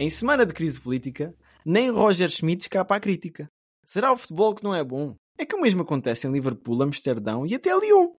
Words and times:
Em 0.00 0.08
semana 0.08 0.46
de 0.46 0.54
crise 0.54 0.80
política, 0.80 1.36
nem 1.62 1.90
Roger 1.90 2.30
Schmidt 2.30 2.62
escapa 2.62 2.96
à 2.96 3.00
crítica. 3.00 3.50
Será 3.84 4.10
o 4.10 4.16
futebol 4.16 4.54
que 4.54 4.64
não 4.64 4.74
é 4.74 4.82
bom? 4.82 5.14
É 5.36 5.44
que 5.44 5.54
o 5.54 5.60
mesmo 5.60 5.82
acontece 5.82 6.26
em 6.26 6.32
Liverpool, 6.32 6.82
Amsterdão 6.82 7.44
e 7.44 7.54
até 7.54 7.68
Lyon. 7.78 8.14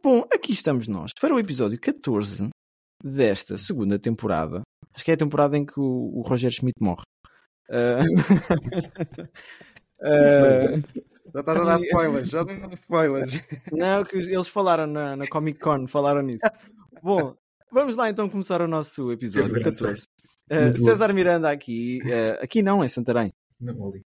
Bom, 0.00 0.24
aqui 0.32 0.52
estamos 0.52 0.86
nós 0.86 1.10
para 1.20 1.34
o 1.34 1.38
episódio 1.40 1.80
14 1.80 2.48
desta 3.02 3.58
segunda 3.58 3.98
temporada. 3.98 4.62
Acho 4.94 5.04
que 5.04 5.10
é 5.10 5.14
a 5.14 5.16
temporada 5.16 5.58
em 5.58 5.66
que 5.66 5.80
o, 5.80 6.12
o 6.14 6.22
Roger 6.22 6.52
Schmidt 6.52 6.80
morre. 6.80 7.02
Ah, 7.68 8.04
ah, 10.00 10.78
Já 11.34 11.40
estás 11.40 11.58
a 11.58 11.64
dar 11.64 11.80
spoilers, 11.80 12.30
já 12.30 12.42
estás 12.42 12.62
a 12.62 12.66
dar 12.68 12.72
spoilers. 12.74 13.34
Não, 13.72 14.04
que 14.04 14.18
eles 14.18 14.46
falaram 14.46 14.86
na, 14.86 15.16
na 15.16 15.26
Comic 15.26 15.58
Con, 15.58 15.88
falaram 15.88 16.22
nisso. 16.22 16.38
Bom, 17.02 17.34
vamos 17.72 17.96
lá 17.96 18.08
então 18.10 18.28
começar 18.28 18.62
o 18.62 18.68
nosso 18.68 19.10
episódio 19.10 19.60
14. 19.60 20.04
Uh, 20.50 20.78
bom. 20.78 20.84
César 20.84 21.12
Miranda 21.12 21.50
aqui, 21.50 22.00
uh, 22.04 22.42
aqui 22.42 22.62
não, 22.62 22.84
em 22.84 22.88
Santarém. 22.88 23.32
Não, 23.60 23.88
ali. 23.88 24.04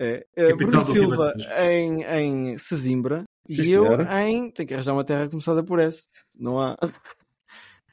Uh, 0.00 0.52
uh, 0.52 0.56
Bruno 0.56 0.82
Silva 0.84 1.34
em, 1.60 2.02
em 2.02 2.58
Sesimbra 2.58 3.24
e 3.48 3.56
Sim, 3.56 3.72
eu 3.72 3.84
senhora. 3.84 4.22
em. 4.22 4.50
Tenho 4.50 4.66
que 4.68 4.74
arranjar 4.74 4.94
uma 4.94 5.04
terra 5.04 5.28
começada 5.28 5.62
por 5.62 5.78
S. 5.78 6.08
Não 6.38 6.60
há. 6.60 6.76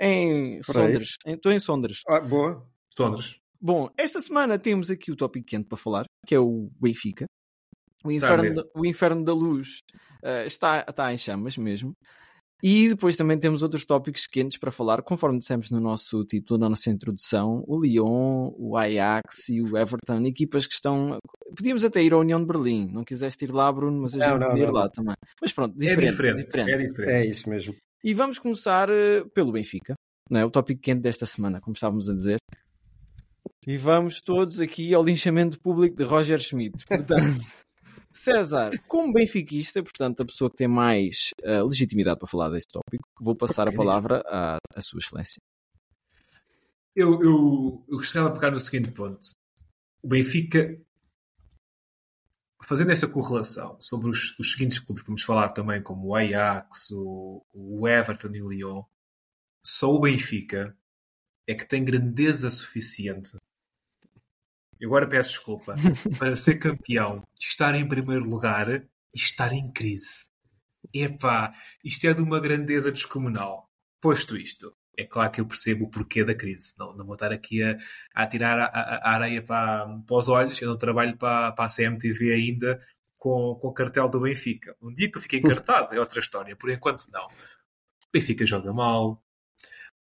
Em 0.02 0.60
Por. 0.66 0.74
Sondres. 0.74 1.18
Estou 1.26 1.52
em 1.52 1.60
Sondres. 1.60 2.02
Ah, 2.10 2.20
boa. 2.20 2.68
Sondres. 2.90 3.38
Bom, 3.62 3.90
esta 3.96 4.20
semana 4.20 4.60
temos 4.60 4.90
aqui 4.90 5.12
o 5.12 5.16
tópico 5.16 5.46
quente 5.46 5.68
para 5.70 5.78
falar, 5.78 6.06
que 6.28 6.36
é 6.36 6.40
o 6.40 6.70
Benfica. 6.82 7.26
O 8.04 8.12
inferno, 8.12 8.54
da, 8.54 8.64
o 8.76 8.86
inferno 8.86 9.24
da 9.24 9.34
luz 9.34 9.78
eh, 10.22 10.46
está, 10.46 10.84
está 10.88 11.14
em 11.14 11.18
chamas 11.18 11.58
mesmo. 11.58 11.96
E 12.66 12.88
depois 12.88 13.18
também 13.18 13.38
temos 13.38 13.62
outros 13.62 13.84
tópicos 13.86 14.26
quentes 14.26 14.58
para 14.58 14.72
falar, 14.72 15.02
conforme 15.02 15.38
dissemos 15.38 15.70
no 15.70 15.82
nosso 15.82 16.24
título, 16.24 16.58
na 16.58 16.70
nossa 16.70 16.90
introdução: 16.90 17.62
o 17.68 17.78
Lyon, 17.84 18.54
o 18.58 18.78
Ajax 18.78 19.50
e 19.50 19.62
o 19.62 19.78
Everton, 19.78 20.26
equipas 20.26 20.66
que 20.66 20.74
estão. 20.74 21.18
Podíamos 21.54 21.84
até 21.84 22.02
ir 22.02 22.14
à 22.14 22.18
União 22.18 22.40
de 22.40 22.46
Berlim, 22.46 22.90
não 22.90 23.04
quiseste 23.04 23.44
ir 23.44 23.52
lá, 23.52 23.70
Bruno, 23.70 24.02
mas 24.02 24.16
a 24.16 24.20
Não, 24.20 24.26
gente 24.26 24.40
não, 24.40 24.48
podia 24.48 24.64
ir 24.64 24.68
não, 24.68 24.74
lá 24.74 24.90
também. 24.90 25.16
Mas 25.42 25.52
pronto, 25.52 25.76
É 25.76 25.90
diferente. 25.90 26.12
diferente. 26.12 26.46
diferente. 26.46 26.72
É 26.72 26.78
diferente. 26.78 27.12
É 27.12 27.26
isso 27.26 27.50
mesmo. 27.50 27.76
E 28.02 28.14
vamos 28.14 28.40
começar 28.40 28.90
eh, 28.90 29.26
pelo 29.34 29.52
Benfica, 29.52 29.94
não 30.30 30.40
é? 30.40 30.46
O 30.46 30.50
tópico 30.50 30.82
quente 30.82 31.02
desta 31.02 31.26
semana, 31.26 31.60
como 31.60 31.74
estávamos 31.74 32.10
a 32.10 32.14
dizer. 32.16 32.38
E 33.68 33.78
vamos 33.78 34.22
todos 34.22 34.60
aqui 34.60 34.94
ao 34.94 35.04
linchamento 35.04 35.60
público 35.60 35.98
de 35.98 36.04
Roger 36.06 36.40
Schmidt. 36.40 36.84
Portanto, 36.88 37.42
César, 38.14 38.72
como 38.88 39.12
benfiquista, 39.12 39.82
portanto, 39.82 40.22
a 40.22 40.26
pessoa 40.26 40.50
que 40.50 40.58
tem 40.58 40.68
mais 40.68 41.32
eh, 41.42 41.62
legitimidade 41.64 42.20
para 42.20 42.28
falar 42.28 42.50
deste 42.50 42.72
tópico, 42.72 43.08
vou 43.20 43.36
passar 43.36 43.68
a 43.68 43.74
palavra 43.74 44.24
à, 44.28 44.58
à 44.76 44.82
Sua 44.82 45.00
Excelência. 45.00 45.42
Eu, 46.96 47.22
eu, 47.24 47.86
eu 47.90 47.98
gostava 47.98 48.30
de 48.30 48.36
pegar 48.36 48.52
no 48.52 48.60
seguinte 48.60 48.92
ponto. 48.92 49.20
O 50.02 50.08
Benfica, 50.08 50.80
fazendo 52.64 52.92
esta 52.92 53.08
correlação 53.08 53.78
sobre 53.80 54.10
os, 54.10 54.38
os 54.38 54.52
seguintes 54.52 54.80
clubes, 54.80 55.04
vamos 55.04 55.24
falar 55.24 55.50
também 55.50 55.82
como 55.82 56.10
o 56.10 56.16
Ajax, 56.16 56.92
o, 56.92 57.44
o 57.52 57.88
Everton 57.88 58.36
e 58.36 58.42
o 58.44 58.50
Lyon, 58.50 58.84
só 59.66 59.90
o 59.92 60.02
Benfica 60.02 60.78
é 61.48 61.56
que 61.56 61.68
tem 61.68 61.84
grandeza 61.84 62.52
suficiente. 62.52 63.38
E 64.84 64.86
agora 64.86 65.08
peço 65.08 65.30
desculpa. 65.30 65.76
para 66.20 66.36
ser 66.36 66.60
campeão, 66.60 67.24
estar 67.42 67.74
em 67.74 67.88
primeiro 67.88 68.26
lugar 68.26 68.70
e 68.70 68.84
estar 69.16 69.54
em 69.54 69.72
crise. 69.72 70.26
Epá, 70.94 71.54
isto 71.86 72.06
é 72.06 72.14
de 72.14 72.22
uma 72.22 72.38
grandeza 72.42 72.92
descomunal. 72.92 73.70
Posto 74.02 74.36
isto, 74.36 74.76
é 74.98 75.06
claro 75.06 75.32
que 75.32 75.40
eu 75.40 75.46
percebo 75.48 75.86
o 75.86 75.90
porquê 75.90 76.26
da 76.26 76.36
crise. 76.36 76.74
Não, 76.78 76.98
não 76.98 77.06
vou 77.06 77.14
estar 77.14 77.32
aqui 77.32 77.64
a, 77.64 77.78
a 78.14 78.28
tirar 78.28 78.60
a, 78.60 78.66
a- 78.66 78.98
a 78.98 79.16
areia 79.16 79.42
para, 79.42 79.88
para 80.06 80.18
os 80.18 80.28
olhos. 80.28 80.62
Eu 80.62 80.68
não 80.70 80.78
trabalho 80.78 81.18
para, 81.18 81.54
para 81.54 81.66
a 81.66 81.70
CMTV 81.74 82.34
ainda 82.34 82.78
com, 83.18 83.56
com 83.62 83.70
o 83.70 83.74
cartel 83.74 84.10
do 84.10 84.20
Benfica. 84.20 84.76
Um 84.82 84.94
dia 84.94 85.10
que 85.10 85.18
eu 85.18 85.22
fiquei 85.22 85.40
encartado 85.40 85.96
é 85.96 86.00
outra 86.02 86.20
história. 86.20 86.58
Por 86.58 86.70
enquanto, 86.70 87.06
não. 87.14 87.26
O 87.28 87.32
Benfica 88.12 88.46
joga 88.46 88.74
mal. 88.74 89.24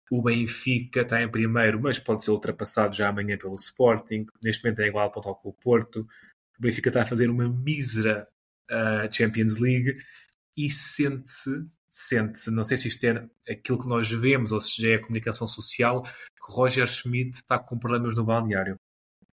O 0.09 0.21
Benfica 0.21 1.01
está 1.01 1.21
em 1.21 1.29
primeiro, 1.29 1.81
mas 1.81 1.99
pode 1.99 2.23
ser 2.23 2.31
ultrapassado 2.31 2.95
já 2.95 3.09
amanhã 3.09 3.37
pelo 3.37 3.55
Sporting. 3.55 4.25
Neste 4.43 4.63
momento 4.63 4.81
é 4.81 4.87
igual 4.87 5.11
ponto 5.11 5.35
com 5.35 5.49
o 5.49 5.53
Porto. 5.53 6.07
O 6.57 6.61
Benfica 6.61 6.89
está 6.89 7.01
a 7.01 7.05
fazer 7.05 7.29
uma 7.29 7.47
mísera 7.47 8.27
ah, 8.69 9.07
Champions 9.11 9.59
League 9.59 9.97
e 10.55 10.69
sente-se, 10.69 11.69
sente-se, 11.89 12.51
não 12.51 12.63
sei 12.63 12.77
se 12.77 12.87
isto 12.87 13.03
é 13.05 13.29
aquilo 13.49 13.79
que 13.79 13.87
nós 13.87 14.09
vemos 14.09 14.51
ou 14.51 14.59
se 14.59 14.81
já 14.81 14.89
é 14.89 14.95
a 14.95 15.01
comunicação 15.01 15.47
social, 15.47 16.03
que 16.03 16.51
Roger 16.51 16.87
Schmidt 16.87 17.37
está 17.37 17.59
com 17.59 17.77
problemas 17.77 18.15
no 18.15 18.25
balneário. 18.25 18.79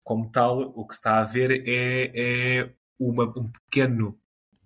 Como 0.02 0.30
tal, 0.30 0.60
o 0.74 0.86
que 0.86 0.94
está 0.94 1.20
a 1.20 1.24
ver 1.24 1.62
é, 1.66 2.60
é 2.60 2.74
uma, 2.98 3.24
um 3.38 3.50
pequeno, 3.50 4.18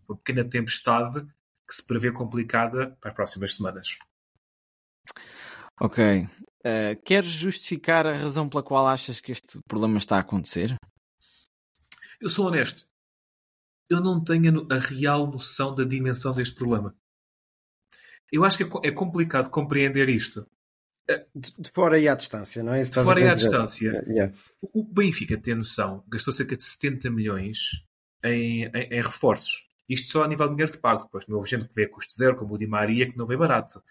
uma 0.08 0.16
pequena 0.16 0.44
tempestade 0.44 1.26
que 1.66 1.74
se 1.74 1.84
prevê 1.84 2.12
complicada 2.12 2.96
para 3.00 3.10
as 3.10 3.16
próximas 3.16 3.56
semanas. 3.56 3.98
Ok. 5.80 6.26
Eh, 6.64 6.94
queres 7.04 7.30
justificar 7.30 8.06
a 8.06 8.14
razão 8.14 8.48
pela 8.48 8.62
qual 8.62 8.86
achas 8.86 9.20
que 9.20 9.32
este 9.32 9.60
problema 9.68 9.98
está 9.98 10.16
a 10.16 10.20
acontecer? 10.20 10.74
Eu 12.20 12.30
sou 12.30 12.46
honesto. 12.46 12.86
Eu 13.90 14.00
não 14.00 14.22
tenho 14.22 14.66
a 14.70 14.78
real 14.78 15.26
noção 15.26 15.74
da 15.74 15.84
dimensão 15.84 16.32
deste 16.32 16.54
problema. 16.54 16.94
Eu 18.32 18.44
acho 18.44 18.56
que 18.56 18.64
é 18.64 18.88
é 18.88 18.90
complicado 18.90 19.50
compreender 19.50 20.08
isto. 20.08 20.46
De 21.34 21.70
fora 21.70 21.98
e 21.98 22.08
à 22.08 22.14
distância, 22.14 22.62
não 22.62 22.72
é? 22.72 22.80
Isso 22.80 22.92
De 22.92 23.02
fora 23.04 23.20
e 23.20 23.28
à 23.28 23.34
distância. 23.34 24.02
Yeah. 24.06 24.34
O 24.62 24.80
o 24.80 24.84
Benfica 24.94 25.36
tem 25.36 25.54
noção, 25.54 26.02
gastou 26.08 26.32
cerca 26.32 26.56
de 26.56 26.64
70 26.64 27.10
milhões 27.10 27.58
em, 28.24 28.64
em- 28.64 28.70
em 28.90 29.02
reforços. 29.02 29.68
Isto 29.86 30.08
só 30.10 30.24
a 30.24 30.28
nível 30.28 30.46
de 30.46 30.52
dinheiro 30.54 30.72
de 30.72 30.78
pago. 30.78 31.02
Depois 31.04 31.26
não 31.26 31.36
houve 31.36 31.50
gente 31.50 31.68
que 31.68 31.74
veio 31.74 31.88
a 31.88 31.90
custo 31.90 32.14
zero, 32.14 32.36
como 32.36 32.54
o 32.54 32.58
Di 32.58 32.66
Maria, 32.66 33.10
que 33.10 33.18
não 33.18 33.26
veio 33.26 33.38
barato. 33.38 33.82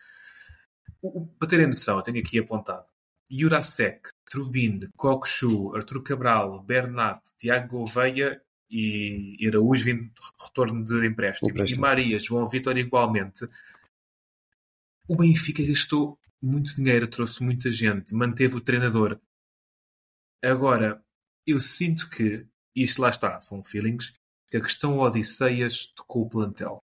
O, 1.01 1.21
o- 1.21 1.27
para 1.27 1.47
terem 1.47 1.67
noção, 1.67 1.97
eu 1.97 2.03
tenho 2.03 2.19
aqui 2.19 2.39
apontado. 2.39 2.87
Jurasek, 3.31 4.09
Trubin, 4.25 4.89
Cockchu, 4.95 5.75
Artur 5.75 6.03
Cabral, 6.03 6.61
Bernat, 6.63 7.21
Tiago 7.37 7.67
Gouveia 7.69 8.41
e 8.69 9.35
e 9.39 9.47
Araújo 9.47 9.85
vindo 9.85 10.03
de 10.03 10.11
retorno 10.43 10.83
de 10.83 11.05
empréstimo. 11.05 11.49
Empréstimo. 11.49 11.75
Di 11.75 11.81
Maria, 11.81 12.19
João 12.19 12.47
Vitor 12.47 12.77
igualmente. 12.77 13.47
O 15.09 15.15
Benfica 15.17 15.63
gastou 15.65 16.17
muito 16.41 16.75
dinheiro, 16.75 17.07
trouxe 17.07 17.43
muita 17.43 17.69
gente, 17.69 18.13
manteve 18.13 18.55
o 18.55 18.61
treinador. 18.61 19.19
Agora, 20.43 21.03
eu 21.45 21.59
sinto 21.59 22.09
que, 22.09 22.45
isto 22.75 23.01
lá 23.01 23.09
está, 23.09 23.39
são 23.41 23.63
feelings, 23.63 24.13
que 24.47 24.57
a 24.57 24.61
questão 24.61 24.99
Odisseias 24.99 25.87
tocou 25.95 26.23
o 26.23 26.29
plantel. 26.29 26.81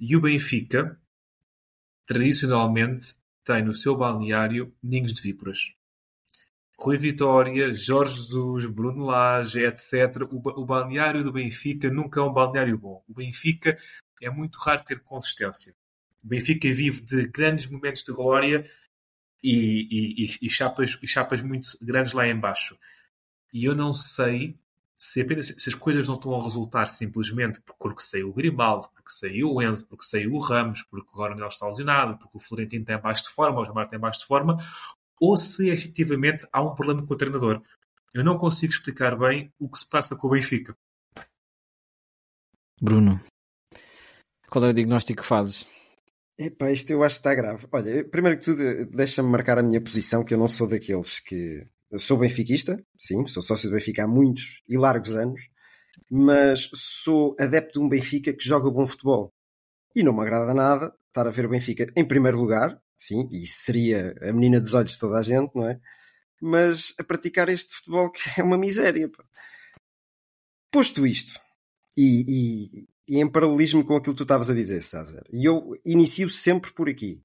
E 0.00 0.16
o 0.16 0.20
Benfica, 0.20 0.99
tradicionalmente, 2.10 3.14
tem 3.44 3.62
no 3.62 3.72
seu 3.72 3.96
balneário 3.96 4.74
ninhos 4.82 5.14
de 5.14 5.22
víboras. 5.22 5.72
Rui 6.76 6.96
Vitória, 6.96 7.72
Jorge 7.72 8.16
Jesus, 8.16 8.66
Bruno 8.66 9.04
Lage, 9.04 9.60
etc. 9.60 10.22
O, 10.28 10.60
o 10.60 10.66
balneário 10.66 11.22
do 11.22 11.30
Benfica 11.32 11.88
nunca 11.88 12.18
é 12.18 12.22
um 12.24 12.32
balneário 12.32 12.76
bom. 12.76 13.04
O 13.08 13.14
Benfica 13.14 13.78
é 14.20 14.28
muito 14.28 14.56
raro 14.58 14.82
ter 14.82 14.98
consistência. 15.04 15.72
O 16.24 16.26
Benfica 16.26 16.66
vive 16.74 17.00
de 17.00 17.28
grandes 17.28 17.68
momentos 17.68 18.02
de 18.02 18.10
glória 18.12 18.68
e- 19.40 20.24
e- 20.24 20.38
e 20.42 20.50
chapas, 20.50 20.98
e 21.00 21.06
chapas 21.06 21.40
muito 21.42 21.78
grandes 21.80 22.12
lá 22.12 22.26
embaixo. 22.26 22.76
E 23.54 23.64
eu 23.64 23.74
não 23.74 23.94
sei 23.94 24.58
se, 25.02 25.22
apenas, 25.22 25.46
se 25.56 25.70
as 25.70 25.74
coisas 25.74 26.06
não 26.06 26.16
estão 26.16 26.38
a 26.38 26.44
resultar 26.44 26.86
simplesmente 26.86 27.58
porque 27.78 28.02
saiu 28.02 28.28
o 28.28 28.34
Grimaldo, 28.34 28.86
porque 28.94 29.10
saiu 29.10 29.50
o 29.50 29.62
Enzo, 29.62 29.86
porque 29.86 30.04
saiu 30.04 30.34
o 30.34 30.38
Ramos, 30.38 30.82
porque 30.82 31.10
agora 31.14 31.32
o 31.32 31.36
Coronel 31.36 31.48
está 31.48 31.66
lesionado, 31.66 32.18
porque 32.18 32.36
o 32.36 32.40
Florentino 32.40 32.84
tem 32.84 33.00
baixo 33.00 33.22
de 33.22 33.30
forma, 33.30 33.62
o 33.62 33.64
Jamar 33.64 33.88
tem 33.88 33.98
baixo 33.98 34.20
de 34.20 34.26
forma, 34.26 34.58
ou 35.18 35.38
se 35.38 35.70
efetivamente 35.70 36.46
há 36.52 36.62
um 36.62 36.74
problema 36.74 37.02
com 37.06 37.14
o 37.14 37.16
treinador. 37.16 37.62
Eu 38.12 38.22
não 38.22 38.36
consigo 38.36 38.74
explicar 38.74 39.16
bem 39.16 39.50
o 39.58 39.70
que 39.70 39.78
se 39.78 39.88
passa 39.88 40.14
com 40.14 40.26
o 40.26 40.30
Benfica. 40.32 40.76
Bruno, 42.78 43.18
qual 44.50 44.66
é 44.66 44.68
o 44.68 44.74
diagnóstico 44.74 45.22
que 45.22 45.26
fazes? 45.26 45.66
Epá, 46.36 46.70
isto 46.70 46.90
eu 46.90 47.02
acho 47.02 47.14
que 47.14 47.20
está 47.20 47.34
grave. 47.34 47.66
Olha, 47.72 48.04
primeiro 48.04 48.38
que 48.38 48.44
tudo, 48.44 48.62
eh, 48.62 48.84
deixa-me 48.84 49.30
marcar 49.30 49.56
a 49.56 49.62
minha 49.62 49.80
posição, 49.80 50.22
que 50.22 50.34
eu 50.34 50.38
não 50.38 50.48
sou 50.48 50.68
daqueles 50.68 51.20
que 51.20 51.66
Eu 51.90 51.98
sou 51.98 52.16
benfiquista, 52.16 52.80
sim, 52.96 53.26
sou 53.26 53.42
sócio 53.42 53.68
do 53.68 53.74
Benfica 53.74 54.04
há 54.04 54.08
muitos 54.08 54.62
e 54.68 54.78
largos 54.78 55.16
anos, 55.16 55.40
mas 56.08 56.70
sou 56.72 57.34
adepto 57.38 57.80
de 57.80 57.84
um 57.84 57.88
Benfica 57.88 58.32
que 58.32 58.44
joga 58.44 58.70
bom 58.70 58.86
futebol. 58.86 59.34
E 59.94 60.02
não 60.04 60.12
me 60.12 60.20
agrada 60.20 60.54
nada 60.54 60.94
estar 61.08 61.26
a 61.26 61.30
ver 61.30 61.46
o 61.46 61.48
Benfica 61.48 61.92
em 61.96 62.06
primeiro 62.06 62.38
lugar, 62.38 62.80
sim, 62.96 63.28
e 63.32 63.44
seria 63.44 64.14
a 64.22 64.32
menina 64.32 64.60
dos 64.60 64.72
olhos 64.72 64.92
de 64.92 65.00
toda 65.00 65.18
a 65.18 65.22
gente, 65.22 65.52
não 65.54 65.68
é? 65.68 65.80
Mas 66.40 66.94
a 66.98 67.02
praticar 67.02 67.48
este 67.48 67.74
futebol 67.74 68.10
que 68.12 68.20
é 68.38 68.42
uma 68.42 68.56
miséria. 68.56 69.08
Pá. 69.08 69.24
Posto 70.70 71.04
isto, 71.04 71.40
e, 71.96 72.24
e, 72.28 72.88
e, 73.08 73.20
em 73.20 73.28
paralelismo 73.28 73.84
com 73.84 73.96
aquilo 73.96 74.14
que 74.14 74.18
tu 74.18 74.22
estavas 74.22 74.48
a 74.48 74.54
dizer, 74.54 74.80
César, 74.82 75.24
e 75.32 75.44
eu 75.44 75.76
inicio 75.84 76.28
sempre 76.28 76.72
por 76.72 76.88
aqui. 76.88 77.20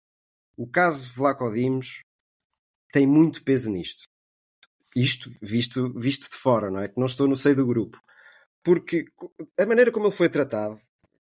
O 0.58 0.68
caso 0.68 1.14
Vlaco 1.14 1.54
Dimos 1.54 2.02
tem 2.92 3.06
muito 3.06 3.44
peso 3.44 3.70
nisto. 3.70 4.06
Isto 4.96 5.30
visto, 5.42 5.92
visto 5.94 6.30
de 6.32 6.38
fora, 6.38 6.72
não 6.72 6.80
é? 6.80 6.88
Que 6.88 7.00
não 7.00 7.06
estou 7.06 7.28
no 7.28 7.36
seio 7.36 7.56
do 7.56 7.66
grupo. 7.66 8.00
Porque 8.64 9.06
a 9.60 9.66
maneira 9.66 9.92
como 9.92 10.08
ele 10.08 10.16
foi 10.16 10.30
tratado 10.30 10.80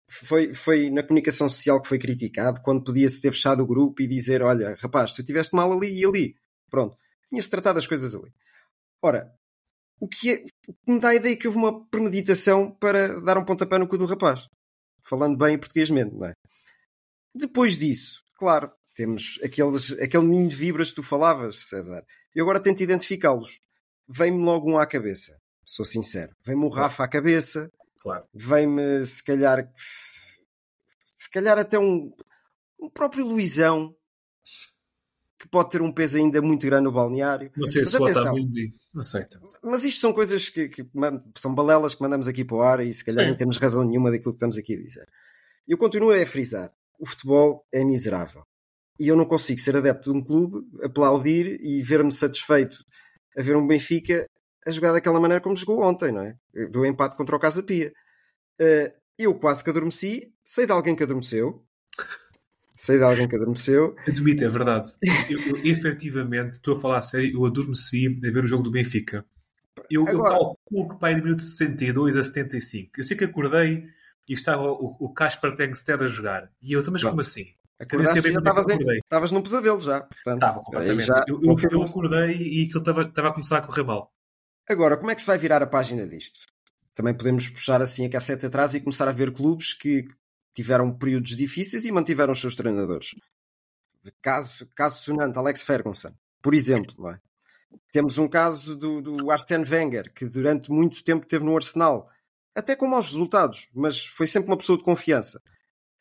foi, 0.10 0.54
foi 0.54 0.90
na 0.90 1.04
comunicação 1.04 1.48
social 1.48 1.82
que 1.82 1.88
foi 1.88 1.98
criticado, 1.98 2.62
quando 2.62 2.84
podia-se 2.84 3.22
ter 3.22 3.32
fechado 3.32 3.64
o 3.64 3.68
grupo 3.68 4.02
e 4.02 4.08
dizer: 4.08 4.42
Olha, 4.44 4.76
rapaz, 4.80 5.14
tu 5.14 5.22
estiveste 5.22 5.56
mal 5.56 5.72
ali 5.72 6.00
e 6.00 6.06
ali. 6.06 6.36
Pronto. 6.70 6.98
Tinha-se 7.28 7.50
tratado 7.50 7.80
as 7.80 7.88
coisas 7.88 8.14
ali. 8.14 8.32
Ora, 9.02 9.34
o 10.00 10.08
que, 10.08 10.32
é, 10.32 10.46
me 10.86 11.00
dá 11.00 11.10
a 11.10 11.16
ideia 11.16 11.38
que 11.38 11.48
houve 11.48 11.58
uma 11.58 11.88
premeditação 11.88 12.72
para 12.72 13.22
dar 13.22 13.38
um 13.38 13.46
pontapé 13.46 13.78
no 13.78 13.88
cu 13.88 13.98
do 13.98 14.06
rapaz. 14.06 14.48
Falando 15.04 15.38
bem 15.38 15.58
portuguesmente, 15.58 16.14
não 16.14 16.28
é? 16.28 16.34
Depois 17.34 17.78
disso, 17.78 18.22
claro, 18.38 18.72
temos 18.94 19.40
aqueles, 19.44 19.94
aquele 19.94 20.26
ninho 20.26 20.50
de 20.50 20.56
vibras 20.56 20.90
que 20.90 20.96
tu 20.96 21.04
falavas, 21.04 21.68
César. 21.68 22.06
E 22.36 22.42
agora 22.42 22.60
tento 22.60 22.82
identificá-los. 22.82 23.60
Vem-me 24.08 24.44
logo 24.44 24.70
um 24.70 24.78
à 24.78 24.86
cabeça, 24.86 25.40
sou 25.66 25.86
sincero. 25.86 26.36
Vem-me 26.44 26.66
o 26.66 26.70
Rafa 26.70 27.04
à 27.04 27.08
cabeça. 27.08 27.72
Claro. 28.00 28.26
Vem-me, 28.34 29.06
se 29.06 29.24
calhar, 29.24 29.72
se 31.04 31.30
calhar 31.30 31.58
até 31.58 31.78
um, 31.78 32.12
um 32.80 32.90
próprio 32.90 33.26
Luizão, 33.26 33.96
que 35.40 35.48
pode 35.48 35.70
ter 35.72 35.82
um 35.82 35.92
peso 35.92 36.18
ainda 36.18 36.42
muito 36.42 36.66
grande 36.66 36.84
no 36.84 36.92
balneário. 36.92 37.52
Não 37.56 37.66
sei 37.66 37.82
mas 37.82 37.92
se 37.92 37.98
atenção, 37.98 38.36
sei. 39.04 39.26
Mas 39.64 39.84
isto 39.84 40.00
são 40.00 40.14
coisas 40.14 40.50
que, 40.50 40.70
que, 40.70 40.86
são 41.36 41.56
balelas 41.56 41.96
que 41.96 42.02
mandamos 42.02 42.28
aqui 42.28 42.46
para 42.46 42.58
o 42.58 42.62
ar 42.62 42.86
e 42.86 42.94
se 42.94 43.04
calhar 43.04 43.24
Sim. 43.24 43.32
não 43.32 43.38
temos 43.38 43.58
razão 43.58 43.84
nenhuma 43.84 44.12
daquilo 44.12 44.34
que 44.34 44.38
estamos 44.38 44.58
aqui 44.58 44.76
a 44.76 44.82
dizer. 44.82 45.08
Eu 45.68 45.78
continuo 45.78 46.12
a 46.12 46.26
frisar: 46.26 46.72
o 47.00 47.08
futebol 47.08 47.66
é 47.72 47.84
miserável. 47.84 48.44
E 49.02 49.08
eu 49.08 49.16
não 49.16 49.26
consigo 49.26 49.60
ser 49.60 49.76
adepto 49.76 50.12
de 50.12 50.20
um 50.20 50.24
clube, 50.24 50.64
aplaudir 50.84 51.60
e 51.60 51.82
ver-me 51.82 52.12
satisfeito 52.12 52.86
a 53.36 53.42
ver 53.42 53.56
um 53.56 53.66
Benfica 53.66 54.28
a 54.64 54.70
jogar 54.70 54.92
daquela 54.92 55.20
maneira 55.20 55.42
como 55.42 55.56
jogou 55.56 55.82
ontem, 55.82 56.12
não 56.12 56.22
é? 56.22 56.36
Do 56.70 56.86
empate 56.86 57.18
contra 57.18 57.36
o 57.36 57.40
Casa 57.40 57.64
Pia. 57.64 57.92
Eh, 58.60 58.94
eu 59.18 59.34
quase 59.34 59.64
que 59.64 59.72
adormeci, 59.72 60.32
sei 60.44 60.68
de 60.68 60.72
alguém 60.72 60.96
que 60.96 61.02
adormeceu, 61.02 61.66
sei 62.78 63.00
de 63.00 63.04
alguém 63.04 63.28
que 63.28 63.36
adormeceu. 63.36 63.96
Admito, 64.08 64.44
é 64.44 64.50
verdade. 64.50 64.92
Eu, 65.28 65.40
eu 65.48 65.66
efetivamente, 65.66 66.58
estou 66.58 66.76
a 66.76 66.80
falar 66.80 67.00
a 67.00 67.02
sério, 67.02 67.34
eu 67.34 67.44
adormeci 67.44 68.06
a 68.24 68.30
ver 68.30 68.44
o 68.44 68.48
jogo 68.48 68.62
do 68.62 68.70
Benfica. 68.70 69.26
Eu, 69.90 70.08
Agora... 70.08 70.36
eu 70.36 70.56
calculo 70.70 70.90
que 70.90 71.00
pai 71.00 71.16
de 71.16 71.24
minuto 71.24 71.42
62 71.42 72.18
a 72.18 72.24
75. 72.24 72.92
Eu 73.00 73.04
sei 73.04 73.18
que 73.18 73.24
acordei 73.24 73.88
e 74.30 74.34
estava 74.34 74.72
o, 74.72 74.96
o 75.00 75.12
Casper 75.12 75.56
Tengsted 75.56 76.04
a 76.04 76.08
jogar. 76.08 76.52
E 76.62 76.74
eu, 76.74 76.84
mas 76.92 77.04
como 77.04 77.22
assim? 77.22 77.56
Estavas 78.98 79.32
num 79.32 79.42
pesadelo 79.42 79.82
já. 79.82 80.08
Estava 80.14 80.60
completamente. 80.60 81.06
Já, 81.06 81.26
eu, 81.28 81.42
eu, 81.42 81.58
eu, 81.72 81.84
acordei 81.84 82.36
e 82.36 82.66
aquilo 82.66 82.80
estava, 82.80 83.02
estava 83.04 83.28
a 83.30 83.34
começar 83.34 83.58
a 83.58 83.62
correr 83.62 83.84
mal. 83.84 84.12
Agora, 84.70 84.98
como 84.98 85.12
é 85.12 85.16
que 85.16 85.22
se 85.22 85.28
vai 85.28 85.38
virar 85.38 85.62
a 85.62 85.68
página 85.68 86.08
disto? 86.08 86.40
Também 86.94 87.14
podemos 87.14 87.50
puxar 87.50 87.82
assim 87.82 88.06
a 88.06 88.10
cassete 88.10 88.46
atrás 88.46 88.74
e 88.74 88.80
começar 88.80 89.08
a 89.08 89.12
ver 89.12 89.34
clubes 89.34 89.74
que 89.74 90.06
tiveram 90.54 90.94
períodos 90.94 91.36
difíceis 91.36 91.86
e 91.86 91.92
mantiveram 91.92 92.34
os 92.34 92.40
seus 92.40 92.56
treinadores. 92.56 93.16
Caso, 94.22 94.68
caso 94.76 95.04
sonante, 95.04 95.38
Alex 95.38 95.64
Ferguson, 95.64 96.14
por 96.42 96.54
exemplo. 96.54 97.10
É? 97.10 97.20
Temos 97.92 98.18
um 98.18 98.28
caso 98.28 98.76
do, 98.76 99.02
do 99.02 99.32
Arsene 99.32 99.68
Wenger, 99.68 100.12
que 100.14 100.26
durante 100.26 100.72
muito 100.72 101.04
tempo 101.04 101.26
teve 101.26 101.46
no 101.46 101.56
Arsenal, 101.56 102.10
até 102.56 102.76
com 102.76 102.88
maus 102.88 103.08
resultados, 103.08 103.70
mas 103.74 104.06
foi 104.06 104.28
sempre 104.28 104.50
uma 104.50 104.58
pessoa 104.58 104.78
de 104.78 104.84
confiança. 104.84 105.42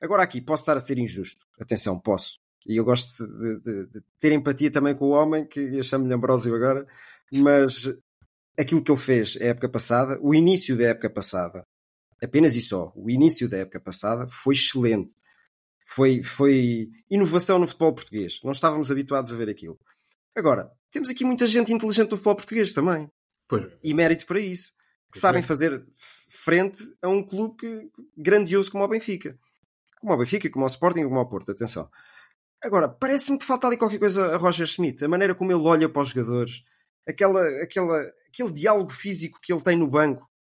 Agora 0.00 0.22
aqui, 0.22 0.40
posso 0.40 0.62
estar 0.62 0.76
a 0.76 0.80
ser 0.80 0.98
injusto. 0.98 1.44
Atenção, 1.60 1.98
posso. 1.98 2.38
E 2.66 2.76
eu 2.76 2.84
gosto 2.84 3.26
de, 3.26 3.60
de, 3.60 3.86
de 3.86 4.00
ter 4.18 4.32
empatia 4.32 4.70
também 4.70 4.94
com 4.94 5.06
o 5.06 5.10
homem, 5.10 5.46
que 5.46 5.60
eu 5.60 5.82
chamo-lhe 5.82 6.12
Ambrósio 6.12 6.54
agora, 6.54 6.86
mas 7.32 7.92
aquilo 8.58 8.82
que 8.82 8.90
ele 8.90 9.00
fez 9.00 9.38
a 9.40 9.44
época 9.46 9.68
passada, 9.68 10.18
o 10.22 10.34
início 10.34 10.76
da 10.76 10.88
época 10.88 11.08
passada, 11.10 11.66
apenas 12.22 12.56
e 12.56 12.60
só, 12.60 12.92
o 12.94 13.10
início 13.10 13.48
da 13.48 13.58
época 13.58 13.80
passada 13.80 14.28
foi 14.28 14.54
excelente. 14.54 15.14
Foi, 15.86 16.22
foi 16.22 16.88
inovação 17.10 17.58
no 17.58 17.66
futebol 17.66 17.94
português. 17.94 18.40
Não 18.44 18.52
estávamos 18.52 18.92
habituados 18.92 19.32
a 19.32 19.36
ver 19.36 19.48
aquilo. 19.48 19.78
Agora, 20.36 20.70
temos 20.90 21.10
aqui 21.10 21.24
muita 21.24 21.46
gente 21.46 21.72
inteligente 21.72 22.10
no 22.10 22.16
futebol 22.16 22.36
português 22.36 22.72
também. 22.72 23.10
Pois. 23.48 23.66
E 23.82 23.92
mérito 23.92 24.26
para 24.26 24.38
isso. 24.38 24.70
Que 24.70 25.14
pois 25.14 25.20
sabem 25.20 25.40
é. 25.40 25.44
fazer 25.44 25.84
frente 26.28 26.78
a 27.02 27.08
um 27.08 27.26
clube 27.26 27.56
que, 27.56 27.90
grandioso 28.16 28.70
como 28.70 28.84
o 28.84 28.88
Benfica. 28.88 29.36
Como 30.00 30.14
o 30.14 30.16
Benfica, 30.16 30.50
como 30.50 30.64
o 30.64 30.68
Sporting, 30.68 31.04
como 31.04 31.20
o 31.20 31.26
Porto. 31.26 31.52
Atenção. 31.52 31.88
Agora, 32.62 32.88
parece-me 32.88 33.38
que 33.38 33.44
falta 33.44 33.66
ali 33.66 33.76
qualquer 33.76 33.98
coisa 33.98 34.34
a 34.34 34.36
Roger 34.36 34.66
Schmidt. 34.66 35.04
A 35.04 35.08
maneira 35.08 35.34
como 35.34 35.52
ele 35.52 35.62
olha 35.62 35.88
para 35.88 36.02
os 36.02 36.08
jogadores. 36.08 36.64
Aquela, 37.08 37.46
aquela, 37.62 38.00
aquele 38.28 38.52
diálogo 38.52 38.90
físico 38.90 39.38
que 39.40 39.52
ele 39.52 39.62
tem 39.62 39.76
no 39.76 39.88
banco 39.88 40.30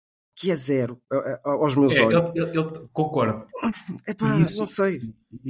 que 0.40 0.50
é 0.50 0.54
zero 0.54 0.98
aos 1.44 1.74
meus 1.76 1.94
é, 1.94 2.02
olhos. 2.02 2.30
Ele, 2.30 2.40
ele, 2.40 2.58
ele 2.58 2.88
concorda. 2.92 3.46
Epá, 4.08 4.38
isso, 4.38 4.58
não 4.58 4.66
sei. 4.66 5.00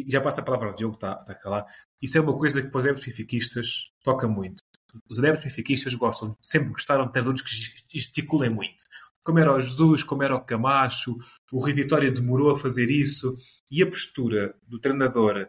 Já 0.08 0.20
passa 0.20 0.40
a 0.40 0.44
palavra 0.44 0.68
ao 0.68 0.74
Diogo, 0.74 0.94
está, 0.94 1.12
está 1.20 1.32
a 1.32 1.34
calar. 1.36 1.66
Isso 2.02 2.18
é 2.18 2.20
uma 2.20 2.36
coisa 2.36 2.60
que 2.60 2.68
para 2.68 2.78
os 2.78 2.84
adeptos 2.84 3.06
benfiquistas 3.06 3.92
toca 4.02 4.26
muito. 4.26 4.64
Os 5.08 5.20
adeptos 5.20 5.44
benfiquistas 5.44 5.94
gostam, 5.94 6.36
sempre 6.42 6.70
gostaram 6.70 7.06
de 7.06 7.12
treinadores 7.12 7.40
que 7.40 7.98
gesticulem 7.98 8.50
muito. 8.50 8.82
Como 9.30 9.38
era 9.38 9.54
o 9.54 9.60
Jesus, 9.60 10.02
como 10.02 10.24
era 10.24 10.34
o 10.34 10.40
Camacho, 10.40 11.16
o 11.52 11.60
Rui 11.60 11.72
Vitória 11.72 12.10
demorou 12.10 12.50
a 12.50 12.58
fazer 12.58 12.90
isso. 12.90 13.36
E 13.70 13.80
a 13.80 13.86
postura 13.86 14.56
do 14.66 14.80
treinador 14.80 15.46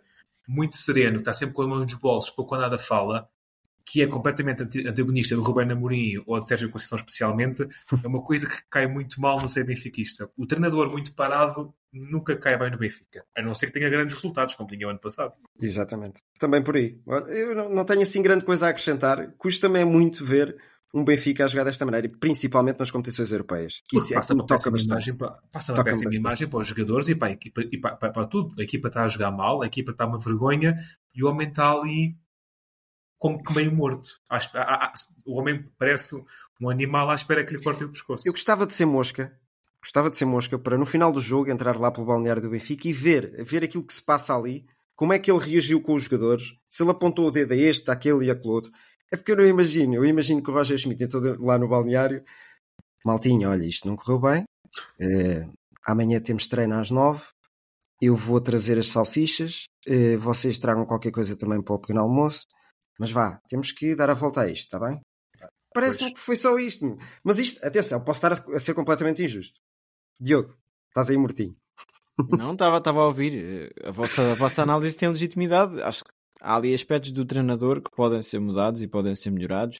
muito 0.47 0.77
sereno, 0.77 1.17
está 1.17 1.33
sempre 1.33 1.55
com 1.55 1.63
a 1.63 1.67
mão 1.67 1.79
nos 1.79 1.95
bolsos, 1.95 2.29
pouco 2.29 2.53
ou 2.53 2.61
nada 2.61 2.77
fala, 2.77 3.27
que 3.83 4.03
é 4.03 4.05
completamente 4.05 4.61
antagonista 4.87 5.35
do 5.35 5.41
Ruben 5.41 5.71
Amorim 5.71 6.21
ou 6.27 6.39
de 6.39 6.47
Sérgio 6.47 6.69
Conceição 6.69 6.95
especialmente, 6.95 7.67
é 8.03 8.07
uma 8.07 8.23
coisa 8.23 8.47
que 8.47 8.61
cai 8.69 8.85
muito 8.85 9.19
mal 9.19 9.41
no 9.41 9.49
ser 9.49 9.65
benfiquista. 9.65 10.29
O 10.37 10.45
treinador 10.45 10.91
muito 10.91 11.11
parado 11.15 11.73
nunca 11.91 12.37
cai 12.37 12.55
bem 12.59 12.69
no 12.69 12.77
Benfica, 12.77 13.25
a 13.35 13.41
não 13.41 13.55
ser 13.55 13.65
que 13.65 13.73
tenha 13.73 13.89
grandes 13.89 14.13
resultados, 14.13 14.53
como 14.53 14.69
tinha 14.69 14.85
o 14.85 14.91
ano 14.91 14.99
passado. 14.99 15.33
Exatamente. 15.59 16.21
Também 16.37 16.63
por 16.63 16.77
aí. 16.77 16.99
Eu 17.29 17.67
não 17.67 17.83
tenho 17.83 18.03
assim 18.03 18.21
grande 18.21 18.45
coisa 18.45 18.67
a 18.67 18.69
acrescentar. 18.69 19.31
Custa-me 19.39 19.79
é 19.79 19.85
muito 19.85 20.23
ver 20.23 20.55
um 20.93 21.03
Benfica 21.05 21.45
a 21.45 21.47
jogar 21.47 21.63
desta 21.63 21.85
maneira, 21.85 22.09
principalmente 22.19 22.79
nas 22.79 22.91
competições 22.91 23.31
europeias. 23.31 23.81
Que 23.87 23.97
isso 23.97 24.13
é 24.13 24.15
passa 24.17 24.33
uma 24.33 24.45
péssima, 24.45 24.77
imagem, 24.77 25.15
para, 25.15 25.31
passa 25.51 25.73
uma 25.73 25.83
péssima 25.83 26.13
imagem 26.13 26.47
para 26.47 26.59
os 26.59 26.67
jogadores 26.67 27.07
e 27.07 27.15
para 27.15 27.29
a 27.29 27.31
equipa, 27.31 27.61
e 27.61 27.77
para, 27.77 27.95
para, 27.95 28.11
para, 28.11 28.27
tudo. 28.27 28.53
A 28.59 28.63
equipa 28.63 28.89
está 28.89 29.03
a 29.03 29.09
jogar 29.09 29.31
mal, 29.31 29.61
a 29.61 29.65
equipa 29.65 29.91
está 29.91 30.05
uma 30.05 30.19
vergonha 30.19 30.75
e 31.15 31.23
o 31.23 31.27
homem 31.27 31.47
está 31.47 31.71
ali 31.71 32.17
como 33.17 33.41
que 33.41 33.53
meio 33.53 33.73
morto. 33.73 34.09
O 35.25 35.39
homem 35.39 35.63
parece 35.77 36.15
um 36.59 36.69
animal 36.69 37.09
à 37.09 37.15
espera 37.15 37.45
que 37.45 37.53
lhe 37.53 37.61
cortem 37.61 37.87
o 37.87 37.91
pescoço. 37.91 38.27
Eu 38.27 38.33
gostava 38.33 38.65
de 38.65 38.73
ser 38.73 38.85
mosca. 38.85 39.31
Gostava 39.81 40.09
de 40.09 40.17
ser 40.17 40.25
mosca 40.25 40.59
para 40.59 40.77
no 40.77 40.85
final 40.85 41.11
do 41.11 41.21
jogo 41.21 41.49
entrar 41.49 41.79
lá 41.79 41.91
pelo 41.91 42.05
balneário 42.05 42.41
do 42.41 42.49
Benfica 42.49 42.87
e 42.87 42.93
ver, 42.93 43.43
ver 43.43 43.63
aquilo 43.63 43.83
que 43.83 43.93
se 43.93 44.01
passa 44.01 44.35
ali, 44.35 44.65
como 44.95 45.13
é 45.13 45.17
que 45.17 45.31
ele 45.31 45.39
reagiu 45.39 45.81
com 45.81 45.95
os 45.95 46.03
jogadores, 46.03 46.53
se 46.69 46.83
ele 46.83 46.91
apontou 46.91 47.27
o 47.27 47.31
dedo 47.31 47.53
a 47.53 47.55
este, 47.55 47.89
àquele 47.89 48.25
e 48.25 48.29
àquele 48.29 48.53
outro. 48.53 48.71
É 49.11 49.17
porque 49.17 49.33
eu 49.33 49.37
não 49.37 49.45
imagino. 49.45 49.95
Eu 49.95 50.05
imagino 50.05 50.41
que 50.41 50.49
o 50.49 50.53
Roger 50.53 50.77
Schmidt 50.77 51.03
entrou 51.03 51.21
lá 51.41 51.57
no 51.57 51.67
balneário. 51.67 52.23
Maltinho, 53.05 53.49
olha, 53.49 53.65
isto 53.65 53.87
não 53.87 53.95
correu 53.95 54.19
bem. 54.19 54.43
Uh, 55.01 55.53
amanhã 55.85 56.19
temos 56.21 56.47
treino 56.47 56.79
às 56.79 56.89
nove. 56.89 57.23
Eu 58.01 58.15
vou 58.15 58.39
trazer 58.39 58.79
as 58.79 58.87
salsichas. 58.87 59.65
Uh, 59.87 60.17
vocês 60.19 60.57
tragam 60.57 60.85
qualquer 60.85 61.11
coisa 61.11 61.35
também 61.35 61.61
para 61.61 61.75
o 61.75 61.79
pequeno 61.79 62.01
almoço. 62.01 62.45
Mas 62.97 63.11
vá, 63.11 63.39
temos 63.47 63.71
que 63.71 63.95
dar 63.95 64.09
a 64.09 64.13
volta 64.13 64.41
a 64.41 64.49
isto, 64.49 64.63
está 64.63 64.79
bem? 64.79 65.01
Parece-me 65.73 66.13
que 66.13 66.19
foi 66.19 66.35
só 66.35 66.57
isto. 66.59 66.97
Mas 67.23 67.39
isto, 67.39 67.65
atenção, 67.65 68.03
posso 68.03 68.25
estar 68.25 68.53
a 68.53 68.59
ser 68.59 68.73
completamente 68.73 69.23
injusto. 69.23 69.59
Diogo, 70.19 70.55
estás 70.89 71.09
aí 71.09 71.17
mortinho. 71.17 71.55
Não, 72.37 72.53
estava 72.53 73.01
a 73.01 73.05
ouvir. 73.05 73.73
A 73.83 73.91
vossa, 73.91 74.33
a 74.33 74.35
vossa 74.35 74.61
análise 74.61 74.95
tem 74.95 75.09
legitimidade. 75.09 75.81
Acho 75.81 76.03
que 76.03 76.11
há 76.41 76.55
ali 76.55 76.73
aspectos 76.73 77.11
do 77.11 77.25
treinador 77.25 77.81
que 77.81 77.91
podem 77.95 78.21
ser 78.21 78.39
mudados 78.39 78.81
e 78.81 78.87
podem 78.87 79.15
ser 79.15 79.31
melhorados. 79.31 79.77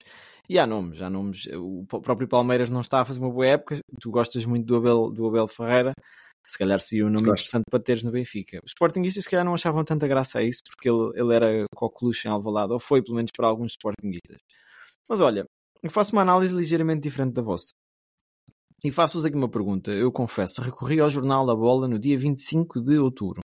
E 0.47 0.59
há 0.59 0.67
nomes, 0.67 1.01
há 1.01 1.09
nomes. 1.09 1.47
O 1.53 1.85
próprio 1.85 2.27
Palmeiras 2.27 2.69
não 2.69 2.81
está 2.81 3.01
a 3.01 3.05
fazer 3.05 3.19
uma 3.19 3.31
boa 3.31 3.47
época. 3.47 3.79
Tu 3.99 4.09
gostas 4.11 4.45
muito 4.45 4.65
do 4.65 4.75
Abel, 4.75 5.11
do 5.11 5.27
Abel 5.27 5.47
Ferreira 5.47 5.93
se 6.51 6.57
calhar 6.57 6.79
seria 6.79 7.05
um 7.05 7.09
nome 7.09 7.27
Gosto. 7.27 7.43
interessante 7.43 7.63
para 7.69 7.79
teres 7.79 8.03
no 8.03 8.11
Benfica. 8.11 8.59
Os 8.63 8.71
Sportingistas 8.71 9.23
se 9.23 9.29
calhar 9.29 9.45
não 9.45 9.53
achavam 9.53 9.83
tanta 9.85 10.07
graça 10.07 10.39
a 10.39 10.43
isso, 10.43 10.61
porque 10.69 10.89
ele, 10.89 11.11
ele 11.15 11.33
era 11.33 11.65
coqueluche 11.73 12.27
em 12.27 12.31
Alvalade, 12.31 12.73
ou 12.73 12.79
foi 12.79 13.01
pelo 13.01 13.15
menos 13.15 13.31
para 13.35 13.47
alguns 13.47 13.71
Sportingistas. 13.71 14.37
Mas 15.07 15.21
olha, 15.21 15.45
Eu 15.83 15.89
faço 15.89 16.11
uma 16.13 16.21
análise 16.21 16.53
ligeiramente 16.55 17.01
diferente 17.01 17.33
da 17.33 17.41
vossa. 17.41 17.71
E 18.83 18.91
faço-vos 18.91 19.25
aqui 19.25 19.35
uma 19.35 19.49
pergunta. 19.49 19.91
Eu 19.91 20.11
confesso, 20.11 20.61
recorri 20.61 20.99
ao 20.99 21.09
jornal 21.09 21.45
da 21.45 21.55
bola 21.55 21.87
no 21.87 21.97
dia 21.97 22.17
25 22.17 22.81
de 22.81 22.97
outubro. 22.97 23.41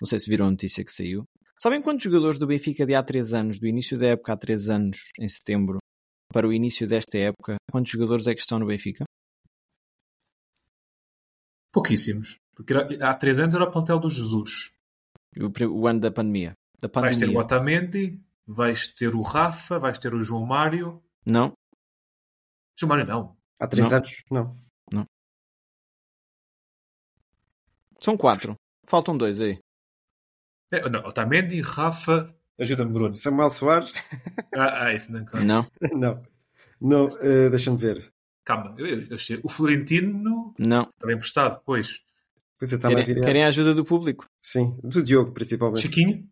Não 0.00 0.06
sei 0.06 0.18
se 0.18 0.28
viram 0.28 0.46
a 0.46 0.50
notícia 0.50 0.84
que 0.84 0.92
saiu. 0.92 1.24
Sabem 1.60 1.80
quantos 1.80 2.04
jogadores 2.04 2.38
do 2.38 2.46
Benfica 2.46 2.84
de 2.86 2.94
há 2.94 3.02
3 3.02 3.32
anos, 3.32 3.58
do 3.58 3.66
início 3.66 3.98
da 3.98 4.08
época 4.08 4.32
há 4.32 4.36
3 4.36 4.68
anos, 4.68 5.08
em 5.18 5.28
setembro, 5.28 5.78
para 6.32 6.46
o 6.46 6.52
início 6.52 6.86
desta 6.86 7.16
época, 7.18 7.56
quantos 7.70 7.90
jogadores 7.90 8.26
é 8.26 8.34
que 8.34 8.40
estão 8.40 8.58
no 8.58 8.66
Benfica? 8.66 9.04
Pouquíssimos. 11.72 12.38
Porque 12.54 12.72
era- 12.72 13.10
há 13.10 13.14
três 13.14 13.38
anos 13.38 13.54
era 13.54 13.64
o 13.64 13.70
plantel 13.70 13.98
do 13.98 14.08
Jesus. 14.08 14.72
O, 15.38 15.66
o 15.82 15.86
ano 15.86 16.00
da 16.00 16.10
pandemia. 16.10 16.54
Da 16.80 16.88
Vais 16.88 17.16
ter 17.18 17.24
o 17.28 17.34
pandemia. 17.34 17.40
Otamendi, 17.44 18.24
vais 18.46 18.88
ter 18.88 19.14
o 19.14 19.20
Rafa, 19.20 19.78
vais 19.78 19.98
ter 19.98 20.14
o 20.14 20.22
João 20.22 20.46
Mário. 20.46 21.02
Não? 21.26 21.52
João 22.78 22.88
Mário 22.88 23.06
não. 23.06 23.36
Há 23.60 23.66
três 23.68 23.90
Não. 23.90 23.96
anos? 23.98 24.22
Não. 24.30 25.06
São 27.98 28.16
quatro. 28.16 28.54
Faltam 28.86 29.16
dois 29.16 29.40
aí. 29.40 29.58
É, 30.72 30.88
não 30.88 31.00
Otamendi, 31.00 31.60
Rafa. 31.60 32.34
Ajuda-me, 32.58 32.92
Bruno. 32.92 33.12
Samuel 33.14 33.50
Soares? 33.50 33.92
Ah, 34.54 34.86
ah, 34.86 34.94
isso 34.94 35.12
não. 35.12 35.24
claro. 35.24 35.44
Não? 35.44 35.66
não. 35.92 36.22
Não, 36.80 37.10
eh, 37.20 37.50
deixa-me 37.50 37.76
ver. 37.76 38.10
Calma, 38.42 38.74
eu, 38.78 38.86
eu, 38.86 39.06
eu 39.10 39.18
sei. 39.18 39.40
O 39.42 39.48
Florentino 39.48 40.54
Não. 40.58 40.88
também 40.98 41.16
emprestado, 41.16 41.60
pois. 41.64 42.00
Pois 42.58 42.72
eu 42.72 42.76
estava 42.76 42.94
a 42.98 43.04
Querem, 43.04 43.22
querem 43.22 43.44
a 43.44 43.48
ajuda 43.48 43.74
do 43.74 43.84
público? 43.84 44.26
Sim, 44.40 44.78
do 44.82 45.02
Diogo, 45.02 45.32
principalmente. 45.32 45.82
Chiquinho. 45.82 46.26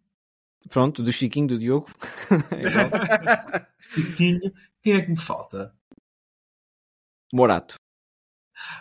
Pronto, 0.71 1.03
do 1.03 1.13
Chiquinho, 1.13 1.49
do 1.49 1.59
Diogo. 1.59 1.91
É. 2.51 3.67
Chiquinho. 3.81 4.53
Quem 4.83 4.95
é 4.95 5.03
que 5.03 5.11
me 5.11 5.19
falta? 5.19 5.75
Morato. 7.33 7.75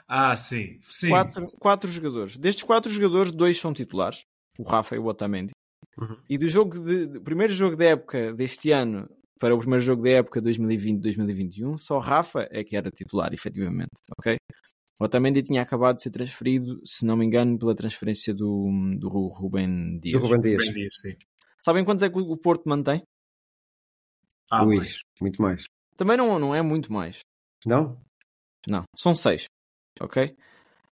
Ah, 0.08 0.38
sim. 0.38 0.80
sim. 0.84 1.10
Quatro, 1.10 1.42
quatro 1.60 1.92
jogadores. 1.92 2.38
Destes 2.38 2.64
quatro 2.64 2.92
jogadores, 2.92 3.32
dois 3.32 3.60
são 3.60 3.74
titulares. 3.74 4.26
O 4.58 4.64
Rafa 4.64 4.96
e 4.96 5.00
o 5.00 5.06
Otamendi. 5.06 5.52
Uhum. 5.98 6.18
E 6.30 6.38
do 6.38 6.50
jogo 6.50 6.80
de, 6.80 7.06
do 7.06 7.22
primeiro 7.22 7.54
jogo 7.54 7.76
da 7.76 7.86
época 7.86 8.34
deste 8.34 8.72
ano 8.72 9.10
para 9.40 9.54
o 9.54 9.60
primeiro 9.60 9.84
jogo 9.84 10.04
da 10.04 10.10
época 10.12 10.42
2020-2021, 10.42 11.78
só 11.78 12.00
Rafa 12.00 12.48
é 12.50 12.64
que 12.64 12.78
era 12.78 12.90
titular, 12.90 13.34
efetivamente. 13.34 13.92
Ok? 14.18 14.38
O 15.00 15.06
Otamendi 15.06 15.42
tinha 15.44 15.62
acabado 15.62 15.98
de 15.98 16.04
ser 16.04 16.12
transferido, 16.12 16.80
se 16.86 17.06
não 17.06 17.18
me 17.18 17.26
engano, 17.26 17.58
pela 17.58 17.76
transferência 17.76 18.34
do, 18.34 18.70
do 18.96 19.10
Ruben 19.10 20.00
Dias. 20.00 20.22
Do 20.22 20.26
Ruben 20.26 20.42
Dias. 20.42 20.64
Bem 20.66 20.74
dias, 20.74 20.94
sim. 20.96 21.16
Sabem 21.62 21.84
quantos 21.84 22.04
é 22.04 22.10
que 22.10 22.18
o 22.20 22.38
Porto 22.38 22.70
mantém? 22.70 23.02
Ah, 24.52 24.64
Ui, 24.66 24.78
mas- 24.78 25.00
muito 25.20 25.42
mais. 25.42 25.66
Também 25.98 26.16
não, 26.18 26.40
não 26.40 26.54
é 26.56 26.62
muito 26.62 26.92
mais. 26.94 27.20
Não? 27.66 28.00
Não, 28.68 28.84
são 28.96 29.16
seis. 29.16 29.46
Ok? 30.00 30.36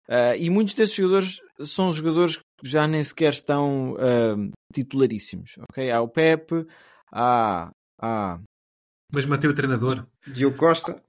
Ah, 0.09 0.37
e 0.37 0.51
muitos 0.51 0.75
desses 0.75 0.97
jogadores 0.97 1.41
são 1.65 1.93
jogadores 1.93 2.37
que 2.37 2.69
já 2.69 2.87
nem 2.87 3.03
sequer 3.03 3.33
estão 3.33 3.97
ah, 3.99 4.37
titularíssimos. 4.73 5.55
Ok? 5.71 5.91
Há 5.91 6.01
o 6.01 6.09
Pepe, 6.09 6.67
há, 7.13 7.71
há 8.01 8.41
mas 9.15 9.27
mantém 9.27 9.51
o 9.51 9.55
treinador. 9.55 10.07
Diogo 10.27 10.57
Costa? 10.57 11.03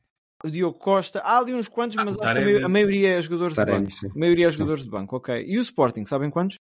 Diogo 0.43 0.77
Costa, 0.79 1.19
há 1.19 1.37
ali 1.37 1.53
uns 1.53 1.67
quantos, 1.67 1.97
Ah, 1.97 2.05
mas 2.05 2.19
acho 2.19 2.33
que 2.33 2.63
a, 2.63 2.67
maioria 2.67 3.17
é 3.17 3.21
jogadores 3.21 3.55
de 3.55 3.63
banco. 3.63 3.91
sim. 3.91 4.07
A 4.07 4.17
maioria 4.17 4.47
é 4.47 4.51
Sim. 4.51 4.57
jogadores 4.57 4.83
de 4.83 4.89
banco, 4.89 5.15
ok. 5.15 5.45
E 5.45 5.57
o 5.57 5.61
Sporting, 5.61 6.05
sabem 6.05 6.31
quantos? 6.31 6.57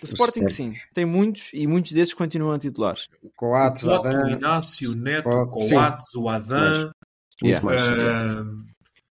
O, 0.00 0.04
Sporting, 0.04 0.44
Sporting. 0.46 0.74
sim, 0.74 0.88
tem 0.94 1.04
muitos 1.04 1.50
e 1.52 1.66
muitos 1.66 1.90
desses 1.90 2.14
continuam 2.14 2.52
a 2.52 2.58
titulares. 2.58 3.08
Coates, 3.36 3.82
o 3.82 3.90
Otto, 3.90 4.06
o 4.06 4.10
Adam, 4.10 4.30
Inácio, 4.30 4.92
o 4.92 4.94
Neto, 4.94 5.24
Coates, 5.24 5.56
o 5.56 5.62
sim. 5.62 5.74
Coates, 5.74 6.14
o 6.14 6.28
Adam. 6.28 6.62
muito 6.62 6.92
Yeah. 7.42 7.64
mais. 7.64 7.82
sim. 7.82 8.64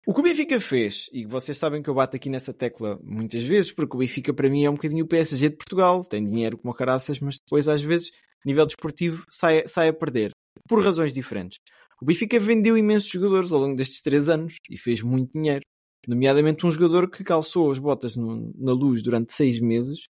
O 0.04 0.12
que 0.12 0.18
o 0.21 0.23
Benfica 0.23 0.61
fez, 0.61 1.09
e 1.12 1.25
vocês 1.25 1.56
sabem 1.56 1.80
que 1.80 1.88
eu 1.88 1.94
bato 1.94 2.16
aqui 2.16 2.28
nessa 2.28 2.52
tecla 2.52 2.99
muitas 3.04 3.44
vezes, 3.44 3.71
porque 3.71 3.94
o 3.94 4.00
Benfica 4.00 4.35
para 4.35 4.50
mim 4.50 4.64
é 4.64 4.71
um 4.71 4.75
bocadinho 4.75 5.04
o 5.04 5.09
PSG 5.09 5.49
de 5.50 5.56
Portugal, 5.56 6.04
tem 6.04 6.25
dinheiro 6.25 6.59
como 6.59 6.75
caraças, 6.75 7.21
mas 7.21 7.38
depois 7.38 7.68
às 7.68 7.82
vezes, 7.82 8.11
nível 8.44 8.66
desportivo, 8.66 9.25
sai, 9.30 9.62
sai 9.68 9.88
a 9.88 9.92
perder, 9.92 10.32
por 10.68 10.82
razões 10.85 11.12
diferentes. 11.12 11.59
O 12.00 12.04
Benfica 12.04 12.38
vendeu 12.40 12.76
imensos 12.76 13.09
jogadores 13.11 13.52
ao 13.52 13.61
longo 13.61 13.76
destes 13.76 14.02
três 14.02 14.28
anos 14.28 14.56
e 14.68 14.76
fez 14.76 15.02
muito 15.02 15.30
dinheiro, 15.32 15.62
nomeadamente 16.09 16.66
um 16.66 16.71
jogador 16.73 17.09
que 17.09 17.23
calçou 17.23 17.71
as 17.71 17.78
botas 17.78 18.16
no- 18.16 18.52
na 18.59 18.73
luz 18.73 19.02
durante 19.02 19.32
seis 19.32 19.61
meses 19.61 20.06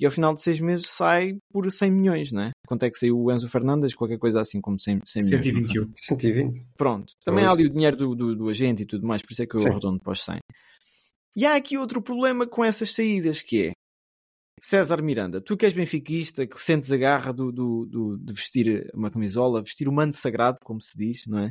e 0.00 0.04
ao 0.06 0.10
final 0.12 0.34
de 0.34 0.42
seis 0.42 0.58
meses 0.60 0.86
sai 0.88 1.36
por 1.52 1.70
100 1.70 1.90
milhões, 1.90 2.32
não 2.32 2.42
é? 2.42 2.50
Quanto 2.66 2.82
é 2.84 2.90
que 2.90 2.98
saiu 2.98 3.18
o 3.18 3.30
Enzo 3.32 3.48
Fernandes? 3.48 3.94
Qualquer 3.94 4.18
coisa 4.18 4.40
assim 4.40 4.60
como 4.60 4.78
100, 4.78 5.00
100 5.04 5.22
milhões. 5.24 5.44
121. 5.44 5.92
120. 5.94 6.66
Pronto. 6.76 7.12
Também 7.24 7.44
há 7.44 7.50
ali 7.50 7.64
o 7.66 7.70
dinheiro 7.70 7.96
do, 7.96 8.14
do, 8.14 8.34
do 8.36 8.48
agente 8.48 8.82
e 8.82 8.86
tudo 8.86 9.06
mais, 9.06 9.22
por 9.22 9.32
isso 9.32 9.42
é 9.42 9.46
que 9.46 9.54
eu 9.54 9.60
Sim. 9.60 9.68
arredondo 9.68 10.00
para 10.00 10.12
os 10.12 10.22
100. 10.22 10.38
E 11.36 11.44
há 11.46 11.56
aqui 11.56 11.76
outro 11.78 12.00
problema 12.02 12.46
com 12.46 12.64
essas 12.64 12.92
saídas, 12.92 13.42
que 13.42 13.68
é 13.68 13.72
César 14.62 15.02
Miranda, 15.02 15.40
tu 15.40 15.56
que 15.56 15.66
és 15.66 15.74
benfiquista, 15.74 16.46
que 16.46 16.62
sentes 16.62 16.90
a 16.90 16.96
garra 16.96 17.32
do, 17.32 17.52
do, 17.52 17.84
do- 17.86 18.16
de 18.18 18.32
vestir 18.32 18.90
uma 18.94 19.10
camisola, 19.10 19.60
vestir 19.62 19.88
o 19.88 19.92
manto 19.92 20.16
sagrado, 20.16 20.58
como 20.64 20.80
se 20.80 20.96
diz, 20.96 21.26
não 21.26 21.40
é? 21.40 21.48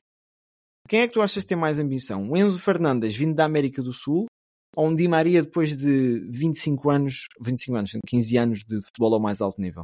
Quem 0.89 1.01
é 1.01 1.07
que 1.07 1.13
tu 1.13 1.21
achas 1.21 1.43
que 1.43 1.47
tem 1.49 1.57
mais 1.57 1.79
ambição? 1.79 2.29
O 2.29 2.35
Enzo 2.35 2.59
Fernandes 2.59 3.15
vindo 3.15 3.35
da 3.35 3.45
América 3.45 3.81
do 3.81 3.93
Sul 3.93 4.25
ou 4.75 4.87
um 4.87 4.95
Di 4.95 5.07
Maria 5.07 5.41
depois 5.43 5.75
de 5.77 6.19
25 6.29 6.89
anos, 6.89 7.27
25 7.41 7.75
anos, 7.77 7.91
15 8.07 8.37
anos 8.37 8.59
de 8.59 8.81
futebol 8.83 9.13
ao 9.13 9.19
mais 9.19 9.41
alto 9.41 9.61
nível? 9.61 9.83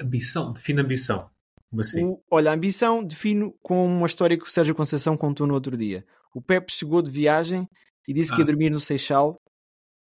Ambição, 0.00 0.52
define 0.52 0.80
ambição. 0.80 1.28
Como 1.70 1.80
assim? 1.82 2.04
O- 2.04 2.20
olha, 2.30 2.50
a 2.50 2.54
ambição 2.54 3.02
defino 3.02 3.54
com 3.62 3.84
uma 3.86 4.06
história 4.06 4.36
que 4.38 4.44
o 4.44 4.50
Sérgio 4.50 4.74
Conceição 4.74 5.16
contou 5.16 5.46
no 5.46 5.54
outro 5.54 5.76
dia. 5.76 6.04
O 6.34 6.40
Pepe 6.40 6.72
chegou 6.72 7.02
de 7.02 7.10
viagem 7.10 7.66
e 8.06 8.12
disse 8.14 8.30
que 8.32 8.38
ia 8.38 8.44
Ah. 8.44 8.46
dormir 8.46 8.70
no 8.70 8.80
Seixal. 8.80 9.36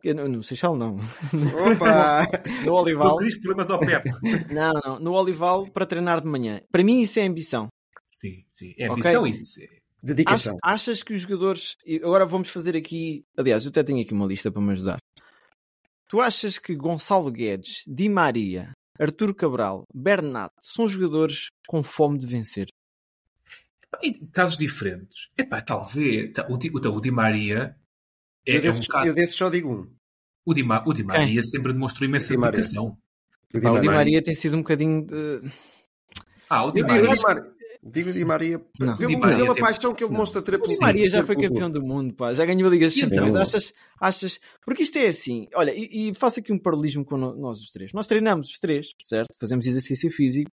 No, 0.03 0.27
no 0.27 0.43
Seixal 0.43 0.75
não. 0.77 0.95
Opa! 0.95 2.27
No 2.65 2.73
Olival. 2.75 3.17
Não 3.17 3.17
diz 3.17 3.37
problemas 3.39 3.69
ao 3.69 3.79
Pepe. 3.79 4.09
Não, 4.53 4.73
não. 4.85 4.99
No 4.99 5.13
Olival 5.13 5.67
para 5.71 5.85
treinar 5.85 6.21
de 6.21 6.27
manhã. 6.27 6.61
Para 6.71 6.83
mim 6.83 7.01
isso 7.01 7.19
é 7.19 7.23
ambição. 7.25 7.67
sim, 8.07 8.43
sim. 8.47 8.73
É 8.77 8.87
ambição 8.87 9.23
Ok. 9.23 9.33
e 9.33 9.39
isso. 9.41 9.59
Dedicação. 10.13 10.57
Ach- 10.63 10.73
achas 10.73 11.03
que 11.03 11.13
os 11.13 11.21
jogadores. 11.21 11.75
Agora 12.03 12.25
vamos 12.25 12.49
fazer 12.49 12.75
aqui. 12.75 13.23
Aliás, 13.37 13.63
eu 13.65 13.69
até 13.69 13.83
tenho 13.83 14.01
aqui 14.01 14.13
uma 14.13 14.25
lista 14.25 14.51
para 14.51 14.61
me 14.61 14.71
ajudar. 14.71 14.97
Tu 16.07 16.21
achas 16.21 16.57
que 16.57 16.73
Gonçalo 16.75 17.29
Guedes, 17.31 17.83
Di 17.85 18.07
Maria, 18.07 18.71
Artur 18.99 19.33
Cabral, 19.35 19.83
Bernat 19.93 20.51
são 20.61 20.87
jogadores 20.87 21.47
com 21.67 21.83
fome 21.83 22.17
de 22.17 22.25
vencer? 22.25 22.67
Em 24.03 24.13
casos 24.27 24.57
diferentes. 24.57 25.29
Epá, 25.37 25.59
talvez. 25.61 26.31
tá, 26.33 26.45
O 26.49 26.57
Di, 26.57 26.69
o, 26.69 26.77
o 26.77 27.01
Di 27.01 27.11
Maria 27.11 27.75
é, 28.45 28.51
eu, 28.51 28.55
é 28.55 28.59
um 28.59 28.61
desses, 28.61 28.87
caso. 28.87 29.07
eu 29.07 29.13
desses 29.15 29.35
só 29.35 29.49
digo 29.49 29.73
um. 29.73 29.93
O 30.45 30.53
Di, 30.53 30.63
Ma- 30.63 30.83
o 30.85 30.93
Di 30.93 31.03
Maria 31.03 31.43
sempre 31.43 31.73
demonstrou 31.73 32.07
imensa 32.07 32.27
O 32.27 32.35
Di 32.35 32.37
Maria. 32.37 32.51
dedicação. 32.61 32.97
O 33.53 33.57
Di 33.59 33.61
Pá, 33.63 33.71
o 33.71 33.79
Di 33.79 33.87
Maria. 33.87 33.91
Maria 33.91 34.23
tem 34.23 34.35
sido 34.35 34.55
um 34.55 34.59
bocadinho 34.59 35.05
de. 35.05 35.41
Ah, 36.49 36.63
o 36.65 36.71
Di 36.71 36.79
Eu 36.81 36.85
digo 36.87 37.21
Maria. 37.21 37.53
Digo 37.91 38.11
Di 38.11 38.23
Maria. 38.25 38.61
Não. 38.79 38.97
Pelo- 38.97 39.09
Di 39.09 39.17
Maria 39.17 39.37
pela 39.37 39.53
tem- 39.53 39.63
paixão 39.63 39.93
que 39.93 40.03
ele 40.03 40.09
Não. 40.09 40.13
demonstra 40.15 40.41
ter 40.41 40.55
O 40.55 40.61
Di 40.67 40.77
Maria 40.79 41.09
já 41.09 41.23
foi 41.23 41.35
campeão 41.35 41.69
do 41.69 41.81
mundo, 41.81 42.13
pá. 42.13 42.33
Já 42.33 42.45
ganhou 42.45 42.67
a 42.67 42.71
Liga 42.71 42.87
dos 42.87 42.97
então? 42.97 43.09
Campeões. 43.09 43.35
Achas, 43.35 43.73
achas. 43.99 44.39
Porque 44.65 44.83
isto 44.83 44.97
é 44.97 45.07
assim. 45.07 45.47
Olha, 45.55 45.73
e, 45.75 46.09
e 46.09 46.13
faço 46.13 46.39
aqui 46.39 46.51
um 46.53 46.59
paralelismo 46.59 47.03
com 47.05 47.17
no- 47.17 47.35
nós 47.35 47.59
os 47.61 47.71
três. 47.71 47.91
Nós 47.93 48.07
treinamos 48.07 48.49
os 48.49 48.57
três, 48.59 48.89
certo? 49.03 49.33
Fazemos 49.39 49.65
exercício 49.65 50.09
físico. 50.11 50.49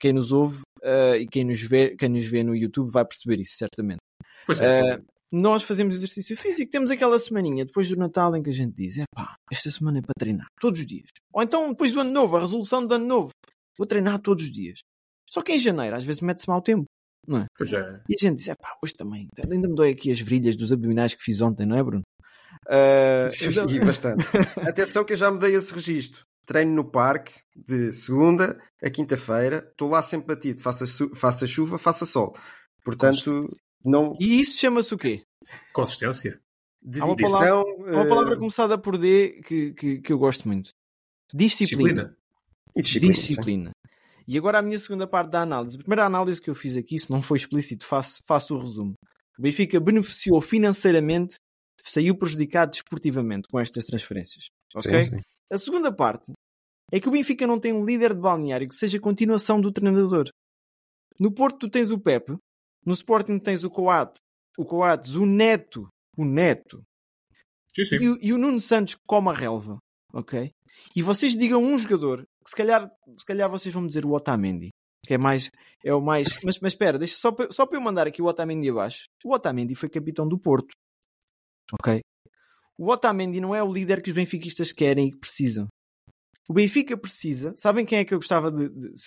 Quem 0.00 0.12
nos 0.12 0.32
ouve 0.32 0.60
eh, 0.82 1.18
e 1.20 1.26
quem 1.26 1.44
nos, 1.44 1.60
vê, 1.62 1.96
quem 1.96 2.08
nos 2.08 2.26
vê 2.26 2.42
no 2.44 2.54
YouTube 2.54 2.90
vai 2.90 3.04
perceber 3.04 3.40
isso, 3.40 3.56
certamente. 3.56 4.00
Pois 4.46 4.60
é. 4.60 4.80
Eh, 4.94 5.00
nós 5.32 5.62
fazemos 5.62 5.94
exercício 5.94 6.36
físico. 6.36 6.70
Temos 6.70 6.90
aquela 6.90 7.18
semaninha 7.18 7.64
depois 7.64 7.88
do 7.88 7.96
Natal 7.96 8.34
em 8.36 8.42
que 8.42 8.50
a 8.50 8.52
gente 8.52 8.74
diz: 8.74 8.98
é 8.98 9.04
pá, 9.14 9.34
esta 9.50 9.70
semana 9.70 9.98
é 9.98 10.02
para 10.02 10.14
treinar 10.18 10.46
todos 10.60 10.80
os 10.80 10.86
dias. 10.86 11.08
Ou 11.32 11.42
então 11.42 11.68
depois 11.70 11.92
do 11.92 12.00
ano 12.00 12.10
novo, 12.10 12.36
a 12.36 12.40
resolução 12.40 12.86
do 12.86 12.94
ano 12.94 13.06
novo. 13.06 13.30
Vou 13.76 13.86
treinar 13.86 14.18
todos 14.20 14.44
os 14.44 14.50
dias. 14.52 14.80
Só 15.30 15.42
que 15.42 15.52
em 15.52 15.58
janeiro, 15.58 15.94
às 15.96 16.04
vezes, 16.04 16.20
mete-se 16.22 16.48
mau 16.48 16.60
tempo. 16.62 16.84
Não 17.26 17.40
é? 17.40 17.46
Pois 17.56 17.72
é. 17.72 18.00
E 18.08 18.14
a 18.14 18.18
gente 18.18 18.36
diz, 18.36 18.48
é 18.48 18.54
pá, 18.54 18.74
hoje 18.82 18.94
também, 18.94 19.28
ainda 19.50 19.68
me 19.68 19.74
dói 19.74 19.90
aqui 19.90 20.10
as 20.10 20.20
virilhas 20.20 20.56
dos 20.56 20.72
abdominais 20.72 21.14
que 21.14 21.22
fiz 21.22 21.40
ontem, 21.42 21.66
não 21.66 21.76
é, 21.76 21.82
Bruno? 21.82 22.02
Ah, 22.68 23.28
então- 23.42 23.66
E 23.68 23.80
bastante. 23.80 24.24
Atenção 24.68 25.04
que 25.04 25.12
eu 25.12 25.16
já 25.16 25.30
me 25.30 25.38
dei 25.38 25.54
esse 25.54 25.72
registro. 25.72 26.22
Treino 26.46 26.72
no 26.74 26.90
parque 26.90 27.34
de 27.54 27.92
segunda 27.92 28.58
a 28.82 28.88
quinta-feira. 28.88 29.66
Estou 29.70 29.90
lá 29.90 30.00
sempre 30.02 30.34
batido. 30.34 30.62
Faça, 30.62 30.84
faça 31.14 31.46
chuva, 31.46 31.76
faça 31.78 32.06
sol. 32.06 32.34
Portanto, 32.82 33.44
não. 33.84 34.16
E 34.18 34.40
isso 34.40 34.58
chama-se 34.58 34.94
o 34.94 34.98
quê? 34.98 35.22
Consistência. 35.74 36.40
Há 37.00 37.04
uma 37.04 37.14
Dedicação. 37.16 37.60
Há 37.86 37.90
uma 37.90 38.06
palavra 38.08 38.34
eh, 38.34 38.38
começada 38.38 38.78
por 38.78 38.96
D 38.96 39.42
que, 39.44 39.72
que, 39.74 40.00
que 40.00 40.12
eu 40.12 40.18
gosto 40.18 40.48
muito. 40.48 40.70
Disciplina. 41.34 42.14
Disciplina. 42.14 42.16
e 42.76 42.82
disciplina. 42.82 43.14
sim. 43.14 43.20
Disciplina. 43.28 43.70
E 44.28 44.36
agora 44.36 44.58
a 44.58 44.62
minha 44.62 44.78
segunda 44.78 45.06
parte 45.06 45.30
da 45.30 45.40
análise. 45.42 45.76
A 45.76 45.80
primeira 45.80 46.04
análise 46.04 46.40
que 46.40 46.50
eu 46.50 46.54
fiz 46.54 46.76
aqui, 46.76 46.98
se 46.98 47.10
não 47.10 47.22
foi 47.22 47.38
explícito, 47.38 47.86
faço, 47.86 48.20
faço 48.26 48.54
o 48.54 48.58
resumo. 48.58 48.92
O 49.38 49.42
Benfica 49.42 49.80
beneficiou 49.80 50.40
financeiramente, 50.42 51.36
saiu 51.82 52.14
prejudicado 52.16 52.72
desportivamente 52.72 53.48
com 53.48 53.58
estas 53.58 53.86
transferências. 53.86 54.44
Ok? 54.74 55.02
Sim, 55.04 55.10
sim. 55.16 55.22
A 55.50 55.56
segunda 55.56 55.90
parte 55.90 56.32
é 56.92 57.00
que 57.00 57.08
o 57.08 57.12
Benfica 57.12 57.46
não 57.46 57.58
tem 57.58 57.72
um 57.72 57.84
líder 57.86 58.14
de 58.14 58.20
balneário 58.20 58.68
que 58.68 58.74
seja 58.74 59.00
continuação 59.00 59.60
do 59.60 59.72
treinador. 59.72 60.28
No 61.18 61.32
Porto 61.32 61.60
tu 61.60 61.70
tens 61.70 61.90
o 61.90 61.98
Pepe, 61.98 62.36
No 62.84 62.92
Sporting 62.92 63.38
tens 63.38 63.64
o 63.64 63.70
Coates, 63.70 64.18
o 64.58 64.64
Coates, 64.64 65.14
o 65.14 65.24
Neto, 65.26 65.88
o 66.16 66.24
Neto 66.24 66.82
Sim, 67.74 67.84
sim. 67.84 67.96
e, 67.96 68.08
o- 68.10 68.18
e 68.20 68.32
o 68.32 68.38
Nuno 68.38 68.60
Santos 68.60 68.96
como 69.06 69.30
a 69.30 69.34
relva, 69.34 69.78
ok? 70.12 70.50
E 70.94 71.02
vocês 71.02 71.36
digam 71.36 71.62
um 71.62 71.76
jogador 71.78 72.24
se 72.48 72.56
calhar, 72.56 72.90
se 73.18 73.24
calhar 73.26 73.48
vocês 73.50 73.72
vão 73.74 73.86
dizer 73.86 74.04
o 74.04 74.12
Otamendi, 74.12 74.70
que 75.06 75.14
é 75.14 75.18
mais, 75.18 75.50
é 75.84 75.94
o 75.94 76.00
mais, 76.00 76.26
mas, 76.44 76.58
mas 76.60 76.72
espera, 76.72 76.98
deixa 76.98 77.16
só 77.16 77.30
para, 77.32 77.50
só 77.50 77.66
para 77.66 77.76
eu 77.76 77.80
mandar 77.82 78.06
aqui 78.06 78.20
o 78.22 78.26
Otamendi 78.26 78.70
abaixo. 78.70 79.06
O 79.24 79.32
Otamendi 79.34 79.74
foi 79.74 79.88
capitão 79.88 80.26
do 80.28 80.38
Porto, 80.38 80.74
ok? 81.72 82.00
O 82.76 82.90
Otamendi 82.90 83.40
não 83.40 83.54
é 83.54 83.62
o 83.62 83.72
líder 83.72 84.00
que 84.02 84.10
os 84.10 84.14
benfiquistas 84.16 84.72
querem 84.72 85.08
e 85.08 85.10
que 85.12 85.18
precisam. 85.18 85.66
O 86.48 86.54
Benfica 86.54 86.96
precisa, 86.96 87.52
sabem 87.56 87.84
quem 87.84 87.98
é 87.98 88.04
que 88.04 88.14
eu 88.14 88.18
gostava 88.18 88.50
de, 88.50 88.68
de- 88.70 88.98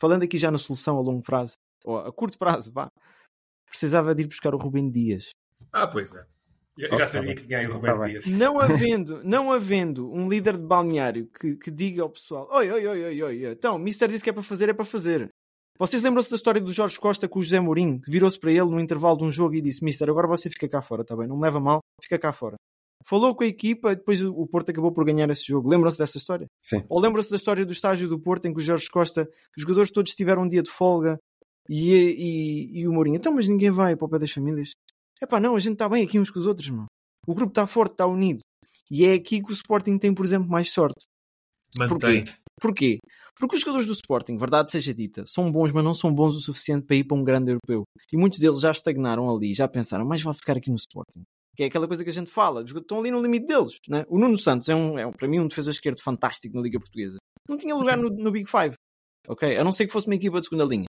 falando 0.00 0.24
aqui 0.24 0.36
já 0.36 0.50
na 0.50 0.58
solução 0.58 0.96
a 0.98 1.00
longo 1.00 1.22
prazo, 1.22 1.54
ou 1.84 1.96
a 1.98 2.12
curto 2.12 2.36
prazo, 2.36 2.72
vá, 2.72 2.88
precisava 3.66 4.14
de 4.16 4.22
ir 4.22 4.26
buscar 4.26 4.52
o 4.52 4.58
Rubem 4.58 4.90
Dias. 4.90 5.30
Ah, 5.72 5.86
pois 5.86 6.12
é. 6.12 6.24
Já, 6.78 6.88
já 6.90 6.96
tá 6.98 7.06
sabia 7.06 7.26
bem. 7.28 7.36
que 7.36 7.46
tinha 7.46 7.58
aí 7.58 7.66
o 7.66 7.70
Tá 7.70 7.74
Roberto 7.74 7.98
bem. 8.00 8.10
Dias. 8.12 8.26
Não 8.26 8.60
havendo, 8.60 9.20
não 9.24 9.52
havendo 9.52 10.12
um 10.12 10.28
líder 10.28 10.56
de 10.56 10.62
balneário 10.64 11.28
que, 11.38 11.56
que 11.56 11.70
diga 11.70 12.02
ao 12.02 12.10
pessoal: 12.10 12.48
oi, 12.52 12.70
oi, 12.70 12.86
oi, 12.86 13.04
oi, 13.04 13.22
oi, 13.22 13.46
então, 13.52 13.76
o 13.76 13.78
Mister 13.78 14.08
disse 14.08 14.22
que 14.22 14.30
é 14.30 14.32
para 14.32 14.42
fazer, 14.42 14.68
é 14.68 14.72
para 14.72 14.84
fazer. 14.84 15.28
Vocês 15.78 16.02
lembram-se 16.02 16.30
da 16.30 16.36
história 16.36 16.60
do 16.60 16.72
Jorge 16.72 16.98
Costa 16.98 17.28
com 17.28 17.38
o 17.38 17.42
José 17.42 17.60
Mourinho, 17.60 18.00
que 18.00 18.10
virou-se 18.10 18.38
para 18.38 18.50
ele 18.50 18.64
no 18.66 18.80
intervalo 18.80 19.18
de 19.18 19.24
um 19.24 19.32
jogo 19.32 19.54
e 19.56 19.60
disse: 19.60 19.84
Mister, 19.84 20.08
agora 20.08 20.26
você 20.28 20.48
fica 20.48 20.68
cá 20.68 20.80
fora, 20.80 21.04
tá 21.04 21.16
bem? 21.16 21.26
Não 21.26 21.36
me 21.36 21.42
leva 21.42 21.60
mal, 21.60 21.80
fica 22.02 22.18
cá 22.18 22.32
fora. 22.32 22.56
Falou 23.04 23.34
com 23.34 23.44
a 23.44 23.46
equipa, 23.46 23.94
depois 23.94 24.20
o 24.20 24.32
o 24.32 24.46
Porto 24.46 24.70
acabou 24.70 24.92
por 24.92 25.04
ganhar 25.04 25.30
esse 25.30 25.46
jogo. 25.46 25.68
Lembram-se 25.68 25.96
dessa 25.98 26.18
história? 26.18 26.46
Sim. 26.64 26.82
Ou 26.88 27.00
lembram-se 27.00 27.30
da 27.30 27.36
história 27.36 27.64
do 27.64 27.72
estágio 27.72 28.08
do 28.08 28.18
Porto 28.20 28.46
em 28.46 28.52
que 28.52 28.58
o 28.58 28.62
Jorge 28.62 28.88
Costa, 28.90 29.22
os 29.56 29.62
jogadores 29.62 29.90
todos 29.90 30.12
tiveram 30.14 30.42
um 30.42 30.48
dia 30.48 30.62
de 30.62 30.70
folga 30.70 31.16
e, 31.68 31.92
e, 31.94 32.80
e 32.80 32.88
o 32.88 32.92
Mourinho, 32.92 33.16
então, 33.16 33.32
mas 33.32 33.46
ninguém 33.48 33.70
vai 33.70 33.94
para 33.94 34.04
o 34.06 34.08
pé 34.08 34.18
das 34.18 34.32
famílias. 34.32 34.70
É 35.20 35.26
pá, 35.26 35.40
não, 35.40 35.56
a 35.56 35.60
gente 35.60 35.74
está 35.74 35.88
bem 35.88 36.04
aqui 36.04 36.18
uns 36.18 36.30
com 36.30 36.38
os 36.38 36.46
outros, 36.46 36.68
mano. 36.68 36.86
O 37.26 37.34
grupo 37.34 37.50
está 37.50 37.66
forte, 37.66 37.92
está 37.92 38.06
unido. 38.06 38.40
E 38.90 39.04
é 39.04 39.14
aqui 39.14 39.42
que 39.42 39.50
o 39.50 39.52
Sporting 39.52 39.98
tem, 39.98 40.14
por 40.14 40.24
exemplo, 40.24 40.48
mais 40.48 40.72
sorte. 40.72 41.04
Mantém. 41.76 42.24
Porquê? 42.60 42.98
Porque 43.38 43.54
os 43.54 43.60
jogadores 43.60 43.86
do 43.86 43.92
Sporting, 43.92 44.36
verdade 44.36 44.70
seja 44.70 44.92
dita, 44.92 45.24
são 45.26 45.50
bons, 45.52 45.70
mas 45.70 45.84
não 45.84 45.94
são 45.94 46.12
bons 46.12 46.34
o 46.34 46.40
suficiente 46.40 46.86
para 46.86 46.96
ir 46.96 47.04
para 47.04 47.16
um 47.16 47.22
grande 47.22 47.52
europeu. 47.52 47.84
E 48.12 48.16
muitos 48.16 48.38
deles 48.38 48.60
já 48.60 48.70
estagnaram 48.70 49.30
ali, 49.30 49.54
já 49.54 49.68
pensaram, 49.68 50.04
mas 50.04 50.22
vale 50.22 50.36
ficar 50.36 50.56
aqui 50.56 50.70
no 50.70 50.76
Sporting. 50.76 51.22
Que 51.56 51.64
é 51.64 51.66
aquela 51.66 51.86
coisa 51.86 52.02
que 52.02 52.10
a 52.10 52.12
gente 52.12 52.30
fala, 52.30 52.62
os 52.62 52.70
jogadores 52.70 52.84
estão 52.84 52.98
ali 52.98 53.10
no 53.10 53.22
limite 53.22 53.46
deles. 53.46 53.78
Né? 53.88 54.04
O 54.08 54.18
Nuno 54.18 54.38
Santos 54.38 54.68
é, 54.68 54.74
um, 54.74 54.98
é 54.98 55.10
para 55.12 55.28
mim 55.28 55.40
um 55.40 55.46
defesa 55.46 55.70
esquerdo 55.70 56.00
fantástico 56.02 56.56
na 56.56 56.62
Liga 56.62 56.80
Portuguesa. 56.80 57.18
Não 57.48 57.58
tinha 57.58 57.74
lugar 57.74 57.96
no, 57.96 58.08
no 58.08 58.30
Big 58.30 58.48
Five. 58.48 58.74
Ok? 59.28 59.56
A 59.56 59.62
não 59.62 59.72
ser 59.72 59.86
que 59.86 59.92
fosse 59.92 60.06
uma 60.06 60.14
equipa 60.14 60.40
de 60.40 60.46
segunda 60.46 60.64
linha. 60.64 60.86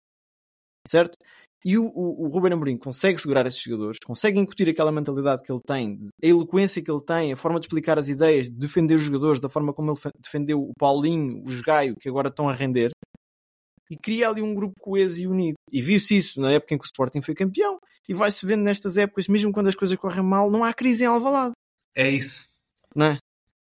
Certo? 0.89 1.17
E 1.65 1.77
o, 1.77 1.85
o, 1.87 2.25
o 2.25 2.27
Ruben 2.29 2.53
Amorim 2.53 2.77
consegue 2.77 3.19
segurar 3.19 3.45
esses 3.45 3.61
jogadores, 3.61 3.97
consegue 4.05 4.39
incutir 4.39 4.69
aquela 4.69 4.91
mentalidade 4.91 5.41
que 5.43 5.51
ele 5.51 5.61
tem, 5.65 5.99
a 6.23 6.27
eloquência 6.27 6.81
que 6.81 6.89
ele 6.89 7.03
tem, 7.03 7.33
a 7.33 7.37
forma 7.37 7.59
de 7.59 7.65
explicar 7.65 7.97
as 7.97 8.07
ideias, 8.07 8.47
de 8.47 8.55
defender 8.55 8.95
os 8.95 9.01
jogadores 9.01 9.39
da 9.41 9.49
forma 9.49 9.73
como 9.73 9.91
ele 9.91 9.99
fe- 9.99 10.11
defendeu 10.23 10.61
o 10.61 10.71
Paulinho, 10.77 11.41
os 11.43 11.59
Gaio, 11.61 11.95
que 11.99 12.07
agora 12.07 12.29
estão 12.29 12.47
a 12.47 12.53
render, 12.53 12.91
e 13.89 13.97
cria 13.97 14.29
ali 14.29 14.41
um 14.41 14.53
grupo 14.53 14.75
coeso 14.79 15.19
e 15.21 15.27
unido. 15.27 15.55
E 15.71 15.81
viu-se 15.81 16.15
isso 16.15 16.39
na 16.39 16.51
época 16.51 16.75
em 16.75 16.77
que 16.77 16.83
o 16.83 16.85
Sporting 16.85 17.21
foi 17.21 17.33
campeão, 17.33 17.79
e 18.07 18.13
vai-se 18.13 18.45
vendo 18.45 18.61
nestas 18.63 18.95
épocas, 18.95 19.27
mesmo 19.27 19.51
quando 19.51 19.67
as 19.67 19.75
coisas 19.75 19.97
correm 19.97 20.23
mal, 20.23 20.49
não 20.51 20.63
há 20.63 20.73
crise 20.73 21.03
em 21.03 21.07
Alvalade, 21.07 21.53
É 21.95 22.09
isso. 22.09 22.49
não 22.95 23.07
é? 23.07 23.17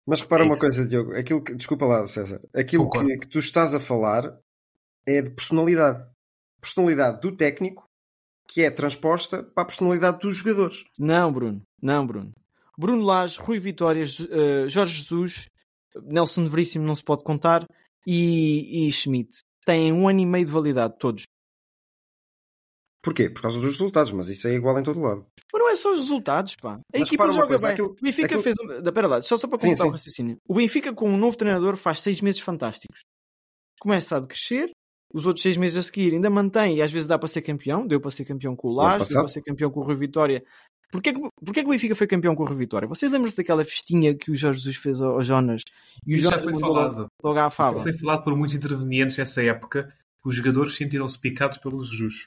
Mas 0.07 0.21
repara 0.21 0.43
É 0.43 0.45
uma 0.47 0.57
coisa, 0.57 0.87
Diogo. 0.87 1.15
Aquilo 1.17 1.43
que, 1.43 1.53
desculpa 1.53 1.85
lá, 1.85 2.07
César. 2.07 2.41
Aquilo 2.55 2.89
que, 2.89 3.17
que 3.19 3.27
tu 3.27 3.37
estás 3.37 3.75
a 3.75 3.79
falar 3.79 4.35
é 5.05 5.21
de 5.21 5.29
personalidade. 5.29 6.09
Personalidade 6.61 7.19
do 7.21 7.35
técnico 7.35 7.85
que 8.47 8.61
é 8.61 8.69
transposta 8.71 9.43
para 9.43 9.63
a 9.63 9.65
personalidade 9.65 10.19
dos 10.19 10.35
jogadores. 10.37 10.83
Não, 10.99 11.31
Bruno. 11.31 11.61
Não, 11.81 12.05
Bruno. 12.05 12.31
Bruno 12.77 13.03
Lage, 13.03 13.39
Rui 13.39 13.59
Vitória, 13.59 14.05
J- 14.05 14.27
eh, 14.31 14.69
Jorge 14.69 14.95
Jesus, 14.99 15.45
Nelson 16.03 16.45
Veríssimo 16.45 16.85
não 16.85 16.95
se 16.95 17.03
pode 17.03 17.23
contar 17.23 17.65
e, 18.05 18.87
e 18.87 18.91
Schmidt. 18.91 19.39
Têm 19.65 19.93
um 19.93 20.07
ano 20.07 20.19
e 20.19 20.25
meio 20.25 20.45
de 20.45 20.51
validade, 20.51 20.95
todos. 20.99 21.23
Porquê? 23.03 23.29
Por 23.29 23.41
causa 23.41 23.57
dos 23.59 23.71
resultados, 23.71 24.11
mas 24.11 24.29
isso 24.29 24.47
é 24.47 24.53
igual 24.53 24.77
em 24.79 24.83
todo 24.83 24.99
lado. 24.99 25.25
Mas 25.51 25.61
não 25.61 25.69
é 25.69 25.75
só 25.75 25.91
os 25.91 25.99
resultados, 25.99 26.55
pá. 26.55 26.75
A 26.75 26.79
Mas 26.93 27.01
equipa 27.07 27.31
joga 27.31 27.47
coisa, 27.47 27.67
bem. 27.67 27.73
aquilo- 27.73 27.91
o 27.91 28.01
Benfica 28.03 28.25
aquilo- 28.27 28.43
fez. 28.43 28.55
um- 28.59 28.91
pera 28.93 29.07
lá, 29.07 29.21
só, 29.21 29.37
só 29.37 29.47
para 29.47 29.57
completar 29.57 29.85
sim. 29.85 29.89
o 29.89 29.91
raciocínio. 29.91 30.37
O 30.47 30.53
Benfica, 30.55 30.93
com 30.93 31.09
um 31.09 31.17
novo 31.17 31.35
treinador, 31.35 31.75
faz 31.77 31.99
seis 32.01 32.21
meses 32.21 32.39
fantásticos. 32.41 32.99
Começa 33.79 34.15
a 34.15 34.19
decrescer, 34.19 34.69
os 35.13 35.25
outros 35.25 35.43
seis 35.43 35.57
meses 35.57 35.77
a 35.77 35.81
seguir 35.83 36.13
ainda 36.13 36.29
mantém 36.29 36.77
e 36.77 36.81
às 36.81 36.91
vezes 36.91 37.07
dá 37.07 37.17
para 37.17 37.27
ser 37.27 37.41
campeão. 37.41 37.85
Deu 37.85 37.99
para 37.99 38.11
ser 38.11 38.25
campeão 38.25 38.55
com 38.55 38.69
o 38.69 38.71
Lage, 38.73 39.09
deu 39.09 39.19
para 39.19 39.27
ser 39.27 39.41
campeão 39.41 39.69
com 39.69 39.79
o 39.79 39.83
Rui 39.83 39.95
Vitória. 39.95 40.43
Porquê 40.91 41.13
que, 41.13 41.19
porquê 41.19 41.61
que 41.61 41.67
o 41.67 41.69
Benfica 41.69 41.95
foi 41.95 42.05
campeão 42.07 42.35
com 42.35 42.43
o 42.43 42.45
Rui 42.45 42.57
Vitória? 42.57 42.87
Vocês 42.87 43.11
lembram-se 43.11 43.37
daquela 43.37 43.63
festinha 43.63 44.13
que 44.13 44.29
o 44.29 44.35
Jorge 44.35 44.59
Jesus 44.59 44.77
fez 44.77 45.01
ao, 45.01 45.13
ao 45.13 45.23
Jonas? 45.23 45.61
E 46.05 46.15
o 46.15 46.17
Isso 46.17 46.23
já 46.23 46.31
Jonas 46.31 46.43
foi 46.43 46.53
mandou 46.53 46.75
falado. 46.75 47.07
logo, 47.23 47.39
à 47.39 47.49
fava. 47.49 47.83
Foi 47.83 47.93
falado 47.93 48.23
por 48.23 48.35
muitos 48.35 48.55
intervenientes 48.55 49.17
nessa 49.17 49.41
época 49.41 49.93
que 50.21 50.29
os 50.29 50.35
jogadores 50.35 50.75
sentiram-se 50.75 51.17
picados 51.19 51.57
pelos 51.57 51.89
Jesus. 51.89 52.25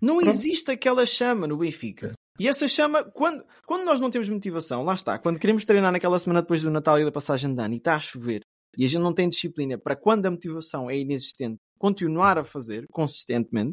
Não 0.00 0.20
existe 0.20 0.70
aquela 0.70 1.04
chama 1.06 1.46
no 1.46 1.56
Benfica. 1.56 2.12
E 2.38 2.46
essa 2.46 2.68
chama, 2.68 3.02
quando, 3.02 3.42
quando 3.66 3.84
nós 3.84 3.98
não 3.98 4.10
temos 4.10 4.28
motivação, 4.28 4.84
lá 4.84 4.94
está, 4.94 5.18
quando 5.18 5.38
queremos 5.38 5.64
treinar 5.64 5.90
naquela 5.90 6.18
semana 6.18 6.42
depois 6.42 6.60
do 6.62 6.70
Natal 6.70 7.00
e 7.00 7.04
da 7.04 7.10
passagem 7.10 7.54
de 7.54 7.60
ano 7.60 7.74
e 7.74 7.78
está 7.78 7.94
a 7.94 8.00
chover 8.00 8.42
e 8.76 8.84
a 8.84 8.88
gente 8.88 9.02
não 9.02 9.12
tem 9.12 9.28
disciplina 9.28 9.78
para 9.78 9.96
quando 9.96 10.26
a 10.26 10.30
motivação 10.30 10.90
é 10.90 10.98
inexistente, 10.98 11.58
continuar 11.78 12.38
a 12.38 12.44
fazer 12.44 12.86
consistentemente, 12.90 13.72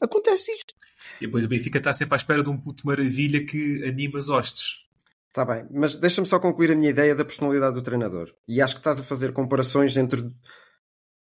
acontece 0.00 0.52
isto. 0.52 0.74
E 1.20 1.26
depois 1.26 1.44
o 1.44 1.48
Benfica 1.48 1.78
está 1.78 1.92
sempre 1.92 2.14
à 2.14 2.16
espera 2.16 2.42
de 2.42 2.50
um 2.50 2.58
puto 2.60 2.86
maravilha 2.86 3.44
que 3.44 3.84
anima 3.84 4.18
as 4.18 4.28
hostes. 4.28 4.86
Está 5.28 5.44
bem, 5.44 5.66
mas 5.70 5.96
deixa-me 5.96 6.26
só 6.26 6.40
concluir 6.40 6.72
a 6.72 6.74
minha 6.74 6.90
ideia 6.90 7.14
da 7.14 7.24
personalidade 7.24 7.74
do 7.74 7.82
treinador. 7.82 8.34
E 8.46 8.60
acho 8.60 8.74
que 8.74 8.80
estás 8.80 8.98
a 8.98 9.04
fazer 9.04 9.32
comparações 9.32 9.96
entre 9.96 10.28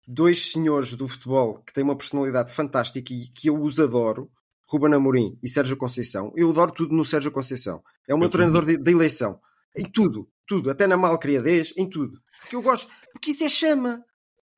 dois 0.07 0.53
senhores 0.53 0.95
do 0.95 1.09
futebol 1.09 1.63
que 1.63 1.73
têm 1.73 1.85
uma 1.85 1.97
personalidade 1.97 2.53
fantástica 2.53 3.13
e 3.13 3.27
que 3.29 3.49
eu 3.49 3.61
os 3.61 3.81
adoro, 3.81 4.31
Ruben 4.67 4.95
Amorim 4.95 5.39
e 5.43 5.49
Sérgio 5.49 5.77
Conceição. 5.77 6.33
Eu 6.37 6.51
adoro 6.51 6.73
tudo 6.73 6.95
no 6.95 7.05
Sérgio 7.05 7.33
conceição 7.33 7.83
É 8.07 8.15
o 8.15 8.19
meu 8.19 8.27
Eu 8.27 8.31
treinador 8.31 8.65
de, 8.65 8.77
de 8.77 8.91
eleição. 8.91 9.41
Em 9.77 9.85
tudo, 9.91 10.29
tudo, 10.49 10.71
até 10.71 10.87
na 10.87 10.97
malcriadez, 10.97 11.73
em 11.77 11.89
tudo. 11.89 12.19
Porque 12.41 12.57
eu 12.57 12.63
gosto, 12.63 12.91
porque 13.13 13.31
isso 13.31 13.45
é 13.45 13.49
chama. 13.49 14.03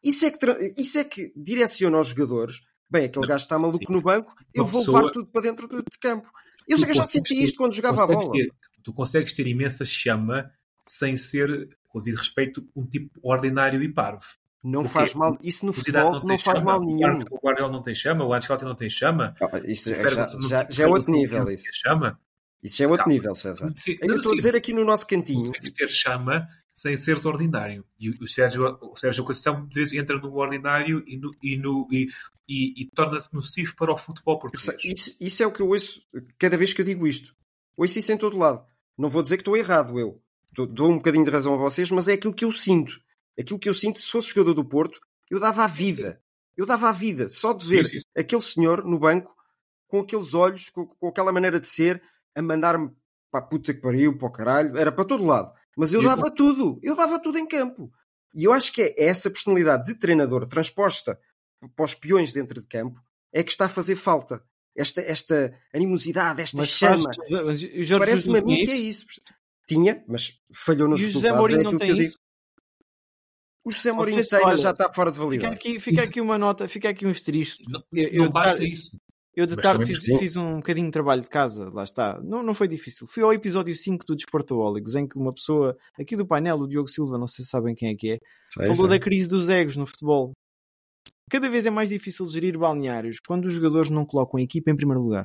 Isso 0.03 0.24
é 0.24 0.31
que, 0.31 0.74
isso 0.79 0.98
é 0.98 1.05
que 1.05 1.31
direciona 1.37 1.98
aos 1.98 2.09
jogadores. 2.09 2.61
Bem, 2.88 3.05
aquele 3.05 3.26
gajo 3.26 3.42
está 3.44 3.59
maluco 3.59 3.79
sim. 3.79 3.92
no 3.92 4.00
banco, 4.00 4.33
eu 4.55 4.64
Uma 4.64 4.70
vou 4.72 4.81
pessoa- 4.81 5.00
levar 5.00 5.12
tudo 5.12 5.26
para 5.31 5.42
dentro 5.42 5.68
de 5.68 5.98
campo. 6.00 6.29
Eu 6.66 6.76
Tu 6.76 6.81
sei 6.81 6.85
que 6.87 6.90
eu 6.92 6.96
já 6.96 7.05
senti 7.05 7.35
ter- 7.35 7.42
isto 7.42 7.57
quando 7.59 7.74
jogava 7.74 8.05
a 8.05 8.07
bola. 8.07 8.33
ter- 8.33 8.50
tu 8.83 8.94
consegues 8.94 9.33
ter 9.33 9.46
imensa 9.46 9.85
chama 9.85 10.50
sem 10.85 11.16
ser, 11.16 11.68
com 11.88 12.00
devido 12.00 12.18
respeito, 12.18 12.66
um 12.74 12.87
tipo 12.87 13.11
ordinário 13.22 13.83
e 13.83 13.92
parvo. 13.92 14.24
Não 14.62 14.83
Porquê? 14.83 14.98
faz 14.98 15.14
mal. 15.14 15.38
Isso 15.42 15.64
no 15.66 15.72
futebol 15.72 16.12
não, 16.12 16.20
tem 16.26 16.38
faz 16.38 16.59
chama, 16.59 16.72
mal 16.72 16.81
nenhum. 16.85 17.20
O 17.31 17.38
Guardiola 17.38 17.72
não 17.72 17.83
tem 17.83 17.94
chama, 17.94 18.24
o 18.24 18.33
Ancelotti 18.35 18.64
não 18.64 18.74
tem 18.74 18.90
chama. 18.90 19.35
Ah, 19.40 19.59
Isso 19.64 19.90
é- 19.90 19.94
já, 20.11 20.24
não 20.37 20.48
já- 20.48 20.66
já 20.70 20.85
é 20.85 20.87
outro 20.87 21.12
nível. 21.12 21.44
não 21.44 21.50
Isso, 21.50 21.64
chama. 21.72 22.18
Isso 22.62 22.76
já 22.76 22.84
é 22.84 22.88
outro 22.88 23.04
Calma. 23.04 23.12
nível, 23.14 23.34
César. 23.34 23.72
Sim, 23.76 23.96
Eu 24.00 24.16
estou 24.16 24.32
a 24.32 24.36
dizer 24.36 24.54
aqui 24.56 24.72
no 24.72 24.84
nosso 24.84 25.06
cantinho. 25.06 25.38
consegues 25.40 25.70
ter 25.70 25.88
chama 25.88 26.46
sem 26.72 26.96
seres 26.96 27.24
ordinário. 27.26 27.84
E 27.98 28.10
o 28.10 28.26
Sérgio, 28.26 28.78
o 28.80 28.96
Sérgio 28.96 29.24
Conceição 29.24 29.58
muitas 29.58 29.74
vezes 29.76 29.92
entra 29.98 30.18
no 30.18 30.34
ordinário 30.34 31.02
e, 31.06 31.16
no- 31.16 31.34
e, 31.42 31.56
no- 31.56 31.86
e- 31.90 32.08
e- 32.48 32.82
e 32.82 32.86
torna-se 32.94 33.34
nocivo 33.34 33.74
para 33.76 33.92
o 33.92 33.96
futebol 33.98 34.38
português. 34.38 34.78
Isso, 34.84 35.16
isso 35.20 35.42
é 35.42 35.46
o 35.46 35.52
que 35.52 35.60
eu 35.60 35.68
ouço 35.68 36.00
cada 36.38 36.56
vez 36.56 36.72
que 36.72 36.80
eu 36.80 36.84
digo 36.84 37.06
isto. 37.06 37.34
Ouço 37.76 37.98
isso 37.98 38.12
em 38.12 38.16
todo 38.16 38.36
lado. 38.36 38.64
Não 38.96 39.08
vou 39.08 39.22
dizer 39.22 39.36
que 39.36 39.42
estou 39.42 39.56
errado, 39.56 39.98
eu. 39.98 40.20
Dou- 40.52 40.90
um 40.90 40.96
bocadinho 40.96 41.24
de 41.24 41.30
razão 41.30 41.54
a 41.54 41.56
vocês, 41.56 41.90
mas 41.90 42.08
é 42.08 42.14
aquilo 42.14 42.34
que 42.34 42.44
eu 42.44 42.52
sinto. 42.52 43.00
Aquilo 43.38 43.58
que 43.58 43.68
eu 43.68 43.74
sinto, 43.74 44.00
se 44.00 44.10
fosse 44.10 44.28
jogador 44.30 44.54
do 44.54 44.64
Porto, 44.64 45.00
eu 45.30 45.38
dava 45.40 45.64
a 45.64 45.66
vida. 45.66 46.20
Eu 46.56 46.66
dava 46.66 46.88
a 46.88 46.92
vida. 46.92 47.28
Só 47.28 47.52
de 47.52 47.66
ver 47.66 47.86
Sim, 47.86 48.00
sim. 48.00 48.06
aquele 48.16 48.42
senhor 48.42 48.84
no 48.84 48.98
banco, 48.98 49.34
com 49.86 50.00
aqueles 50.00 50.34
olhos, 50.34 50.68
com, 50.70 50.86
com 50.86 51.08
aquela 51.08 51.32
maneira 51.32 51.58
de 51.60 51.66
ser, 51.66 52.02
a 52.34 52.42
mandar-me 52.42 52.90
para 53.30 53.40
a 53.40 53.46
puta 53.46 53.72
que 53.74 53.80
pariu, 53.80 54.16
para 54.18 54.28
o 54.28 54.32
caralho, 54.32 54.76
era 54.76 54.90
para 54.90 55.04
todo 55.04 55.24
lado. 55.24 55.52
Mas 55.76 55.92
eu 55.92 56.02
dava 56.02 56.30
tudo. 56.30 56.78
Eu 56.82 56.94
dava 56.96 57.18
tudo 57.18 57.38
em 57.38 57.46
campo. 57.46 57.92
E 58.34 58.44
eu 58.44 58.52
acho 58.52 58.72
que 58.72 58.82
é 58.82 59.04
essa 59.06 59.30
personalidade 59.30 59.84
de 59.86 59.94
treinador 59.98 60.46
transposta 60.46 61.18
para 61.76 61.84
os 61.84 61.94
peões 61.94 62.32
dentro 62.32 62.60
de 62.60 62.66
campo 62.66 63.00
é 63.32 63.42
que 63.42 63.50
está 63.50 63.66
a 63.66 63.68
fazer 63.68 63.96
falta. 63.96 64.42
Esta, 64.76 65.00
esta 65.00 65.52
animosidade, 65.74 66.42
esta 66.42 66.58
Mas 66.58 66.68
chama. 66.68 67.10
Parece-me 67.98 68.38
a 68.38 68.42
mim 68.42 68.64
que 68.64 68.70
é 68.70 68.76
isso? 68.76 69.06
Tinha, 69.66 70.04
mas 70.08 70.32
falhou 70.52 70.88
nos 70.88 71.00
E 71.00 71.04
o 71.04 71.10
José 71.10 71.28
resultados. 71.28 71.38
Mourinho 71.52 71.68
é 71.68 71.72
não 71.72 71.78
tem 71.78 71.98
isso? 72.00 72.18
O 73.64 73.70
José 73.70 73.92
Mourinho 73.92 74.26
tem, 74.26 74.40
mas 74.42 74.60
já 74.60 74.70
está 74.70 74.92
fora 74.92 75.10
de 75.10 75.16
Fica 75.18 75.24
validade. 75.26 75.54
aqui, 75.54 75.78
fica 75.80 76.02
aqui 76.02 76.20
uma 76.20 76.38
nota, 76.38 76.66
fica 76.66 76.88
aqui 76.88 77.06
um 77.06 77.10
asterisco. 77.10 77.62
Não, 77.68 77.82
Eu- 77.92 78.24
não 78.24 78.30
basta 78.32 78.50
tarde- 78.52 78.72
isso. 78.72 78.98
Eu 79.34 79.46
de 79.46 79.54
Mas 79.54 79.62
tarde 79.62 79.86
fiz, 79.86 80.02
fiz 80.02 80.36
um 80.36 80.56
bocadinho 80.56 80.86
de 80.86 80.92
trabalho 80.92 81.22
de 81.22 81.28
casa, 81.28 81.70
lá 81.72 81.84
está. 81.84 82.20
Não, 82.20 82.42
não 82.42 82.52
foi 82.52 82.66
difícil. 82.66 83.06
Fui 83.06 83.22
ao 83.22 83.32
episódio 83.32 83.74
5 83.74 84.04
do 84.04 84.16
Desportoólicos, 84.16 84.96
em 84.96 85.06
que 85.06 85.16
uma 85.16 85.32
pessoa, 85.32 85.76
aqui 85.98 86.16
do 86.16 86.26
painel, 86.26 86.58
o 86.58 86.66
Diogo 86.66 86.88
Silva, 86.88 87.16
não 87.16 87.28
sei 87.28 87.44
se 87.44 87.50
sabem 87.50 87.74
quem 87.74 87.90
é 87.90 87.94
que 87.94 88.12
é, 88.12 88.18
Sei, 88.46 88.66
falou 88.66 88.88
sei. 88.88 88.98
da 88.98 88.98
crise 88.98 89.28
dos 89.28 89.48
egos 89.48 89.76
no 89.76 89.86
futebol. 89.86 90.32
Cada 91.30 91.48
vez 91.48 91.64
é 91.64 91.70
mais 91.70 91.90
difícil 91.90 92.26
gerir 92.26 92.58
balneários 92.58 93.18
quando 93.24 93.44
os 93.44 93.54
jogadores 93.54 93.88
não 93.88 94.04
colocam 94.04 94.40
a 94.40 94.42
equipa 94.42 94.70
em 94.72 94.76
primeiro 94.76 95.00
lugar. 95.00 95.24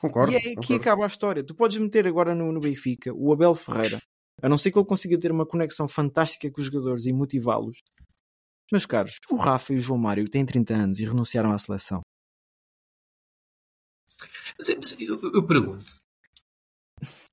Concordo. 0.00 0.32
E 0.32 0.36
é 0.36 0.38
aqui 0.38 0.54
concordo. 0.54 0.74
acaba 0.76 1.04
a 1.04 1.08
história. 1.08 1.44
Tu 1.44 1.54
podes 1.56 1.78
meter 1.78 2.06
agora 2.06 2.36
no, 2.36 2.52
no 2.52 2.60
Benfica 2.60 3.12
o 3.12 3.32
Abel 3.32 3.54
Ferreira, 3.56 4.00
a 4.40 4.48
não 4.48 4.56
ser 4.56 4.70
que 4.70 4.78
ele 4.78 4.86
consiga 4.86 5.18
ter 5.18 5.32
uma 5.32 5.46
conexão 5.46 5.88
fantástica 5.88 6.48
com 6.52 6.60
os 6.60 6.66
jogadores 6.66 7.04
e 7.06 7.12
motivá-los. 7.12 7.78
Meus 8.70 8.86
caros, 8.86 9.18
o 9.28 9.36
Rafa 9.36 9.72
e 9.72 9.76
o 9.76 9.80
João 9.80 9.98
Mário 9.98 10.28
têm 10.28 10.46
30 10.46 10.74
anos 10.74 11.00
e 11.00 11.04
renunciaram 11.04 11.52
à 11.52 11.58
seleção. 11.58 12.00
Mas, 14.58 14.68
mas 14.76 14.96
eu, 15.00 15.20
eu 15.34 15.42
pergunto, 15.46 15.84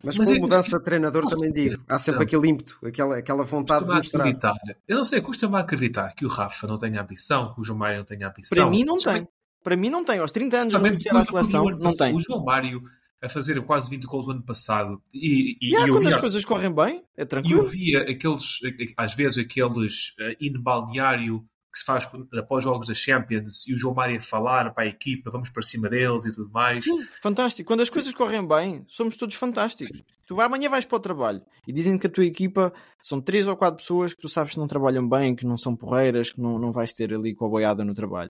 Mas, 0.04 0.16
Mas 0.18 0.28
com 0.28 0.34
é- 0.34 0.38
a 0.38 0.42
mudança 0.42 0.78
de 0.80 0.84
treinador 0.86 1.24
Não, 1.24 1.30
também 1.30 1.52
digo. 1.52 1.84
Há 1.88 1.98
sempre 2.00 2.20
não. 2.20 2.24
aquele 2.26 2.48
ímpeto, 2.50 2.78
aquela, 2.86 3.18
aquela 3.18 3.44
vontade 3.44 3.86
de 3.86 3.92
mostrar. 3.94 4.22
acreditar. 4.22 4.56
Eu 4.88 4.98
não 4.98 5.06
sei, 5.06 5.22
custa-me 5.22 5.58
acreditar 5.58 6.14
que 6.16 6.26
o 6.26 6.30
Rafa 6.30 6.66
não 6.68 6.78
tenha 6.78 7.02
ambição, 7.02 7.54
que 7.54 7.62
o 7.62 7.64
João 7.64 7.78
Mário 7.78 7.98
não 8.00 8.06
tenha 8.06 8.28
ambição. 8.30 8.56
Para 8.58 8.70
mim 8.72 8.84
não 8.84 8.98
tem. 8.98 9.28
Para 9.64 9.76
mim 9.76 9.90
não 9.90 10.04
tem. 10.06 10.20
Aos 10.20 10.32
30 10.32 10.58
anos 10.58 10.74
a 10.74 10.78
depois 10.80 11.04
do 11.04 11.32
seleção, 11.32 11.66
não 11.66 11.80
passado. 11.80 12.08
tem. 12.08 12.16
O 12.16 12.20
João 12.22 12.44
Mário 12.46 12.82
a 13.22 13.28
fazer 13.28 13.62
quase 13.66 13.90
20 13.90 14.04
gols 14.06 14.26
do 14.26 14.32
ano 14.32 14.44
passado 14.44 15.02
e, 15.14 15.58
e, 15.62 15.72
E 15.72 15.76
há, 15.76 15.82
e 15.82 15.90
eu 15.90 15.96
quando 15.96 16.06
via, 16.06 16.16
as 16.16 16.22
coisas 16.22 16.46
correm 16.46 16.74
bem, 16.74 17.04
é 17.18 17.22
e 17.22 17.24
eu 17.24 17.28
tranquilo. 17.28 17.64
via 17.66 18.02
aqueles, 18.04 18.60
às 18.96 19.14
vezes, 19.14 19.38
aqueles 19.46 20.12
uh, 20.22 20.36
in 20.40 20.54
balneário 20.62 21.46
que 21.72 21.80
se 21.80 21.86
faz 21.86 22.10
após 22.38 22.64
jogos 22.64 22.88
da 22.88 22.94
Champions 22.94 23.66
e 23.68 23.74
o 23.74 23.78
João 23.78 23.94
Mário 23.94 24.18
a 24.18 24.22
falar 24.22 24.74
para 24.74 24.84
a 24.86 24.88
equipa, 24.88 25.30
vamos 25.30 25.50
para 25.50 25.62
cima 25.64 25.88
deles 25.90 26.26
e 26.26 26.32
tudo 26.34 26.50
mais. 26.52 26.84
Sim, 26.84 27.04
fantástico. 27.22 27.68
Quando 27.68 27.82
as 27.82 27.90
coisas 27.90 28.14
correm 28.14 28.46
bem, 28.48 28.84
somos 28.88 29.16
todos 29.16 29.36
fantásticos. 29.36 30.02
Tu 30.26 30.36
vai, 30.36 30.46
amanhã 30.46 30.70
vais 30.70 30.86
para 30.86 30.96
o 30.96 31.00
trabalho 31.00 31.42
e 31.68 31.74
dizem 31.74 31.98
que 31.98 32.08
a 32.08 32.10
tua 32.10 32.26
equipa 32.26 32.74
são 33.02 33.20
três 33.22 33.46
ou 33.48 33.56
quatro 33.56 33.82
pessoas 33.82 34.14
que 34.14 34.22
tu 34.22 34.30
sabes 34.30 34.54
que 34.54 34.60
não 34.60 34.68
trabalham 34.68 35.08
bem, 35.08 35.36
que 35.36 35.46
não 35.46 35.58
são 35.58 35.76
porreiras, 35.76 36.32
que 36.32 36.42
não, 36.42 36.58
não 36.60 36.72
vais 36.72 36.94
ter 36.94 37.14
ali 37.14 37.34
com 37.36 37.46
a 37.46 37.50
boiada 37.50 37.84
no 37.86 37.94
trabalho. 37.94 38.30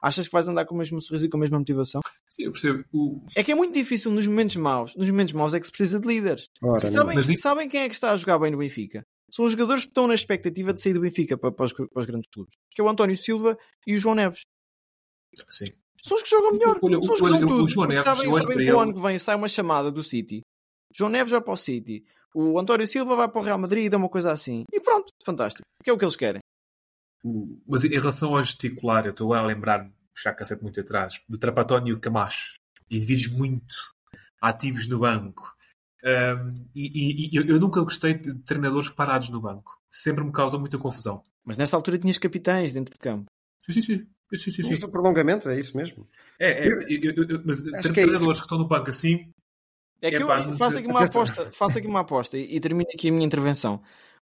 Achas 0.00 0.26
que 0.28 0.32
vais 0.32 0.46
andar 0.46 0.64
com 0.64 0.74
o 0.74 0.78
mesmo 0.78 1.00
sorriso 1.00 1.26
e 1.26 1.28
com 1.28 1.36
a 1.38 1.40
mesma 1.40 1.58
motivação? 1.58 2.00
Sim, 2.28 2.44
eu 2.44 2.52
percebo. 2.52 2.84
O- 2.92 3.20
É 3.34 3.42
que 3.42 3.50
é 3.50 3.54
muito 3.54 3.74
difícil 3.74 4.10
nos 4.12 4.26
momentos 4.26 4.54
maus. 4.56 4.94
Nos 4.94 5.10
momentos 5.10 5.32
maus 5.34 5.54
é 5.54 5.60
que 5.60 5.66
se 5.66 5.72
precisa 5.72 5.98
de 5.98 6.06
líderes. 6.06 6.46
Ora, 6.62 6.86
E 6.86 6.90
não. 6.90 7.00
sabem, 7.00 7.16
Mas 7.16 7.40
sabem 7.40 7.68
quem 7.68 7.80
é 7.80 7.88
que 7.88 7.94
está 7.94 8.12
a 8.12 8.16
jogar 8.16 8.38
bem 8.38 8.50
no 8.52 8.58
Benfica? 8.58 9.04
São 9.30 9.44
os 9.44 9.52
jogadores 9.52 9.82
que 9.82 9.88
estão 9.88 10.06
na 10.06 10.14
expectativa 10.14 10.72
de 10.72 10.80
sair 10.80 10.94
do 10.94 11.00
Benfica 11.00 11.36
para, 11.36 11.52
para 11.52 11.66
os, 11.66 11.72
para 11.72 11.86
os 11.94 12.06
grandes 12.06 12.28
clubes. 12.32 12.54
Que 12.70 12.80
é 12.80 12.84
o 12.84 12.88
António 12.88 13.16
Silva 13.16 13.58
e 13.86 13.94
o 13.94 13.98
João 13.98 14.14
Neves. 14.14 14.40
Sim. 15.48 15.72
São 16.02 16.16
os 16.16 16.22
que 16.22 16.30
jogam 16.30 16.52
melhor. 16.52 16.78
Olha, 16.82 17.02
São 17.02 17.14
os 17.14 17.20
que 17.20 17.28
dão 17.28 17.36
o 17.36 17.46
tudo. 17.48 17.68
João 17.68 17.86
Neves, 17.88 18.04
sabem, 18.04 18.32
sabem 18.32 18.56
que 18.58 18.72
o 18.72 18.80
ano 18.80 18.94
que 18.94 19.00
vem 19.00 19.18
sai 19.18 19.36
uma 19.36 19.48
chamada 19.48 19.90
do 19.92 20.02
City. 20.02 20.40
João 20.94 21.10
Neves 21.10 21.30
vai 21.30 21.40
para 21.42 21.52
o 21.52 21.56
City. 21.56 22.04
O 22.34 22.58
António 22.58 22.86
Silva 22.86 23.16
vai 23.16 23.28
para 23.28 23.40
o 23.40 23.44
Real 23.44 23.58
Madrid 23.58 23.84
e 23.84 23.88
dá 23.88 23.96
uma 23.96 24.08
coisa 24.08 24.32
assim. 24.32 24.64
E 24.72 24.80
pronto, 24.80 25.12
fantástico. 25.24 25.62
Que 25.82 25.90
é 25.90 25.92
o 25.92 25.98
que 25.98 26.04
eles 26.04 26.16
querem. 26.16 26.40
o- 27.24 27.60
Mas 27.66 27.84
em 27.84 27.88
relação 27.90 28.34
ao 28.36 28.42
gesticular, 28.42 29.04
eu 29.04 29.10
estou 29.10 29.34
a 29.34 29.42
lembrar-me, 29.44 29.92
puxar 30.14 30.30
a 30.30 30.34
cassete 30.34 30.62
muito 30.62 30.80
atrás, 30.80 31.20
do 31.28 31.36
Trapatónio 31.38 31.92
e 31.94 31.96
o 31.96 32.00
Camacho. 32.00 32.54
Indivíduos 32.90 33.28
muito 33.36 33.74
ativos 34.40 34.86
no 34.88 35.00
banco. 35.00 35.54
Um, 36.08 36.54
e 36.74 36.86
e- 36.86 37.30
e 37.32 37.36
eu, 37.36 37.44
eu 37.44 37.60
nunca 37.60 37.82
gostei 37.82 38.14
de 38.14 38.34
treinadores 38.36 38.88
parados 38.88 39.28
no 39.28 39.40
banco. 39.40 39.78
Sempre 39.90 40.24
me 40.24 40.32
causa 40.32 40.56
muita 40.58 40.78
confusão. 40.78 41.22
Mas 41.44 41.56
nessa 41.56 41.76
altura 41.76 41.98
tinhas 41.98 42.18
capitães 42.18 42.72
dentro 42.72 42.92
de 42.94 42.98
campo. 42.98 43.26
Sim, 43.64 43.72
sim, 43.72 43.82
sim. 43.82 44.06
sim, 44.34 44.50
sim, 44.50 44.62
sim. 44.62 44.70
Mas 44.70 44.82
o 44.82 44.88
prolongamento, 44.88 45.48
é 45.48 45.58
isso 45.58 45.76
mesmo. 45.76 46.06
É, 46.38 46.66
é, 46.66 46.66
eu- 46.68 46.82
eu- 46.82 47.28
eu- 47.28 47.42
mas 47.44 47.60
Acho 47.66 47.92
que 47.92 48.00
é 48.00 48.04
treinadores 48.04 48.38
que 48.40 48.44
estão 48.46 48.58
no 48.58 48.66
banco 48.68 48.90
assim, 48.90 49.30
É 50.00 50.10
que 50.10 50.16
Epá, 50.16 50.40
eu 50.42 50.56
faço 50.56 50.78
aqui 50.78 50.86
uma 50.86 51.04
aposta, 51.04 51.50
faço 51.50 51.78
aqui 51.78 51.86
uma 51.88 52.00
aposta 52.00 52.38
e, 52.38 52.56
e 52.56 52.60
termino 52.60 52.88
aqui 52.94 53.08
a 53.08 53.12
minha 53.12 53.26
intervenção. 53.26 53.82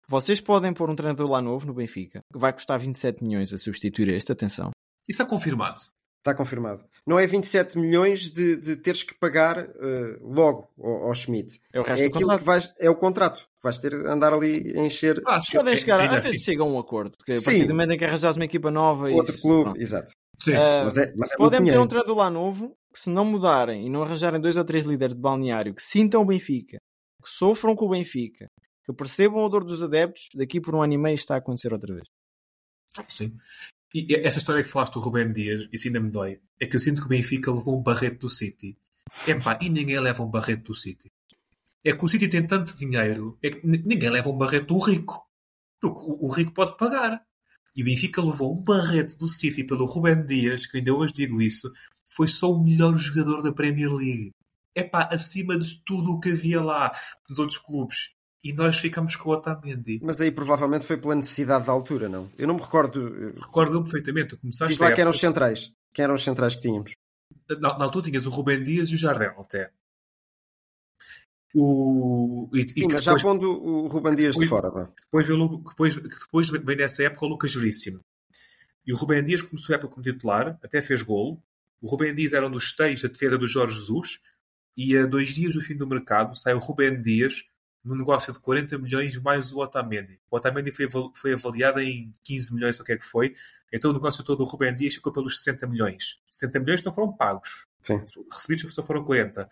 Vocês 0.07 0.39
podem 0.39 0.71
pôr 0.73 0.89
um 0.89 0.95
treinador 0.95 1.29
lá 1.29 1.41
novo 1.41 1.67
no 1.67 1.73
Benfica, 1.73 2.21
que 2.31 2.39
vai 2.39 2.53
custar 2.53 2.79
27 2.79 3.23
milhões 3.23 3.53
a 3.53 3.57
substituir 3.57 4.07
este, 4.09 4.31
atenção. 4.31 4.71
isso 5.07 5.21
está 5.21 5.25
confirmado. 5.25 5.81
Está 6.19 6.33
confirmado. 6.35 6.83
Não 7.07 7.17
é 7.17 7.25
27 7.25 7.77
milhões 7.79 8.29
de, 8.29 8.57
de 8.57 8.75
teres 8.75 9.03
que 9.03 9.13
pagar 9.17 9.57
eh, 9.59 10.17
logo 10.21 10.69
ao, 10.77 11.07
ao 11.07 11.15
Schmidt. 11.15 11.59
É 11.73 11.79
o 11.79 11.83
resto 11.83 12.03
É 12.03 12.09
do 12.09 12.15
aquilo 12.15 12.21
contrato. 12.29 12.39
que 12.39 12.45
vais, 12.45 12.73
é 12.77 12.89
o 12.89 12.95
contrato. 12.95 13.47
Vais 13.63 13.77
ter 13.77 13.91
de 13.91 14.05
andar 14.07 14.33
ali 14.33 14.77
a 14.77 14.81
encher 14.85 15.21
Ah, 15.25 15.39
sim, 15.39 15.53
Podem 15.57 15.75
chegar, 15.77 15.99
às 16.01 16.09
vezes 16.09 16.27
assim. 16.31 16.39
chega 16.39 16.61
a 16.61 16.65
um 16.65 16.77
acordo, 16.77 17.15
porque 17.17 17.33
a 17.33 17.37
Sim. 17.39 17.45
partir 17.45 17.63
do 17.67 17.69
momento 17.73 17.91
em 17.93 17.97
que 17.97 18.05
arranjares 18.05 18.35
uma 18.37 18.45
equipa 18.45 18.69
nova 18.69 19.09
outro 19.09 19.33
isso, 19.33 19.41
clube. 19.41 19.63
pronto. 19.63 19.81
Exato. 19.81 20.11
Sim. 20.37 20.53
Ah, 20.55 20.81
Mas 20.85 20.97
é, 20.97 21.13
mas 21.15 21.31
é 21.31 21.37
Podem 21.37 21.63
ter 21.63 21.77
um 21.79 21.87
treinador 21.87 22.17
lá 22.17 22.29
novo 22.29 22.75
que 22.93 22.99
se 22.99 23.09
não 23.09 23.23
mudarem 23.25 23.85
e 23.85 23.89
não 23.89 24.03
arranjarem 24.03 24.39
dois 24.41 24.57
ou 24.57 24.63
três 24.65 24.83
líderes 24.83 25.15
de 25.15 25.21
balneário 25.21 25.73
que 25.73 25.81
sintam 25.81 26.21
o 26.21 26.25
Benfica, 26.25 26.77
que 27.23 27.29
sofram 27.29 27.75
com 27.75 27.85
o 27.85 27.89
Benfica, 27.89 28.47
que 28.85 28.93
percebam 28.93 29.45
a 29.45 29.49
dor 29.49 29.63
dos 29.63 29.81
adeptos, 29.83 30.27
daqui 30.35 30.59
por 30.59 30.75
um 30.75 30.81
ano 30.81 30.93
e 30.93 30.97
meio 30.97 31.15
está 31.15 31.35
a 31.35 31.37
acontecer 31.37 31.71
outra 31.73 31.93
vez. 31.93 32.07
Sim. 33.07 33.31
E 33.93 34.13
essa 34.15 34.37
história 34.37 34.63
que 34.63 34.69
falaste 34.69 34.93
do 34.93 34.99
Rubén 34.99 35.33
Dias, 35.33 35.67
isso 35.71 35.87
ainda 35.87 35.99
me 35.99 36.11
dói. 36.11 36.39
É 36.59 36.67
que 36.67 36.75
eu 36.75 36.79
sinto 36.79 37.01
que 37.01 37.07
o 37.07 37.09
Benfica 37.09 37.51
levou 37.51 37.79
um 37.79 37.83
barreto 37.83 38.19
do 38.19 38.29
City. 38.29 38.77
Epá, 39.27 39.57
e 39.61 39.69
ninguém 39.69 39.99
leva 39.99 40.23
um 40.23 40.29
barreto 40.29 40.65
do 40.65 40.75
City. 40.75 41.11
É 41.83 41.93
que 41.93 42.05
o 42.05 42.07
City 42.07 42.27
tem 42.27 42.45
tanto 42.45 42.77
dinheiro, 42.77 43.37
é 43.41 43.49
que 43.49 43.65
ninguém 43.65 44.09
leva 44.09 44.29
um 44.29 44.37
barreto 44.37 44.67
do 44.67 44.79
rico. 44.79 45.25
Porque 45.79 46.01
o, 46.01 46.27
o 46.27 46.31
rico 46.31 46.53
pode 46.53 46.77
pagar. 46.77 47.23
E 47.75 47.81
o 47.81 47.85
Benfica 47.85 48.21
levou 48.21 48.53
um 48.53 48.63
barreto 48.63 49.17
do 49.17 49.27
City 49.27 49.63
pelo 49.63 49.85
Rubén 49.85 50.25
Dias, 50.25 50.67
que 50.67 50.77
ainda 50.77 50.93
hoje 50.93 51.13
digo 51.13 51.41
isso, 51.41 51.71
foi 52.11 52.27
só 52.27 52.51
o 52.51 52.63
melhor 52.63 52.95
jogador 52.97 53.41
da 53.41 53.53
Premier 53.53 53.91
League. 53.91 54.33
Epá, 54.75 55.09
acima 55.11 55.57
de 55.57 55.81
tudo 55.83 56.13
o 56.13 56.19
que 56.19 56.29
havia 56.29 56.61
lá 56.61 56.91
nos 57.27 57.39
outros 57.39 57.57
clubes. 57.57 58.09
E 58.43 58.53
nós 58.53 58.77
ficamos 58.77 59.15
com 59.17 59.29
o 59.29 59.33
Otamendi. 59.33 59.99
Mas 60.01 60.21
aí 60.21 60.31
provavelmente 60.31 60.85
foi 60.85 60.95
pela 60.97 61.13
necessidade 61.15 61.65
da 61.65 61.71
altura, 61.73 62.07
não? 62.07 62.29
Eu 62.37 62.47
não 62.47 62.55
me 62.55 62.61
recordo. 62.61 63.07
eh, 63.07 63.33
Recordo-me 63.47 63.83
perfeitamente. 63.83 64.37
Começaste 64.37 64.71
Diz 64.73 64.79
lá 64.79 64.87
a 64.87 64.93
quem 64.93 65.01
eram 65.01 65.11
os 65.11 65.19
centrais. 65.19 65.73
Quem 65.93 66.03
eram 66.03 66.15
os 66.15 66.23
centrais 66.23 66.55
que 66.55 66.61
tínhamos? 66.61 66.93
na, 67.49 67.77
na 67.77 67.83
altura 67.85 68.05
tinhas 68.09 68.25
o 68.25 68.29
Rubem 68.29 68.63
Dias 68.63 68.89
e 68.89 68.95
o 68.95 68.97
Jardel 68.97 69.35
até. 69.39 69.71
O, 71.53 72.47
e, 72.53 72.59
e 72.61 72.69
Sim, 72.69 72.87
que 72.87 72.93
mas 72.93 73.03
já 73.03 73.13
depois, 73.15 73.23
pondo 73.23 73.51
o 73.51 73.87
Ruben 73.87 74.15
Dias 74.15 74.35
de 74.35 74.41
Depois- 74.41 74.61
fora. 74.61 74.69
vá. 74.71 74.91
depois, 75.03 75.27
depois, 75.65 75.95
depois 75.95 76.49
vem 76.49 76.75
nessa 76.77 77.03
época 77.03 77.25
o 77.25 77.29
Lucas 77.29 77.53
Veríssimo. 77.55 77.99
E 78.85 78.93
o 78.93 78.95
Rubem 78.95 79.23
Dias 79.23 79.41
começou 79.41 79.73
a 79.73 79.77
época 79.77 79.93
como 79.95 80.03
titular, 80.03 80.59
até 80.63 80.81
fez 80.81 81.01
golo. 81.01 81.41
O 81.81 81.89
Rubem 81.89 82.13
Dias 82.13 82.33
era 82.33 82.45
um 82.47 82.51
dos 82.51 82.73
teios 82.73 83.01
da 83.01 83.07
defesa 83.09 83.37
do 83.37 83.47
Jorge 83.47 83.75
Jesus. 83.79 84.19
E 84.77 84.95
a 84.95 85.05
dois 85.05 85.29
dias 85.29 85.55
do 85.55 85.61
fim 85.61 85.75
do 85.75 85.87
mercado 85.87 86.35
sai 86.37 86.53
o 86.53 86.57
Rubem 86.59 87.01
Dias 87.01 87.43
num 87.83 87.95
negócio 87.95 88.31
de 88.33 88.39
40 88.39 88.77
milhões 88.77 89.17
mais 89.17 89.51
o 89.51 89.59
Otamendi. 89.59 90.19
O 90.29 90.35
Otamendi 90.35 90.71
foi, 90.71 90.87
foi 91.13 91.33
avaliado 91.33 91.79
em 91.79 92.11
15 92.23 92.53
milhões, 92.53 92.79
ou 92.79 92.83
o 92.83 92.85
que 92.85 92.93
é 92.93 92.97
que 92.97 93.05
foi. 93.05 93.33
Então 93.71 93.91
o 93.91 93.93
negócio 93.93 94.23
todo 94.23 94.39
do 94.39 94.43
Rubem 94.43 94.75
Dias 94.75 94.95
ficou 94.95 95.13
pelos 95.13 95.37
60 95.43 95.67
milhões. 95.67 96.19
60 96.29 96.59
milhões 96.59 96.83
não 96.83 96.91
foram 96.91 97.15
pagos. 97.15 97.65
Sim. 97.81 97.99
Recebidos 98.31 98.73
só 98.73 98.83
foram 98.83 99.03
40. 99.03 99.47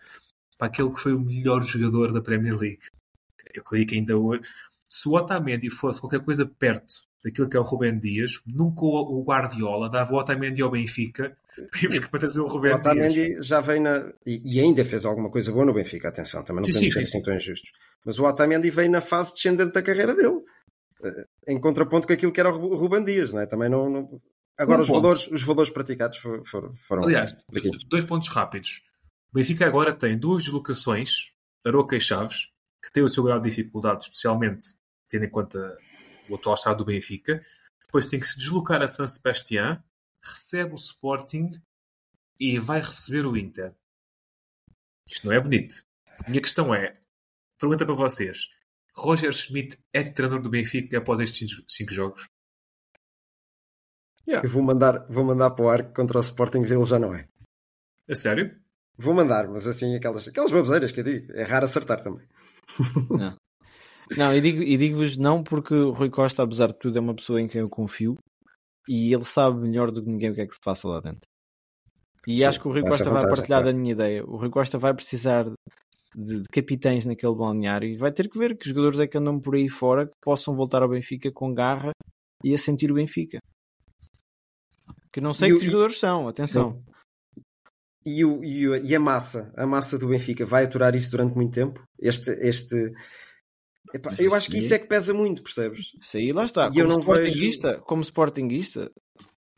Para 0.56 0.66
aquele 0.66 0.90
que 0.90 1.00
foi 1.00 1.14
o 1.14 1.20
melhor 1.20 1.62
jogador 1.62 2.12
da 2.12 2.20
Premier 2.20 2.56
League. 2.56 2.80
Eu 3.54 3.62
creio 3.64 3.86
que 3.86 3.94
ainda 3.94 4.16
hoje. 4.16 4.42
Se 4.88 5.08
o 5.08 5.12
Otamendi 5.12 5.70
fosse 5.70 6.00
qualquer 6.00 6.20
coisa 6.20 6.44
perto 6.44 7.07
daquilo 7.24 7.48
que 7.48 7.56
é 7.56 7.60
o 7.60 7.62
Rubem 7.64 7.98
Dias, 7.98 8.40
nunca 8.46 8.84
o 8.84 9.22
Guardiola 9.26 9.88
dava 9.90 10.12
o 10.12 10.16
Otamendi 10.18 10.62
ao 10.62 10.70
Benfica 10.70 11.36
para 12.10 12.20
trazer 12.20 12.40
o 12.40 12.44
O 12.44 12.48
Rubem 12.48 12.70
Dias. 12.72 12.80
Otamendi 12.86 13.36
já 13.42 13.60
veio 13.60 13.82
na. 13.82 14.12
E, 14.24 14.56
e 14.56 14.60
ainda 14.60 14.84
fez 14.84 15.04
alguma 15.04 15.30
coisa 15.30 15.50
boa 15.52 15.64
no 15.64 15.74
Benfica, 15.74 16.08
atenção, 16.08 16.42
também 16.44 16.62
não 16.62 16.68
podemos 16.72 16.94
ser 16.94 17.06
sim. 17.06 17.16
assim 17.16 17.22
tão 17.22 17.34
injustos. 17.34 17.70
Mas 18.04 18.18
o 18.18 18.24
Otamendi 18.24 18.70
veio 18.70 18.90
na 18.90 19.00
fase 19.00 19.32
descendente 19.34 19.72
da 19.72 19.82
carreira 19.82 20.14
dele. 20.14 20.40
Eh, 21.04 21.26
Em 21.48 21.60
contraponto 21.60 22.06
com 22.06 22.12
aquilo 22.12 22.32
que 22.32 22.40
era 22.40 22.48
o 22.54 22.56
Ru- 22.58 22.76
Ruben 22.76 23.04
Dias, 23.04 23.32
não 23.32 23.40
é? 23.40 23.46
Também 23.46 23.68
não. 23.68 23.88
não- 23.90 24.20
Agora, 24.56 24.78
Um 24.78 24.82
os, 24.82 24.88
ponto. 24.88 25.00
valores, 25.02 25.26
os 25.28 25.42
valores 25.42 25.70
praticados 25.70 26.18
foram. 26.18 26.42
foram, 26.76 27.04
Aliás, 27.04 27.32
pequenos. 27.52 27.84
dois 27.84 28.04
pontos 28.04 28.28
rápidos. 28.28 28.82
O 29.32 29.36
Benfica 29.36 29.66
agora 29.66 29.92
tem 29.92 30.18
duas 30.18 30.44
deslocações, 30.44 31.30
Aroca 31.64 31.94
e 31.96 32.00
Chaves, 32.00 32.48
que 32.82 32.90
têm 32.92 33.02
o 33.04 33.08
seu 33.08 33.22
grau 33.22 33.40
de 33.40 33.48
dificuldade, 33.48 34.04
especialmente 34.04 34.64
tendo 35.08 35.24
em 35.26 35.30
conta 35.30 35.76
o 36.28 36.34
atual 36.36 36.54
estado 36.54 36.78
do 36.78 36.84
Benfica. 36.84 37.44
Depois 37.84 38.06
tem 38.06 38.20
que 38.20 38.26
se 38.26 38.36
deslocar 38.36 38.82
a 38.82 38.88
San 38.88 39.06
Sebastián, 39.06 39.82
recebe 40.22 40.72
o 40.72 40.74
Sporting 40.74 41.50
e 42.38 42.58
vai 42.58 42.80
receber 42.80 43.24
o 43.26 43.36
Inter. 43.36 43.74
Isto 45.08 45.26
não 45.26 45.32
é 45.32 45.40
bonito. 45.40 45.84
Minha 46.28 46.42
questão 46.42 46.74
é, 46.74 47.00
pergunta 47.58 47.86
para 47.86 47.94
vocês, 47.94 48.48
Roger 48.94 49.32
Schmidt 49.32 49.78
é 49.94 50.02
treinador 50.02 50.42
do 50.42 50.50
Benfica 50.50 50.98
após 50.98 51.20
estes 51.20 51.62
cinco- 51.68 51.92
jogos? 51.94 52.28
Eu 54.26 54.50
vou 54.50 54.62
mandar, 54.62 55.06
vou 55.08 55.24
mandar 55.24 55.50
para 55.52 55.64
o 55.64 55.68
arco 55.70 55.94
contra 55.94 56.18
o 56.18 56.20
Sporting, 56.20 56.58
ele 56.58 56.84
já 56.84 56.98
não 56.98 57.14
é. 57.14 57.26
A 58.10 58.14
sério? 58.14 58.60
Vou 58.98 59.14
mandar, 59.14 59.48
mas 59.48 59.66
assim, 59.66 59.94
aquelas, 59.96 60.28
aquelas 60.28 60.50
baboseiras 60.50 60.92
que 60.92 61.00
eu 61.00 61.04
digo. 61.04 61.32
É 61.32 61.44
raro 61.44 61.64
acertar 61.64 62.02
também. 62.02 62.26
Não, 63.08 63.36
e 64.10 64.40
digo- 64.40 64.62
e 64.62 64.76
digo-vos 64.76 65.16
não 65.16 65.42
porque 65.42 65.74
o 65.74 65.90
Rui 65.90 66.10
Costa, 66.10 66.42
apesar 66.42 66.68
de 66.68 66.78
tudo, 66.78 66.96
é 66.98 67.00
uma 67.00 67.14
pessoa 67.14 67.40
em 67.40 67.46
quem 67.48 67.60
eu 67.60 67.68
confio 67.68 68.16
e 68.88 69.12
ele 69.12 69.24
sabe 69.24 69.58
melhor 69.60 69.90
do 69.90 70.02
que 70.02 70.08
ninguém 70.10 70.30
o 70.30 70.34
que 70.34 70.40
é 70.40 70.46
que 70.46 70.54
se 70.54 70.60
passa 70.64 70.88
lá 70.88 71.00
dentro. 71.00 71.28
E 72.26 72.38
Sim, 72.38 72.44
acho 72.44 72.60
que 72.60 72.68
o 72.68 72.72
Rui 72.72 72.82
Costa 72.82 73.04
vai 73.04 73.12
vantagem, 73.14 73.28
partilhar 73.36 73.60
claro. 73.62 73.72
da 73.76 73.78
minha 73.78 73.92
ideia. 73.92 74.24
O 74.24 74.36
Rui 74.36 74.50
Costa 74.50 74.78
vai 74.78 74.92
precisar 74.94 75.44
de, 76.14 76.40
de 76.40 76.48
capitães 76.50 77.04
naquele 77.06 77.34
balneário 77.34 77.88
e 77.88 77.96
vai 77.96 78.10
ter 78.10 78.28
que 78.28 78.38
ver 78.38 78.56
que 78.56 78.68
jogadores 78.68 78.98
é 78.98 79.06
que 79.06 79.16
andam 79.18 79.38
por 79.38 79.54
aí 79.54 79.68
fora 79.68 80.06
que 80.06 80.12
possam 80.22 80.54
voltar 80.54 80.82
ao 80.82 80.88
Benfica 80.88 81.30
com 81.30 81.52
garra 81.54 81.92
e 82.42 82.54
a 82.54 82.58
sentir 82.58 82.90
o 82.90 82.94
Benfica. 82.94 83.38
Que 85.12 85.20
não 85.20 85.32
sei 85.32 85.50
E 85.50 85.52
o- 85.52 85.58
que 85.58 85.66
jogadores 85.66 85.98
são, 85.98 86.26
atenção. 86.28 86.82
E, 88.04 88.24
o, 88.24 88.42
e, 88.42 88.66
o- 88.68 88.76
e 88.76 88.94
a 88.94 89.00
massa, 89.00 89.52
a 89.56 89.66
massa 89.66 89.98
do 89.98 90.08
Benfica 90.08 90.44
vai 90.46 90.64
aturar 90.64 90.94
isso 90.94 91.10
durante 91.10 91.34
muito 91.36 91.52
tempo? 91.52 91.82
Este, 92.00 92.30
este... 92.40 92.92
Eu 94.18 94.34
acho 94.34 94.50
que 94.50 94.58
isso 94.58 94.74
é 94.74 94.78
que 94.78 94.86
pesa 94.86 95.12
muito, 95.14 95.42
percebes? 95.42 95.92
Isso 96.00 96.16
aí 96.16 96.32
lá 96.32 96.44
está. 96.44 96.66
E 96.66 96.68
Como 96.70 96.80
eu 96.80 96.88
não 96.88 96.98
sportinguista, 97.00 97.78
como 97.80 98.02
sportinguista, 98.02 98.90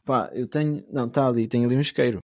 pá, 0.05 0.31
eu 0.33 0.47
tenho. 0.47 0.85
Não, 0.93 1.07
está 1.07 1.27
ali, 1.27 1.47
tenho 1.49 1.67
ali 1.67 1.77
um 1.77 1.81
isqueiro. 1.81 2.19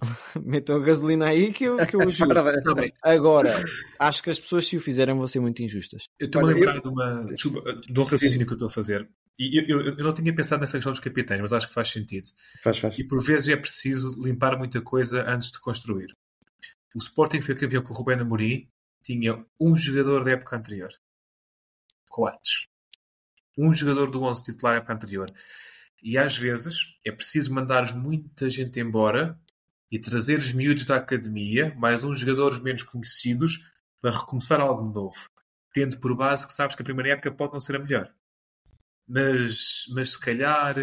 Metam 0.44 0.76
a 0.76 0.80
gasolina 0.80 1.26
aí 1.26 1.52
que 1.52 1.64
eu, 1.64 1.76
que 1.86 1.94
eu 1.94 2.00
bem. 2.74 2.92
Agora, 3.02 3.54
acho 3.98 4.22
que 4.22 4.30
as 4.30 4.38
pessoas, 4.38 4.66
se 4.66 4.76
o 4.76 4.80
fizerem, 4.80 5.14
vão 5.16 5.28
ser 5.28 5.40
muito 5.40 5.62
injustas. 5.62 6.04
Eu 6.18 6.26
estou-me 6.26 6.50
a 6.50 6.54
lembrar 6.54 6.80
de, 6.80 6.88
uma, 6.88 7.24
desculpa, 7.24 7.72
de 7.74 8.00
um 8.00 8.02
raciocínio 8.02 8.46
que 8.46 8.52
eu 8.52 8.56
estou 8.56 8.66
a 8.66 8.70
fazer. 8.70 9.08
E 9.38 9.58
eu, 9.58 9.80
eu- 9.80 9.96
eu 9.98 10.04
não 10.04 10.12
tinha 10.12 10.34
pensado 10.34 10.60
nessa 10.60 10.76
questão 10.76 10.92
dos 10.92 11.00
capitães, 11.00 11.40
mas 11.40 11.52
acho 11.52 11.68
que 11.68 11.74
faz 11.74 11.88
sentido. 11.88 12.26
Faz, 12.62 12.78
faz. 12.78 12.98
E 12.98 13.04
por 13.04 13.22
vezes 13.22 13.48
é 13.48 13.56
preciso 13.56 14.14
limpar 14.20 14.58
muita 14.58 14.80
coisa 14.80 15.24
antes 15.28 15.50
de 15.52 15.60
construir. 15.60 16.08
O 16.94 16.98
Sporting 16.98 17.40
foi 17.40 17.54
campeão 17.54 17.82
com 17.82 17.94
o 17.94 17.96
Rubén 17.96 18.18
Amorim, 18.20 18.68
tinha 19.02 19.44
um 19.60 19.76
jogador 19.76 20.24
da 20.24 20.32
época 20.32 20.56
anterior. 20.56 20.90
Coates. 22.12 22.68
Um 23.58 23.72
jogador 23.72 24.10
do 24.10 24.22
11 24.22 24.42
titular 24.44 24.74
da 24.74 24.78
época 24.78 24.92
anterior. 24.92 25.32
E 26.02 26.18
às 26.18 26.36
vezes 26.36 26.94
é 27.04 27.10
preciso 27.10 27.52
mandar 27.52 27.94
muita 27.96 28.50
gente 28.50 28.78
embora 28.78 29.38
e 29.90 29.98
trazer 29.98 30.38
os 30.38 30.52
miúdos 30.52 30.84
da 30.84 30.96
academia, 30.96 31.74
mais 31.76 32.04
uns 32.04 32.18
jogadores 32.18 32.58
menos 32.58 32.82
conhecidos, 32.82 33.60
para 34.00 34.10
recomeçar 34.10 34.60
algo 34.60 34.82
novo. 34.82 35.30
Tendo 35.72 35.98
por 35.98 36.14
base 36.16 36.46
que 36.46 36.52
sabes 36.52 36.76
que 36.76 36.82
a 36.82 36.84
primeira 36.84 37.12
época 37.12 37.32
pode 37.32 37.52
não 37.52 37.60
ser 37.60 37.76
a 37.76 37.78
melhor. 37.78 38.12
Mas, 39.08 39.86
mas 39.90 40.10
se 40.10 40.20
calhar 40.20 40.74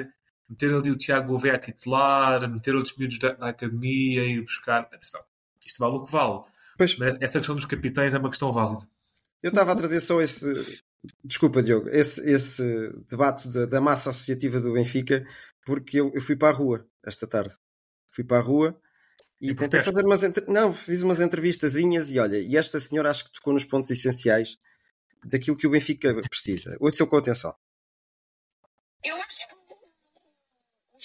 meter 0.50 0.74
ali 0.74 0.90
o 0.90 0.98
Tiago 0.98 1.28
Gouveia 1.28 1.56
a 1.56 1.60
titular, 1.60 2.50
meter 2.50 2.76
outros 2.76 2.98
miúdos 2.98 3.20
da, 3.20 3.34
da 3.34 3.50
academia 3.50 4.24
e 4.26 4.42
buscar. 4.42 4.82
Atenção, 4.82 5.22
isto 5.64 5.80
vale 5.80 5.96
o 5.96 6.06
que 6.06 6.12
vale. 6.12 6.44
Pois. 6.78 6.98
Mas 6.98 7.18
essa 7.22 7.40
questão 7.40 7.56
dos 7.56 7.66
capitães 7.66 8.14
é 8.14 8.18
uma 8.18 8.30
questão 8.30 8.52
válida. 8.52 8.88
Eu 9.44 9.50
estava 9.50 9.72
a 9.72 9.76
trazer 9.76 10.00
só 10.00 10.22
esse. 10.22 10.82
Desculpa, 11.24 11.64
Diogo, 11.64 11.90
esse, 11.90 12.22
esse 12.30 12.92
debate 13.10 13.48
da, 13.48 13.66
da 13.66 13.82
massa 13.82 14.10
associativa 14.10 14.60
do 14.60 14.74
Benfica, 14.74 15.26
porque 15.66 16.00
eu, 16.00 16.12
eu 16.14 16.22
fui 16.22 16.36
para 16.36 16.50
a 16.50 16.58
rua 16.58 16.86
esta 17.06 17.26
tarde. 17.26 17.56
Fui 18.12 18.24
para 18.24 18.38
a 18.38 18.42
rua 18.42 18.80
e 19.40 19.52
Em 19.52 19.56
tentei 19.56 19.82
fazer 19.82 20.06
umas. 20.06 20.22
Não, 20.48 20.74
fiz 20.74 21.02
umas 21.02 21.22
entrevistazinhas 21.22 22.12
e 22.12 22.20
olha, 22.20 22.38
e 22.38 22.58
esta 22.58 22.80
senhora 22.80 23.10
acho 23.10 23.26
que 23.26 23.32
tocou 23.32 23.54
nos 23.54 23.64
pontos 23.64 23.90
essenciais 23.90 24.58
daquilo 25.24 25.56
que 25.56 25.68
o 25.68 25.72
Benfica 25.72 26.14
precisa. 26.30 26.76
Ouçam 26.80 27.08
com 27.08 27.18
atenção. 27.18 27.56
Eu 29.04 29.16
acho 29.16 29.48
que 29.48 29.59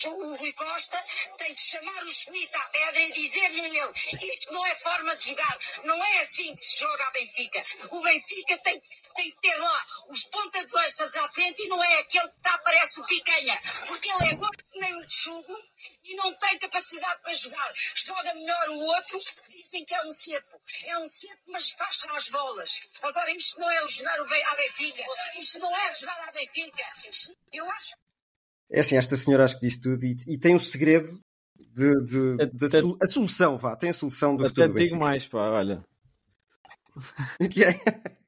o 0.08 0.36
Rui 0.36 0.52
Costa 0.52 1.02
tem 1.38 1.54
de 1.54 1.60
chamar 1.60 2.04
o 2.04 2.10
Schmidt 2.10 2.54
à 2.54 2.66
pedra 2.66 3.00
e 3.00 3.12
dizer-lhe 3.12 3.60
a 3.60 3.84
ele: 3.84 4.32
isto 4.32 4.52
não 4.52 4.66
é 4.66 4.74
forma 4.76 5.16
de 5.16 5.28
jogar, 5.30 5.58
não 5.84 6.04
é 6.04 6.20
assim 6.20 6.54
que 6.54 6.60
se 6.60 6.78
joga 6.78 7.04
a 7.06 7.10
Benfica. 7.10 7.64
O 7.90 8.02
Benfica 8.02 8.58
tem, 8.58 8.82
tem 9.14 9.30
que 9.30 9.40
ter 9.40 9.56
lá 9.56 9.86
os 10.08 10.24
ponta 10.24 10.64
de 10.64 10.72
lanças 10.72 11.14
à 11.16 11.28
frente 11.28 11.62
e 11.62 11.68
não 11.68 11.82
é 11.82 12.00
aquele 12.00 12.28
que 12.28 12.36
está, 12.36 12.58
parece 12.58 13.00
o 13.00 13.06
picanha, 13.06 13.60
porque 13.86 14.10
ele 14.10 14.30
é 14.30 14.34
gordo 14.34 14.64
nem 14.74 14.94
um 14.94 15.06
tchugo 15.06 15.56
e 16.04 16.14
não 16.16 16.34
tem 16.34 16.58
capacidade 16.58 17.22
para 17.22 17.34
jogar. 17.34 17.72
Joga 17.94 18.34
melhor 18.34 18.68
o 18.70 18.80
outro, 18.80 19.20
dizem 19.48 19.84
que 19.84 19.94
é 19.94 20.02
um 20.02 20.10
cepo. 20.10 20.60
É 20.84 20.98
um 20.98 21.06
cepo, 21.06 21.42
mas 21.48 21.70
faz 21.72 22.04
as 22.10 22.28
bolas. 22.28 22.80
Agora, 23.02 23.30
isto 23.32 23.60
não 23.60 23.70
é 23.70 23.82
o 23.82 23.88
jogar 23.88 24.20
o 24.20 24.24
à 24.24 24.54
Benfica, 24.56 25.04
isto 25.36 25.58
não 25.58 25.76
é 25.76 25.92
jogar 25.92 26.28
à 26.28 26.32
Benfica. 26.32 26.84
Eu 27.52 27.70
acho 27.70 28.03
É 28.70 28.80
assim, 28.80 28.96
esta 28.96 29.16
senhora 29.16 29.44
acho 29.44 29.58
que 29.60 29.66
disse 29.66 29.80
tudo 29.82 30.04
e, 30.04 30.16
e 30.26 30.38
tem 30.38 30.54
o 30.54 30.60
segredo 30.60 31.20
de, 31.74 31.94
de- 32.04 32.36
de 32.52 32.66
Até- 32.66 32.80
sol- 32.80 32.98
a 33.00 33.06
solução, 33.06 33.58
vá, 33.58 33.76
tem 33.76 33.90
a 33.90 33.94
solução 33.94 34.36
do 34.36 34.42
Até 34.44 34.48
futuro 34.48 34.68
te 34.68 34.72
do 34.72 34.84
digo 34.84 34.96
mais, 34.96 35.26
pá, 35.26 35.50
olha. 35.50 35.84
Que 37.50 37.64
é 37.64 37.74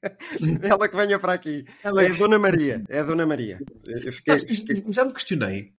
ela 0.69 0.89
que 0.89 0.97
venha 0.97 1.19
para 1.19 1.33
aqui. 1.33 1.65
É 1.85 1.89
a 1.89 2.15
Dona 2.17 2.39
Maria. 2.39 2.83
É 2.89 2.99
a 3.01 3.03
Dona 3.05 3.27
Maria. 3.27 3.59
Eu 3.85 4.13
fiquei, 4.13 4.39
Sabes, 4.41 4.59
fiquei- 4.59 4.85
Já 4.93 5.05
me 5.05 5.13
questionei. 5.13 5.73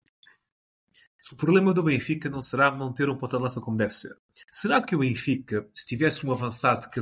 O 1.32 1.36
problema 1.36 1.74
do 1.74 1.84
Benfica 1.84 2.30
não 2.30 2.42
será 2.42 2.72
não 2.72 2.94
ter 2.94 3.10
um 3.10 3.18
ponta 3.18 3.36
de 3.38 3.44
lança 3.44 3.60
como 3.60 3.76
deve 3.76 3.94
ser. 3.94 4.16
Será 4.50 4.82
que 4.82 4.96
o 4.96 5.00
Benfica, 5.00 5.68
se 5.74 5.86
tivesse 5.86 6.26
um 6.26 6.32
avançado 6.32 6.90
que 6.90 7.02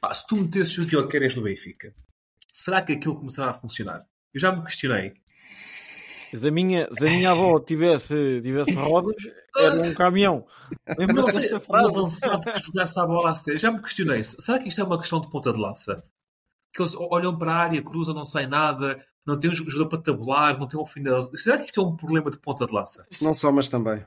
pá, 0.00 0.14
se 0.14 0.24
tu 0.28 0.36
metesses 0.36 0.78
o 0.78 0.86
Guilherme 0.86 1.34
no 1.34 1.42
Benfica, 1.42 1.92
será 2.52 2.80
que 2.82 2.92
aquilo 2.92 3.16
começava 3.16 3.50
a 3.50 3.54
funcionar? 3.54 4.06
Eu 4.32 4.40
já 4.40 4.52
me 4.54 4.62
questionei. 4.62 5.14
Da 6.40 6.50
minha, 6.50 6.86
da 6.88 7.06
minha 7.06 7.30
avó 7.30 7.60
tivesse, 7.60 8.40
tivesse 8.42 8.72
rodas, 8.74 9.14
era 9.56 9.80
um 9.82 9.94
caminhão. 9.94 10.44
Não 10.88 10.94
Lembra-se 11.06 11.30
sei, 11.32 11.40
dessa 11.42 11.56
um 11.56 11.60
frase? 11.60 11.86
avançado 11.88 12.40
que 12.52 12.60
jogasse 12.60 13.00
a 13.00 13.06
bola 13.06 13.30
a 13.30 13.34
sério. 13.34 13.60
Já 13.60 13.70
me 13.70 13.80
questionei. 13.80 14.22
Será 14.24 14.58
que 14.58 14.68
isto 14.68 14.80
é 14.80 14.84
uma 14.84 14.98
questão 14.98 15.20
de 15.20 15.30
ponta 15.30 15.52
de 15.52 15.58
lança? 15.60 16.02
Que 16.74 16.82
eles 16.82 16.94
olham 16.96 17.38
para 17.38 17.52
a 17.52 17.56
área, 17.56 17.82
cruzam, 17.82 18.14
não 18.14 18.24
sai 18.26 18.46
nada, 18.46 19.00
não 19.24 19.38
tem 19.38 19.48
um 19.50 19.54
jogador 19.54 19.88
para 19.88 20.02
tabular, 20.02 20.58
não 20.58 20.66
tem 20.66 20.80
um 20.80 20.86
final. 20.86 21.30
Será 21.36 21.58
que 21.58 21.66
isto 21.66 21.80
é 21.80 21.84
um 21.84 21.94
problema 21.96 22.30
de 22.30 22.38
ponta 22.38 22.66
de 22.66 22.72
lança? 22.72 23.06
Não 23.20 23.32
só, 23.32 23.52
mas 23.52 23.68
também. 23.68 24.04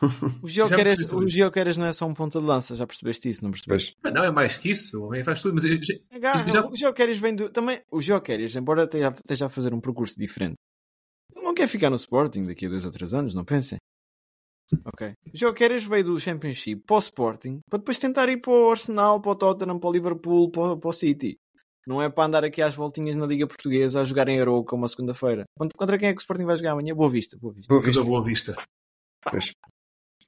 O 0.42 0.46
Já 0.48 0.64
me 0.64 0.68
Geoqueres, 0.68 0.94
percebi. 0.96 1.24
o 1.24 1.28
Geoqueres 1.28 1.76
não 1.78 1.86
é 1.86 1.92
só 1.92 2.06
um 2.06 2.12
ponta 2.12 2.38
de 2.38 2.44
lança, 2.44 2.74
já 2.74 2.86
percebeste 2.86 3.30
isso, 3.30 3.42
não 3.42 3.50
percebeste? 3.50 3.96
Mas 4.04 4.12
não, 4.12 4.22
é 4.24 4.30
mais 4.30 4.56
que 4.56 4.70
isso. 4.70 5.00
O 5.00 5.06
homem 5.06 5.24
faz 5.24 5.40
tudo. 5.40 5.54
Mas 5.54 5.64
eu- 5.64 5.78
já- 5.82 5.94
Agarra, 6.14 6.50
já- 6.50 6.66
O 6.66 6.76
Geoqueres 6.76 7.16
vem 7.18 7.34
do. 7.34 7.48
Também, 7.48 7.80
o 7.90 7.98
Geoqueres, 8.00 8.54
embora 8.54 8.84
esteja, 8.84 9.08
esteja 9.08 9.46
a 9.46 9.48
fazer 9.48 9.72
um 9.72 9.80
percurso 9.80 10.18
diferente, 10.18 10.52
ele 10.52 10.58
não 11.46 11.54
quer 11.54 11.66
ficar 11.68 11.88
no 11.90 11.96
Sporting 11.96 12.46
daqui 12.46 12.66
a 12.66 12.68
dois 12.68 12.84
ou 12.84 12.90
três 12.90 13.14
anos, 13.14 13.34
não 13.34 13.44
pensem. 13.44 13.78
Ok. 14.84 15.12
O 15.32 15.36
Geoqueres 15.36 15.84
veio 15.84 16.02
do 16.04 16.18
Championship 16.18 16.82
para 16.84 16.96
o 16.96 16.98
Sporting 16.98 17.60
para 17.70 17.78
depois 17.78 17.98
tentar 17.98 18.28
ir 18.28 18.38
para 18.40 18.52
o 18.52 18.70
Arsenal, 18.70 19.20
para 19.20 19.30
o 19.30 19.36
Tottenham, 19.36 19.78
para 19.78 19.88
o 19.88 19.92
Liverpool, 19.92 20.50
para, 20.50 20.72
o- 20.72 20.76
para 20.76 20.90
o 20.90 20.92
City. 20.92 21.36
Não 21.86 22.02
é 22.02 22.08
para 22.10 22.24
andar 22.24 22.44
aqui 22.44 22.60
às 22.60 22.74
voltinhas 22.74 23.16
na 23.16 23.26
Liga 23.26 23.46
Portuguesa 23.46 24.00
a 24.00 24.04
jogar 24.04 24.26
em 24.28 24.40
Aroca 24.40 24.74
uma 24.74 24.88
segunda-feira. 24.88 25.44
Contra, 25.56 25.78
contra 25.78 25.96
quem 25.98 26.08
é 26.08 26.12
que 26.12 26.18
o 26.18 26.20
Sporting 26.22 26.44
vai 26.44 26.56
jogar 26.56 26.72
amanhã? 26.72 26.92
Boa 26.96 27.08
Vista. 27.08 27.38
Boa 27.40 27.54
Vista. 27.54 27.72
Boa 27.72 27.80
vista. 27.84 28.02
boa 28.02 28.22
vista. 28.24 28.56
Pois. 29.30 29.52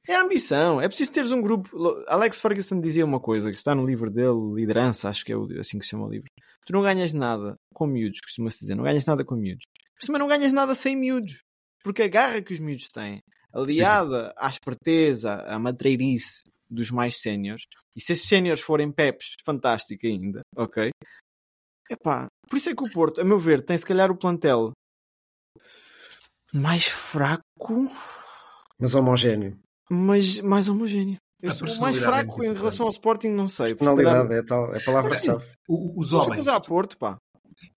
É 0.06 0.14
a 0.14 0.22
ambição, 0.22 0.80
é 0.80 0.86
preciso 0.86 1.10
teres 1.12 1.32
um 1.32 1.42
grupo. 1.42 1.68
Alex 2.06 2.40
Ferguson 2.40 2.80
dizia 2.80 3.04
uma 3.04 3.18
coisa 3.18 3.50
que 3.50 3.58
está 3.58 3.74
no 3.74 3.84
livro 3.84 4.08
dele, 4.08 4.54
Liderança, 4.54 5.08
acho 5.08 5.24
que 5.24 5.32
é 5.32 5.36
o- 5.36 5.48
assim 5.58 5.78
que 5.80 5.84
se 5.84 5.90
chama 5.90 6.06
o 6.06 6.10
livro. 6.10 6.28
Tu 6.64 6.72
não 6.72 6.80
ganhas 6.80 7.12
nada 7.12 7.56
com 7.74 7.88
miúdos, 7.88 8.20
costuma-se 8.20 8.60
dizer, 8.60 8.76
não 8.76 8.84
ganhas 8.84 9.04
nada 9.04 9.24
com 9.24 9.34
miúdos. 9.34 9.64
Mas 9.98 10.06
também 10.06 10.20
não 10.20 10.28
ganhas 10.28 10.52
nada 10.52 10.74
sem 10.74 10.96
miúdos. 10.96 11.42
Porque 11.82 12.02
a 12.02 12.08
garra 12.08 12.42
que 12.42 12.52
os 12.52 12.60
miúdos 12.60 12.88
têm, 12.88 13.20
aliada 13.52 14.32
à 14.36 14.48
esperteza, 14.48 15.34
à 15.34 15.58
matreirice 15.58 16.42
dos 16.70 16.90
mais 16.90 17.18
séniores, 17.20 17.64
e 17.96 18.00
se 18.00 18.12
esses 18.12 18.28
séniores 18.28 18.60
forem 18.60 18.92
peps, 18.92 19.34
fantástico 19.44 20.06
ainda, 20.06 20.42
ok? 20.56 20.90
Epá, 21.90 22.26
por 22.48 22.56
isso 22.56 22.68
é 22.68 22.74
que 22.74 22.84
o 22.84 22.92
Porto, 22.92 23.20
a 23.20 23.24
meu 23.24 23.38
ver, 23.38 23.62
tem 23.62 23.78
se 23.78 23.86
calhar 23.86 24.10
o 24.10 24.16
plantel 24.16 24.72
mais 26.52 26.86
fraco 26.86 27.42
Mas 28.78 28.94
homogéneo. 28.94 29.58
mas 29.90 30.40
mais 30.40 30.68
homogéneo. 30.68 31.16
Eu 31.40 31.52
sou 31.52 31.68
o 31.68 31.80
mais 31.80 31.96
é 31.96 32.00
fraco 32.00 32.36
muito 32.36 32.50
em 32.50 32.56
relação 32.56 32.86
ao 32.86 32.90
Sporting, 32.90 33.28
não 33.28 33.48
sei. 33.48 33.68
Personalidade 33.68 34.34
é, 34.34 34.42
tal, 34.42 34.74
é 34.74 34.78
a 34.78 34.84
palavra-chave. 34.84 35.46
Os 35.68 36.12
Mas 36.12 36.26
homens. 36.26 36.48
a 36.48 36.60
Porto, 36.60 36.98
pá. 36.98 37.16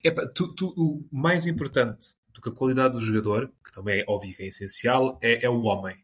Epá, 0.03 0.27
tu- 0.27 0.53
tu- 0.55 0.73
o 0.77 1.07
mais 1.11 1.45
importante 1.45 2.15
do 2.33 2.41
que 2.41 2.49
a 2.49 2.53
qualidade 2.53 2.93
do 2.93 3.01
jogador, 3.01 3.51
que 3.63 3.71
também 3.71 4.01
é 4.01 4.05
óbvio 4.07 4.35
que 4.35 4.43
é 4.43 4.47
essencial, 4.47 5.17
é, 5.21 5.45
é 5.45 5.49
o 5.49 5.61
homem. 5.63 5.95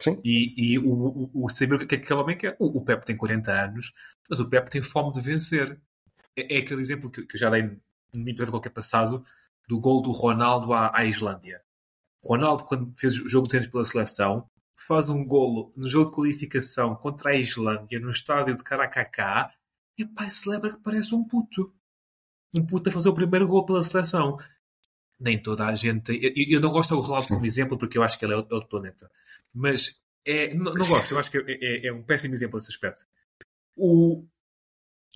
Sim. 0.00 0.20
E, 0.24 0.74
e 0.74 0.78
o, 0.78 0.92
o- 0.92 1.30
o 1.44 1.48
saber 1.50 1.74
o 1.74 1.78
que 1.86 1.94
é 1.94 1.98
que 1.98 2.04
aquele 2.04 2.20
homem 2.20 2.36
quer. 2.36 2.56
O, 2.58 2.78
o 2.78 2.84
Pep 2.84 3.04
tem 3.04 3.16
40 3.16 3.52
anos, 3.52 3.92
mas 4.30 4.38
o 4.40 4.48
Pep 4.48 4.70
tem 4.70 4.80
fome 4.82 5.12
de 5.12 5.20
vencer. 5.20 5.80
É, 6.36 6.56
é 6.56 6.60
aquele 6.60 6.80
exemplo 6.82 7.10
que, 7.10 7.24
que 7.26 7.34
eu 7.36 7.40
já 7.40 7.50
dei 7.50 7.62
no 8.14 8.28
episódio 8.28 8.52
qualquer 8.52 8.70
passado 8.70 9.24
do 9.68 9.80
gol 9.80 10.00
do 10.02 10.12
Ronaldo 10.12 10.72
à, 10.72 10.96
à 10.96 11.04
Islândia. 11.04 11.60
Ronaldo, 12.24 12.64
quando 12.64 12.92
fez 12.96 13.18
o 13.20 13.28
jogo 13.28 13.46
de 13.48 13.52
tênis 13.52 13.66
pela 13.66 13.84
seleção, 13.84 14.48
faz 14.86 15.10
um 15.10 15.24
golo 15.24 15.70
no 15.76 15.88
jogo 15.88 16.10
de 16.10 16.16
qualificação 16.16 16.94
contra 16.94 17.30
a 17.30 17.36
Islândia, 17.36 17.98
no 18.00 18.10
estádio 18.10 18.56
de 18.56 18.62
Caracacá, 18.64 19.52
e 19.96 20.04
pá, 20.04 20.28
celebra 20.28 20.72
que 20.72 20.82
parece 20.82 21.14
um 21.14 21.26
puto. 21.26 21.74
Um 22.56 22.64
puto 22.66 22.88
a 22.88 22.92
fazer 22.92 23.08
o 23.08 23.14
primeiro 23.14 23.46
gol 23.46 23.64
pela 23.66 23.84
seleção. 23.84 24.38
Nem 25.20 25.36
toda 25.40 25.66
a 25.66 25.74
gente. 25.74 26.12
Eu, 26.22 26.32
eu 26.56 26.60
não 26.60 26.70
gosto 26.70 26.94
do 26.94 27.00
Ronaldo 27.00 27.28
como 27.28 27.44
exemplo 27.46 27.76
porque 27.76 27.98
eu 27.98 28.02
acho 28.02 28.18
que 28.18 28.24
ele 28.24 28.34
é 28.34 28.36
outro 28.36 28.66
planeta. 28.68 29.10
Mas 29.52 30.00
é, 30.24 30.54
não, 30.54 30.72
não 30.74 30.86
gosto, 30.86 31.12
eu 31.12 31.18
acho 31.18 31.30
que 31.30 31.38
é, 31.38 31.42
é- 31.46 31.86
é 31.88 31.92
um 31.92 32.02
péssimo 32.02 32.34
exemplo 32.34 32.58
nesse 32.58 32.70
aspecto. 32.70 33.04
O, 33.76 34.26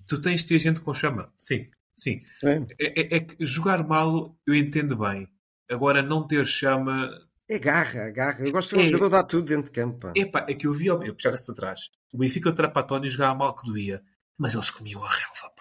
tu 0.07 0.19
tens 0.19 0.41
de 0.41 0.47
ter 0.47 0.59
gente 0.59 0.81
com 0.81 0.93
chama. 0.93 1.31
Sim, 1.37 1.69
sim. 1.95 2.21
É. 2.43 2.55
É, 2.79 3.01
é- 3.01 3.15
é 3.17 3.19
que 3.21 3.45
jogar 3.45 3.87
mal 3.87 4.37
eu 4.45 4.53
entendo 4.55 4.95
bem. 4.97 5.27
Agora 5.71 6.01
não 6.01 6.27
ter 6.27 6.45
chama. 6.45 7.09
É 7.49 7.57
garra, 7.59 8.09
garra. 8.09 8.45
Eu 8.45 8.51
gosto 8.51 8.75
de 8.75 8.81
um 8.81 8.85
É. 8.85 8.87
jogador 8.89 9.09
dar 9.09 9.23
tudo 9.23 9.45
dentro 9.47 9.65
de 9.65 9.71
campo. 9.71 9.99
pá. 9.99 10.13
Epá, 10.15 10.45
é 10.49 10.53
que 10.53 10.67
eu 10.67 10.73
vi, 10.73 10.87
eu 10.87 10.99
puxava-se 11.15 11.49
atrás. 11.49 11.89
O 12.11 12.17
Benfica 12.17 12.49
o 12.49 12.53
Trapatónio 12.53 13.09
jogava 13.09 13.35
mal 13.35 13.55
que 13.55 13.65
doía, 13.65 14.03
mas 14.37 14.53
eles 14.53 14.69
comiam 14.69 15.03
a 15.03 15.09
relva, 15.09 15.52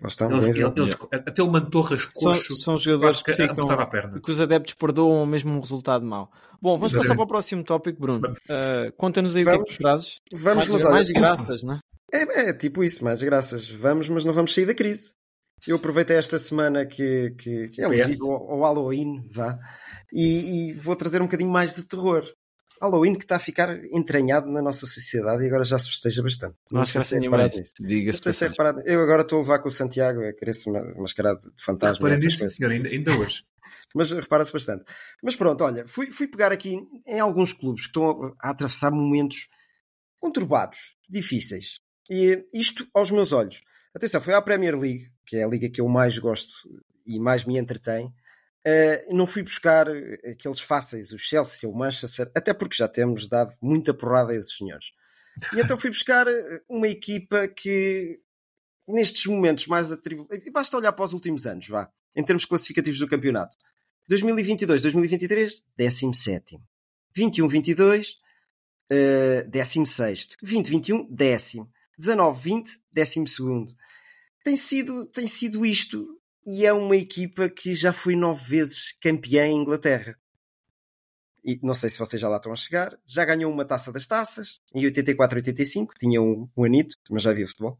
Eles- 0.00 0.20
eles- 0.20 0.56
eles- 0.76 0.96
até 1.12 1.42
o 1.42 1.50
Mantorras 1.50 2.02
São, 2.02 2.10
coxo 2.32 2.56
são 2.56 2.76
jogadores 2.78 3.16
quase 3.16 3.24
que, 3.24 3.32
que 3.34 3.48
ficam, 3.48 3.70
a 3.70 3.86
perna. 3.86 4.20
que 4.20 4.30
os 4.30 4.40
adeptos 4.40 4.74
perdoam 4.74 5.24
mesmo 5.24 5.52
um 5.54 5.60
resultado 5.60 6.04
mau. 6.04 6.30
Bom, 6.60 6.72
vamos 6.72 6.90
Exatamente. 6.92 7.08
passar 7.08 7.14
para 7.16 7.24
o 7.24 7.28
próximo 7.28 7.64
tópico, 7.64 8.00
Bruno. 8.00 8.20
Vamos. 8.20 8.38
Uh, 8.40 8.92
Conta-nos 8.96 9.34
aí 9.36 9.42
o 9.42 9.44
que 9.46 9.50
é 9.50 9.52
que 9.54 9.58
Vamos. 9.58 9.76
trazes. 9.78 10.16
Vamos, 10.32 10.68
mais, 10.68 10.84
mais 10.84 11.10
graças, 11.10 11.62
não 11.62 11.74
é? 11.74 11.80
É, 12.12 12.50
é 12.50 12.52
tipo 12.52 12.84
isso, 12.84 13.02
mais 13.04 13.22
graças. 13.22 13.68
Vamos, 13.70 14.08
mas 14.08 14.24
não 14.24 14.32
vamos 14.32 14.54
sair 14.54 14.66
da 14.66 14.74
crise. 14.74 15.14
Eu 15.66 15.76
aproveitei 15.76 16.16
esta 16.16 16.38
semana 16.38 16.84
que, 16.84 17.34
que, 17.38 17.68
que 17.70 17.80
é 17.80 17.84
ao, 17.86 18.32
ao 18.32 18.60
Halloween, 18.60 19.26
vá, 19.32 19.58
e, 20.12 20.68
e 20.68 20.72
vou 20.74 20.94
trazer 20.94 21.20
um 21.20 21.24
bocadinho 21.24 21.50
mais 21.50 21.74
de 21.74 21.84
terror. 21.84 22.24
Halloween 22.80 23.14
que 23.14 23.24
está 23.24 23.36
a 23.36 23.38
ficar 23.40 23.70
entranhado 23.86 24.50
na 24.50 24.60
nossa 24.60 24.86
sociedade 24.86 25.42
e 25.42 25.46
agora 25.46 25.64
já 25.64 25.78
se 25.78 25.88
festeja 25.88 26.22
bastante. 26.22 26.56
Não 26.70 26.82
acho 26.82 26.92
sei 26.92 27.00
se 27.02 27.18
reparado 27.18 27.48
nisso. 27.56 27.58
nisso. 27.60 27.74
Não 27.80 27.88
Diga-se. 27.88 28.18
sei 28.20 28.32
se 28.32 28.48
reparado. 28.48 28.82
Eu 28.84 29.00
agora 29.02 29.22
estou 29.22 29.38
a 29.38 29.42
levar 29.42 29.58
com 29.60 29.68
o 29.68 29.70
Santiago 29.72 30.20
a 30.22 30.32
querer 30.32 30.52
se 30.54 30.70
ma- 30.70 30.84
mascarar 30.96 31.34
de 31.36 31.62
fantasma. 31.62 31.94
Reparem 31.96 32.14
essas 32.14 32.24
nisso, 32.42 32.50
senhor, 32.56 32.70
ainda, 32.72 32.88
ainda 32.88 33.16
hoje. 33.18 33.44
Mas 33.94 34.10
repara-se 34.12 34.52
bastante. 34.52 34.84
Mas 35.22 35.34
pronto, 35.36 35.64
olha, 35.64 35.86
fui, 35.88 36.10
fui 36.10 36.28
pegar 36.28 36.52
aqui 36.52 36.78
em 37.06 37.18
alguns 37.18 37.52
clubes 37.52 37.82
que 37.84 37.88
estão 37.88 38.34
a, 38.40 38.48
a 38.48 38.50
atravessar 38.50 38.90
momentos 38.90 39.48
conturbados, 40.20 40.94
difíceis. 41.08 41.80
E 42.10 42.44
isto 42.52 42.86
aos 42.94 43.10
meus 43.10 43.32
olhos. 43.32 43.62
Atenção, 43.94 44.20
foi 44.20 44.34
à 44.34 44.42
Premier 44.42 44.78
League, 44.78 45.10
que 45.26 45.36
é 45.36 45.44
a 45.44 45.48
liga 45.48 45.68
que 45.70 45.80
eu 45.80 45.88
mais 45.88 46.18
gosto 46.18 46.52
e 47.06 47.18
mais 47.18 47.44
me 47.44 47.58
entretém. 47.58 48.12
Uh, 48.66 49.14
não 49.14 49.28
fui 49.28 49.44
buscar 49.44 49.86
aqueles 50.28 50.58
fáceis, 50.58 51.12
o 51.12 51.18
Chelsea, 51.18 51.70
o 51.70 51.72
Manchester, 51.72 52.28
até 52.34 52.52
porque 52.52 52.74
já 52.74 52.88
temos 52.88 53.28
dado 53.28 53.54
muita 53.62 53.94
porrada 53.94 54.32
a 54.32 54.34
esses 54.34 54.56
senhores. 54.56 54.86
E 55.54 55.60
então 55.60 55.78
fui 55.78 55.88
buscar 55.88 56.26
uh, 56.26 56.60
uma 56.68 56.88
equipa 56.88 57.46
que, 57.46 58.18
nestes 58.88 59.24
momentos 59.26 59.68
mais 59.68 59.92
atribulados, 59.92 60.44
e 60.44 60.50
basta 60.50 60.76
olhar 60.76 60.92
para 60.92 61.04
os 61.04 61.12
últimos 61.12 61.46
anos, 61.46 61.68
vá, 61.68 61.88
em 62.16 62.24
termos 62.24 62.44
classificativos 62.44 62.98
do 62.98 63.06
campeonato. 63.06 63.56
2022, 64.08 64.82
2023, 64.82 65.64
17. 65.76 66.58
21, 67.14 67.46
22, 67.46 68.16
uh, 68.90 69.48
16. 69.48 70.28
20, 70.42 70.68
21, 70.68 71.06
décimo. 71.08 71.70
19, 71.96 72.40
20, 72.42 72.80
décimo 72.90 73.28
segundo. 73.28 73.72
Tem 74.42 74.56
sido, 74.56 75.06
tem 75.06 75.28
sido 75.28 75.64
isto 75.64 76.20
e 76.46 76.64
é 76.64 76.72
uma 76.72 76.96
equipa 76.96 77.48
que 77.48 77.74
já 77.74 77.92
foi 77.92 78.14
nove 78.16 78.44
vezes 78.48 78.92
campeã 79.00 79.46
em 79.46 79.56
Inglaterra. 79.56 80.16
E 81.44 81.58
não 81.62 81.74
sei 81.74 81.90
se 81.90 81.98
vocês 81.98 82.20
já 82.20 82.28
lá 82.28 82.36
estão 82.36 82.52
a 82.52 82.56
chegar. 82.56 82.96
Já 83.06 83.24
ganhou 83.24 83.52
uma 83.52 83.64
taça 83.64 83.92
das 83.92 84.06
taças 84.06 84.60
em 84.74 84.84
84 84.84 85.38
85, 85.38 85.94
tinha 85.98 86.20
um, 86.20 86.48
um 86.56 86.64
anito, 86.64 86.96
mas 87.10 87.22
já 87.22 87.30
havia 87.30 87.46
futebol. 87.46 87.78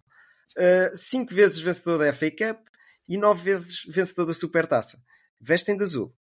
Uh, 0.56 0.94
cinco 0.94 1.34
vezes 1.34 1.58
vencedor 1.58 1.98
da 1.98 2.12
FA 2.12 2.30
Cup 2.30 2.66
e 3.08 3.16
nove 3.18 3.42
vezes 3.42 3.84
vencedor 3.88 4.26
da 4.26 4.32
Supertaça. 4.32 5.00
Vestem 5.40 5.76
de 5.76 5.82
azul. 5.82 6.14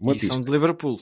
Uma 0.00 0.14
E 0.14 0.18
pista. 0.18 0.34
são 0.34 0.42
de 0.42 0.50
Liverpool. 0.50 1.00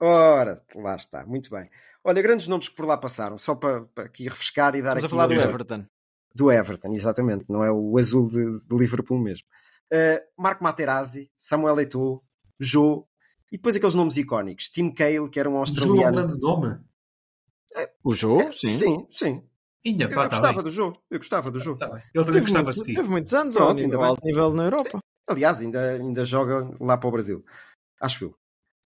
Ora, 0.00 0.62
lá 0.76 0.96
está, 0.96 1.26
muito 1.26 1.50
bem. 1.50 1.68
Olha, 2.04 2.22
grandes 2.22 2.46
nomes 2.46 2.68
que 2.68 2.74
por 2.76 2.86
lá 2.86 2.96
passaram, 2.96 3.36
só 3.36 3.54
para, 3.54 3.82
para 3.86 4.04
aqui 4.04 4.24
refrescar 4.24 4.74
e 4.76 4.82
dar 4.82 4.96
Estamos 4.96 5.04
a 5.04 5.06
aqui 5.06 5.10
falar 5.10 5.26
do 5.26 5.34
Everton. 5.34 5.86
do 6.34 6.50
Everton, 6.52 6.94
exatamente, 6.94 7.44
não 7.48 7.64
é 7.64 7.70
o 7.70 7.98
azul 7.98 8.28
de, 8.28 8.66
de 8.66 8.76
Liverpool 8.76 9.18
mesmo. 9.18 9.46
Uh, 9.92 10.20
Marco 10.42 10.62
Materazzi, 10.62 11.30
Samuel 11.38 11.80
Eto'o, 11.80 12.22
Jô, 12.60 13.06
e 13.50 13.56
depois 13.56 13.74
aqueles 13.76 13.94
nomes 13.94 14.16
icónicos. 14.16 14.68
Tim 14.68 14.90
Cale, 14.92 15.28
que 15.30 15.40
era 15.40 15.48
um 15.48 15.52
Jogo 15.52 15.56
é 15.56 15.58
um 15.58 15.60
australiano. 15.60 16.16
grande 16.16 16.40
nome. 16.40 16.78
O 18.02 18.14
jogo, 18.14 18.52
sim. 18.52 18.68
sim, 18.68 19.06
sim. 19.10 19.42
Inha, 19.84 20.04
Eu, 20.06 20.08
pá, 20.08 20.28
tá 20.28 20.36
gostava 20.36 20.54
bem. 20.54 20.64
do 20.64 20.70
jogo. 20.70 20.98
Eu 21.10 21.18
gostava 21.18 21.50
do 21.50 21.60
jogo. 21.60 21.78
Tá. 21.78 21.86
Ele 21.86 22.24
também 22.24 22.24
Teve 22.32 22.40
gostava 22.40 22.64
muitos, 22.64 22.74
de 22.76 22.82
ti. 22.84 22.94
teve 22.94 23.08
muitos 23.08 23.32
anos 23.34 23.54
Pronto, 23.54 23.68
ao, 23.68 23.70
ainda 23.70 23.82
nível, 23.84 23.98
bem. 24.00 24.08
alto 24.08 24.26
nível 24.26 24.54
na 24.54 24.64
Europa. 24.64 24.98
Aliás, 25.28 25.60
ainda, 25.60 25.92
ainda 25.92 26.24
joga 26.24 26.74
lá 26.80 26.96
para 26.96 27.08
o 27.08 27.12
Brasil. 27.12 27.44
Acho 28.00 28.24
eu. 28.24 28.30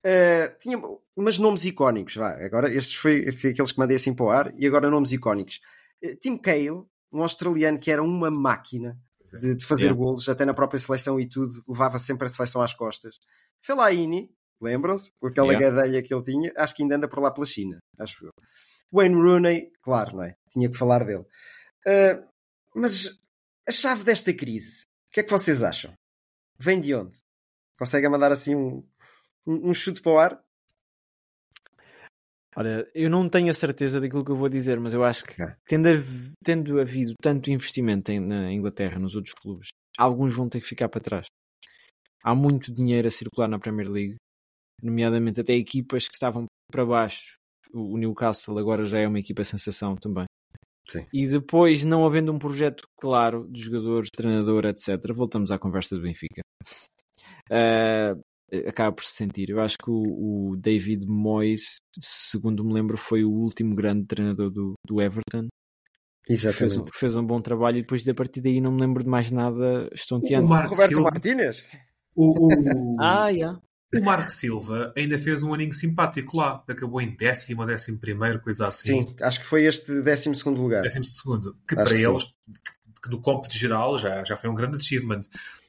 Uh, 0.04 0.58
tinha 0.58 0.80
umas 1.16 1.38
nomes 1.38 1.64
icónicos, 1.64 2.16
vá. 2.16 2.32
Agora, 2.44 2.72
estes 2.72 2.94
foi, 2.96 3.30
foi 3.32 3.50
aqueles 3.50 3.72
que 3.72 3.78
mandei 3.78 3.96
assim 3.96 4.12
para 4.12 4.24
o 4.26 4.30
ar, 4.30 4.52
e 4.58 4.66
agora 4.66 4.90
nomes 4.90 5.12
icónicos. 5.12 5.60
Uh, 6.04 6.16
Tim 6.16 6.36
Cale, 6.36 6.70
um 7.12 7.22
australiano 7.22 7.78
que 7.78 7.90
era 7.90 8.02
uma 8.02 8.30
máquina 8.30 8.98
de, 9.38 9.54
de 9.56 9.66
fazer 9.66 9.84
Yeah. 9.84 9.98
golos, 9.98 10.28
até 10.28 10.44
na 10.44 10.54
própria 10.54 10.78
seleção 10.78 11.18
e 11.20 11.28
tudo, 11.28 11.52
levava 11.68 11.98
sempre 11.98 12.26
a 12.26 12.30
seleção 12.30 12.62
às 12.62 12.74
costas. 12.74 13.16
Fellaini, 13.64 14.30
lembram-se? 14.60 15.12
Com 15.20 15.28
aquela 15.28 15.52
Yeah. 15.52 15.76
gadelha 15.76 16.02
que 16.02 16.12
ele 16.14 16.22
tinha, 16.24 16.52
acho 16.56 16.74
que 16.74 16.82
ainda 16.82 16.96
anda 16.96 17.08
por 17.08 17.20
lá 17.20 17.30
pela 17.30 17.46
China, 17.46 17.78
acho 17.98 18.24
eu. 18.26 18.30
Wayne 18.92 19.14
Rooney, 19.14 19.70
claro, 19.82 20.16
não 20.16 20.24
é? 20.24 20.34
Tinha 20.50 20.70
que 20.70 20.76
falar 20.76 21.04
dele. 21.04 21.24
Uh, 21.86 22.28
mas 22.74 23.18
a 23.66 23.72
chave 23.72 24.04
desta 24.04 24.32
crise, 24.34 24.82
o 24.84 25.12
que 25.12 25.20
é 25.20 25.22
que 25.22 25.30
vocês 25.30 25.62
acham? 25.62 25.92
Vem 26.58 26.80
de 26.80 26.94
onde? 26.94 27.18
Conseguem 27.78 28.10
mandar 28.10 28.30
assim 28.30 28.54
um, 28.54 28.86
um, 29.46 29.70
um 29.70 29.74
chute 29.74 30.00
para 30.02 30.12
o 30.12 30.18
ar? 30.18 30.44
Olha, 32.56 32.86
eu 32.94 33.08
não 33.08 33.28
tenho 33.28 33.50
a 33.50 33.54
certeza 33.54 34.00
daquilo 34.00 34.24
que 34.24 34.30
eu 34.30 34.36
vou 34.36 34.48
dizer, 34.48 34.78
mas 34.78 34.92
eu 34.92 35.02
acho 35.02 35.24
que 35.24 35.34
tendo, 35.66 35.88
hav- 35.88 36.32
tendo 36.44 36.80
havido 36.80 37.14
tanto 37.22 37.50
investimento 37.50 38.12
em- 38.12 38.20
na 38.20 38.52
Inglaterra, 38.52 38.98
nos 38.98 39.16
outros 39.16 39.34
clubes, 39.34 39.68
alguns 39.98 40.34
vão 40.34 40.48
ter 40.48 40.60
que 40.60 40.66
ficar 40.66 40.88
para 40.88 41.00
trás. 41.00 41.26
Há 42.22 42.34
muito 42.34 42.72
dinheiro 42.72 43.08
a 43.08 43.10
circular 43.10 43.48
na 43.48 43.58
Premier 43.58 43.88
League, 43.90 44.16
nomeadamente 44.82 45.40
até 45.40 45.54
equipas 45.54 46.06
que 46.08 46.14
estavam 46.14 46.46
para 46.70 46.84
baixo. 46.84 47.34
O 47.72 47.94
o 47.94 47.98
Newcastle 47.98 48.58
agora 48.58 48.84
já 48.84 48.98
é 48.98 49.08
uma 49.08 49.18
equipa 49.18 49.42
sensação 49.44 49.96
também. 49.96 50.26
Sim. 50.88 51.06
E 51.12 51.26
depois, 51.26 51.84
não 51.84 52.04
havendo 52.04 52.32
um 52.32 52.38
projeto 52.38 52.84
claro 53.00 53.48
de 53.50 53.62
jogadores, 53.62 54.10
treinador, 54.14 54.66
etc., 54.66 55.14
voltamos 55.14 55.50
à 55.50 55.58
conversa 55.58 55.96
do 55.96 56.02
Benfica. 56.02 56.42
Ah, 57.50 58.14
acaba 58.66 58.92
por 58.92 59.04
se 59.04 59.12
sentir. 59.14 59.50
Eu 59.50 59.60
acho 59.60 59.76
que 59.78 59.90
o, 59.90 60.50
o 60.50 60.56
David 60.56 61.06
Moyes, 61.06 61.76
segundo 61.98 62.64
me 62.64 62.72
lembro, 62.72 62.96
foi 62.96 63.24
o 63.24 63.30
último 63.30 63.74
grande 63.74 64.06
treinador 64.06 64.50
do, 64.50 64.74
do 64.86 65.00
Everton. 65.00 65.48
Fez, 66.26 66.44
um- 66.44 66.48
Exatamente. 66.48 66.90
fez 66.94 67.16
um 67.16 67.26
bom 67.26 67.40
trabalho 67.40 67.78
e 67.78 67.80
depois 67.82 68.04
da 68.04 68.14
partir 68.14 68.40
daí 68.40 68.60
não 68.60 68.70
me 68.72 68.80
lembro 68.80 69.02
de 69.02 69.08
mais 69.08 69.30
nada 69.30 69.88
estonteante. 69.92 70.44
O 70.46 70.48
Marco 70.48 70.70
Roberto 70.70 70.88
Silva, 70.88 71.10
Martínez? 71.10 71.64
o, 72.14 72.46
o, 72.46 72.96
Ah, 73.00 73.28
yeah. 73.28 73.60
o 73.92 74.04
Marco 74.04 74.30
Silva 74.30 74.92
ainda 74.96 75.18
fez 75.18 75.42
um 75.42 75.52
aninho 75.52 75.74
simpático 75.74 76.36
lá. 76.36 76.62
Acabou 76.68 77.00
em 77.00 77.16
décimo 77.16 77.62
ou 77.62 77.66
décimo 77.66 77.98
primeiro, 77.98 78.40
coisa 78.40 78.66
assim. 78.66 79.06
Sim, 79.06 79.16
acho 79.20 79.40
que 79.40 79.46
foi 79.46 79.64
este 79.64 80.00
12 80.00 80.30
lugar. 80.50 80.82
Décimo 80.82 81.04
segundo. 81.04 81.56
Que 81.66 81.74
Acho 81.74 81.84
para 81.84 81.96
que 81.96 82.02
eles, 82.06 82.24
que 83.02 83.10
no 83.10 83.20
cómputo 83.20 83.54
geral, 83.54 83.98
já, 83.98 84.22
já 84.22 84.36
foi 84.36 84.48
um 84.48 84.54
grande 84.54 84.76
achievement. 84.76 85.22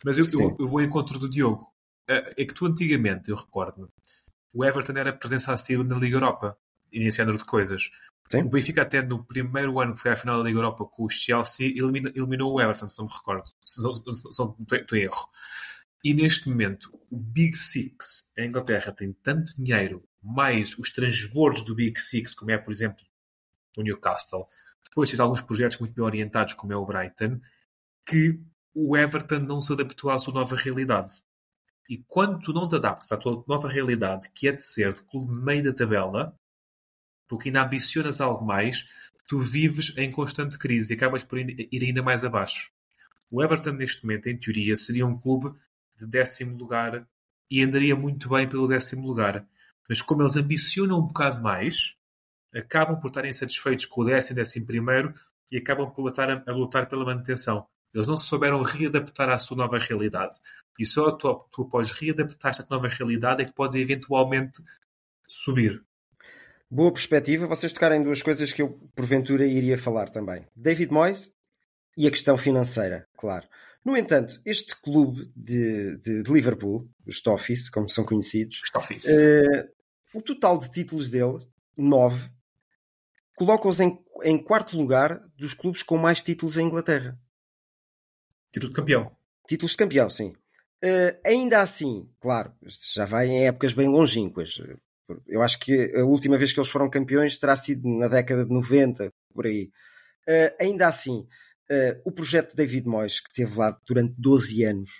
Mas 0.05 0.17
eu, 0.19 0.25
eu, 0.39 0.55
eu 0.59 0.67
vou 0.67 0.79
ao 0.79 0.85
encontro 0.85 1.17
do 1.17 1.27
Diogo. 1.27 1.72
É 2.07 2.41
é 2.41 2.45
que 2.45 2.53
tu 2.53 2.65
antigamente, 2.65 3.29
eu 3.31 3.35
recordo-me, 3.37 3.87
o 4.53 4.63
Everton 4.63 4.93
era 4.93 5.13
presença 5.13 5.53
ativa 5.53 5.83
na 5.83 5.97
Liga 5.97 6.17
Europa. 6.17 6.57
E 6.91 6.99
nesse 6.99 7.17
género 7.17 7.37
de 7.39 7.45
coisas. 7.45 7.89
Sim. 8.31 8.43
O 8.43 8.49
Benfica 8.49 8.83
até 8.83 9.01
no 9.01 9.23
primeiro 9.25 9.79
ano 9.79 9.95
que 9.95 10.01
foi 10.01 10.11
à 10.11 10.15
final 10.15 10.37
da 10.37 10.43
Liga 10.47 10.59
Europa 10.59 10.85
com 10.85 11.05
o 11.05 11.09
Chelsea 11.09 11.67
elimina- 11.69 12.11
eliminou 12.15 12.53
o 12.53 12.61
Everton, 12.61 12.87
se 12.87 12.99
não 12.99 13.07
me 13.07 13.13
recordo. 13.13 13.43
Se 13.63 13.81
não 13.81 13.93
estou 13.93 14.97
em 14.97 15.01
erro. 15.01 15.27
E 16.03 16.13
neste 16.13 16.49
momento, 16.49 16.91
o 17.09 17.17
Big 17.17 17.55
Six, 17.57 18.29
a 18.37 18.41
Inglaterra, 18.43 18.91
tem 18.91 19.11
tanto 19.13 19.53
dinheiro, 19.55 20.03
mais 20.21 20.77
os 20.77 20.91
transbordos 20.91 21.63
do 21.63 21.73
Big 21.73 21.99
Six, 21.99 22.35
como 22.35 22.51
é, 22.51 22.57
por 22.57 22.71
exemplo, 22.71 23.03
o 23.77 23.81
Newcastle. 23.81 24.45
Depois 24.83 25.09
tens 25.09 25.19
alguns 25.19 25.41
projetos 25.41 25.79
muito 25.79 25.95
bem 25.95 26.03
orientados, 26.03 26.53
como 26.53 26.73
é 26.73 26.75
o 26.75 26.85
Brighton, 26.85 27.39
que 28.05 28.39
o 28.75 28.95
Everton 28.95 29.39
não 29.39 29.61
se 29.61 29.73
adaptou 29.73 30.11
à 30.11 30.19
sua 30.19 30.33
nova 30.33 30.55
realidade. 30.55 31.13
E 31.89 31.97
quando 32.07 32.39
tu 32.39 32.53
não 32.53 32.67
te 32.67 32.75
adaptas 32.75 33.11
à 33.11 33.17
tua 33.17 33.43
nova 33.47 33.67
realidade, 33.67 34.29
que 34.33 34.47
é 34.47 34.51
de 34.51 34.61
ser 34.61 34.93
de 34.93 35.03
clube 35.03 35.33
meio 35.33 35.63
da 35.63 35.73
tabela, 35.73 36.37
porque 37.27 37.49
ainda 37.49 37.63
ambicionas 37.63 38.21
algo 38.21 38.45
mais, 38.45 38.87
tu 39.27 39.39
vives 39.39 39.93
em 39.97 40.11
constante 40.11 40.57
crise 40.57 40.93
e 40.93 40.97
acabas 40.97 41.23
por 41.23 41.39
ir 41.39 41.83
ainda 41.83 42.01
mais 42.01 42.23
abaixo. 42.23 42.71
O 43.31 43.43
Everton, 43.43 43.71
neste 43.71 44.05
momento, 44.05 44.27
em 44.27 44.37
teoria, 44.37 44.75
seria 44.75 45.05
um 45.05 45.19
clube 45.19 45.57
de 45.97 46.05
décimo 46.05 46.57
lugar 46.57 47.07
e 47.49 47.63
andaria 47.63 47.95
muito 47.95 48.29
bem 48.29 48.47
pelo 48.47 48.67
décimo 48.67 49.05
lugar. 49.05 49.45
Mas 49.89 50.01
como 50.01 50.21
eles 50.21 50.37
ambicionam 50.37 50.99
um 50.99 51.07
bocado 51.07 51.41
mais, 51.41 51.95
acabam 52.53 52.99
por 52.99 53.07
estarem 53.07 53.33
satisfeitos 53.33 53.85
com 53.85 54.01
o 54.01 54.05
décimo, 54.05 54.35
décimo 54.35 54.65
primeiro 54.65 55.13
e 55.51 55.57
acabam 55.57 55.89
por 55.91 56.03
lutar, 56.03 56.29
a 56.29 56.51
lutar 56.51 56.87
pela 56.87 57.05
manutenção. 57.05 57.67
Eles 57.93 58.07
não 58.07 58.17
se 58.17 58.25
souberam 58.25 58.61
readaptar 58.61 59.29
à 59.29 59.37
sua 59.37 59.57
nova 59.57 59.77
realidade. 59.77 60.39
E 60.79 60.85
só 60.85 61.11
tu, 61.11 61.45
tu 61.51 61.63
após 61.63 61.91
readaptar-te 61.91 62.61
à 62.61 62.63
tua 62.63 62.77
nova 62.77 62.87
realidade 62.87 63.43
é 63.43 63.45
que 63.45 63.53
podes 63.53 63.75
eventualmente 63.75 64.63
subir. 65.27 65.83
Boa 66.69 66.91
perspectiva. 66.91 67.45
Vocês 67.45 67.71
tocarem 67.71 67.99
em 67.99 68.03
duas 68.03 68.21
coisas 68.21 68.51
que 68.51 68.61
eu, 68.61 68.79
porventura, 68.95 69.45
iria 69.45 69.77
falar 69.77 70.09
também. 70.09 70.47
David 70.55 70.91
Moyes 70.91 71.33
e 71.95 72.07
a 72.07 72.09
questão 72.09 72.35
financeira, 72.37 73.07
claro. 73.15 73.47
No 73.85 73.95
entanto, 73.97 74.41
este 74.45 74.75
clube 74.81 75.31
de, 75.35 75.97
de, 75.97 76.23
de 76.23 76.31
Liverpool, 76.31 76.89
os 77.05 77.21
Toffees, 77.21 77.69
como 77.69 77.87
são 77.89 78.05
conhecidos, 78.05 78.61
Toffees. 78.71 79.05
eh, 79.05 79.67
o 80.13 80.21
total 80.21 80.57
de 80.57 80.71
títulos 80.71 81.09
dele, 81.09 81.45
nove, 81.77 82.29
coloca-os 83.35 83.79
em, 83.79 83.99
em 84.23 84.41
quarto 84.41 84.77
lugar 84.77 85.21
dos 85.37 85.53
clubes 85.53 85.83
com 85.83 85.97
mais 85.97 86.23
títulos 86.23 86.57
em 86.57 86.65
Inglaterra. 86.65 87.19
Título 88.53 88.69
de 88.69 88.75
campeão. 88.75 89.17
Títulos 89.47 89.71
de 89.71 89.77
campeão, 89.77 90.09
sim. 90.11 90.33
Uh, 90.83 91.17
ainda 91.25 91.59
assim, 91.59 92.07
claro, 92.19 92.53
já 92.93 93.05
vai 93.05 93.27
em 93.27 93.47
épocas 93.47 93.73
bem 93.73 93.87
longínquas. 93.87 94.61
Eu 95.27 95.41
acho 95.41 95.59
que 95.59 95.91
a 95.95 96.03
última 96.03 96.37
vez 96.37 96.53
que 96.53 96.59
eles 96.59 96.69
foram 96.69 96.89
campeões 96.89 97.37
terá 97.37 97.55
sido 97.55 97.87
na 97.87 98.07
década 98.07 98.45
de 98.45 98.53
90, 98.53 99.11
por 99.33 99.47
aí. 99.47 99.71
Uh, 100.27 100.55
ainda 100.61 100.87
assim, 100.87 101.27
uh, 101.71 102.01
o 102.05 102.11
projeto 102.11 102.49
de 102.51 102.55
David 102.55 102.87
Moyes, 102.87 103.19
que 103.19 103.33
teve 103.33 103.57
lá 103.57 103.75
durante 103.87 104.13
12 104.19 104.63
anos, 104.63 104.91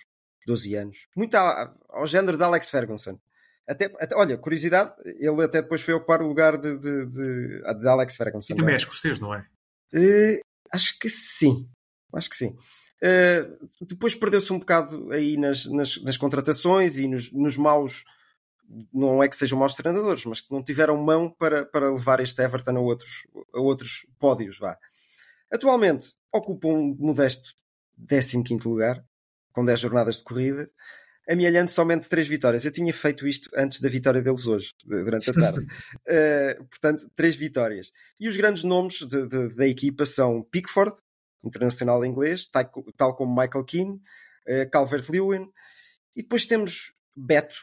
12 0.48 0.76
anos, 0.76 0.98
muito 1.16 1.36
ao, 1.36 1.78
ao 1.90 2.08
género 2.08 2.38
de 2.38 2.44
Alex 2.44 2.70
Ferguson. 2.70 3.20
Até, 3.68 3.86
até, 3.86 4.16
olha, 4.16 4.38
curiosidade, 4.38 4.94
ele 5.06 5.44
até 5.44 5.62
depois 5.62 5.82
foi 5.82 5.94
ocupar 5.94 6.22
o 6.22 6.28
lugar 6.28 6.58
de, 6.58 6.78
de, 6.78 7.06
de, 7.06 7.80
de 7.80 7.88
Alex 7.88 8.18
Ferguson. 8.18 8.54
E 8.54 8.58
também 8.58 8.74
é 8.74 8.78
escocês, 8.78 9.20
não 9.20 9.34
é? 9.34 9.46
Uh, 9.94 10.40
acho 10.72 10.98
que 10.98 11.08
sim. 11.08 11.70
Acho 12.14 12.30
que 12.30 12.36
sim. 12.36 12.58
Uh, 13.04 13.70
depois 13.82 14.16
perdeu-se 14.16 14.54
um 14.54 14.60
bocado 14.60 15.12
aí 15.12 15.36
nas, 15.36 15.66
nas, 15.66 16.02
nas 16.02 16.16
contratações 16.16 16.98
e 16.98 17.06
nos, 17.06 17.34
nos, 17.34 17.58
maus, 17.58 18.06
não 18.94 19.22
é 19.22 19.28
que 19.28 19.36
sejam 19.36 19.60
maus 19.60 19.74
treinadores, 19.74 20.24
mas 20.24 20.40
que 20.40 20.50
não 20.50 20.64
tiveram 20.64 20.96
mão 21.04 21.30
para, 21.30 21.66
para 21.66 21.92
levar 21.92 22.22
este 22.22 22.42
Everton 22.42 22.78
a 22.78 22.80
outros, 22.80 23.28
a 23.54 23.60
outros 23.60 24.08
pódios. 24.18 24.58
Vá. 24.58 24.78
Atualmente 25.52 26.14
ocupa 26.32 26.70
um 26.70 26.96
modesto 26.98 27.50
15 28.08 28.66
lugar, 28.66 29.04
com 29.52 29.66
10 29.66 29.82
jornadas 29.82 30.18
de 30.18 30.24
corrida, 30.24 30.70
amealhando 31.28 31.70
somente 31.70 32.10
3 32.10 32.28
vitórias. 32.28 32.64
Eu 32.64 32.72
tinha 32.72 32.94
feito 32.94 33.28
isto 33.28 33.50
antes 33.56 33.82
da 33.82 33.90
vitória 33.90 34.22
deles 34.22 34.48
hoje, 34.48 34.74
durante 34.86 35.30
a 35.30 35.34
tarde. 35.34 35.60
uh, 35.60 36.64
portanto, 36.72 37.10
3 37.16 37.36
vitórias. 37.36 37.92
E 38.20 38.30
os 38.30 38.38
grandes 38.38 38.64
nomes 38.64 39.00
de, 39.00 39.28
de, 39.28 39.54
da 39.56 39.68
equipa 39.68 40.06
são 40.06 40.42
Pickford, 40.42 41.00
internacional 41.44 42.06
inglês, 42.06 42.48
tal 42.96 43.16
como 43.16 43.36
Michael 43.36 43.66
Keane, 43.66 44.02
uh, 44.48 44.70
Calvert-Lewin, 44.72 45.48
e 46.16 46.22
depois 46.22 46.46
temos 46.46 46.94
Beto, 47.16 47.56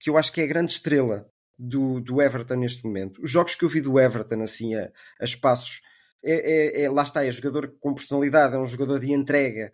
que 0.00 0.10
eu 0.10 0.16
acho 0.16 0.32
que 0.32 0.40
é 0.40 0.44
a 0.44 0.48
grande 0.48 0.72
estrela 0.72 1.28
do, 1.58 2.00
do 2.00 2.22
Everton 2.22 2.56
neste 2.56 2.84
momento. 2.84 3.20
Os 3.22 3.30
jogos 3.30 3.54
que 3.54 3.64
eu 3.64 3.68
vi 3.68 3.80
do 3.80 3.98
Everton, 3.98 4.42
assim, 4.42 4.74
a, 4.74 4.90
a 5.20 5.24
espaços, 5.24 5.80
é, 6.24 6.32
é, 6.32 6.82
é, 6.82 6.90
lá 6.90 7.02
está, 7.02 7.24
é 7.24 7.32
jogador 7.32 7.76
com 7.80 7.94
personalidade, 7.94 8.54
é 8.54 8.58
um 8.58 8.66
jogador 8.66 9.00
de 9.00 9.12
entrega. 9.12 9.72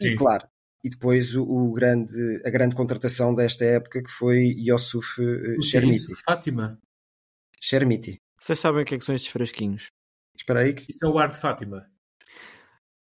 Sim. 0.00 0.08
E 0.08 0.16
claro, 0.16 0.46
e 0.84 0.90
depois 0.90 1.34
o, 1.34 1.42
o, 1.42 1.72
grande, 1.72 2.12
a 2.44 2.50
grande 2.50 2.76
contratação 2.76 3.34
desta 3.34 3.64
época 3.64 4.02
que 4.02 4.10
foi 4.10 4.54
Yosuf 4.58 5.20
uh, 5.20 5.62
Chermiti. 5.62 6.14
Fátima. 6.16 6.78
Chermiti. 7.60 8.20
Vocês 8.38 8.58
sabem 8.58 8.82
o 8.82 8.84
que, 8.84 8.94
é 8.94 8.98
que 8.98 9.04
são 9.04 9.14
estes 9.14 9.30
fresquinhos? 9.30 9.86
Espera 10.36 10.60
aí. 10.60 10.74
Que... 10.74 10.90
Isso 10.90 11.04
é 11.04 11.08
o 11.08 11.18
ar 11.18 11.30
de 11.30 11.40
Fátima. 11.40 11.86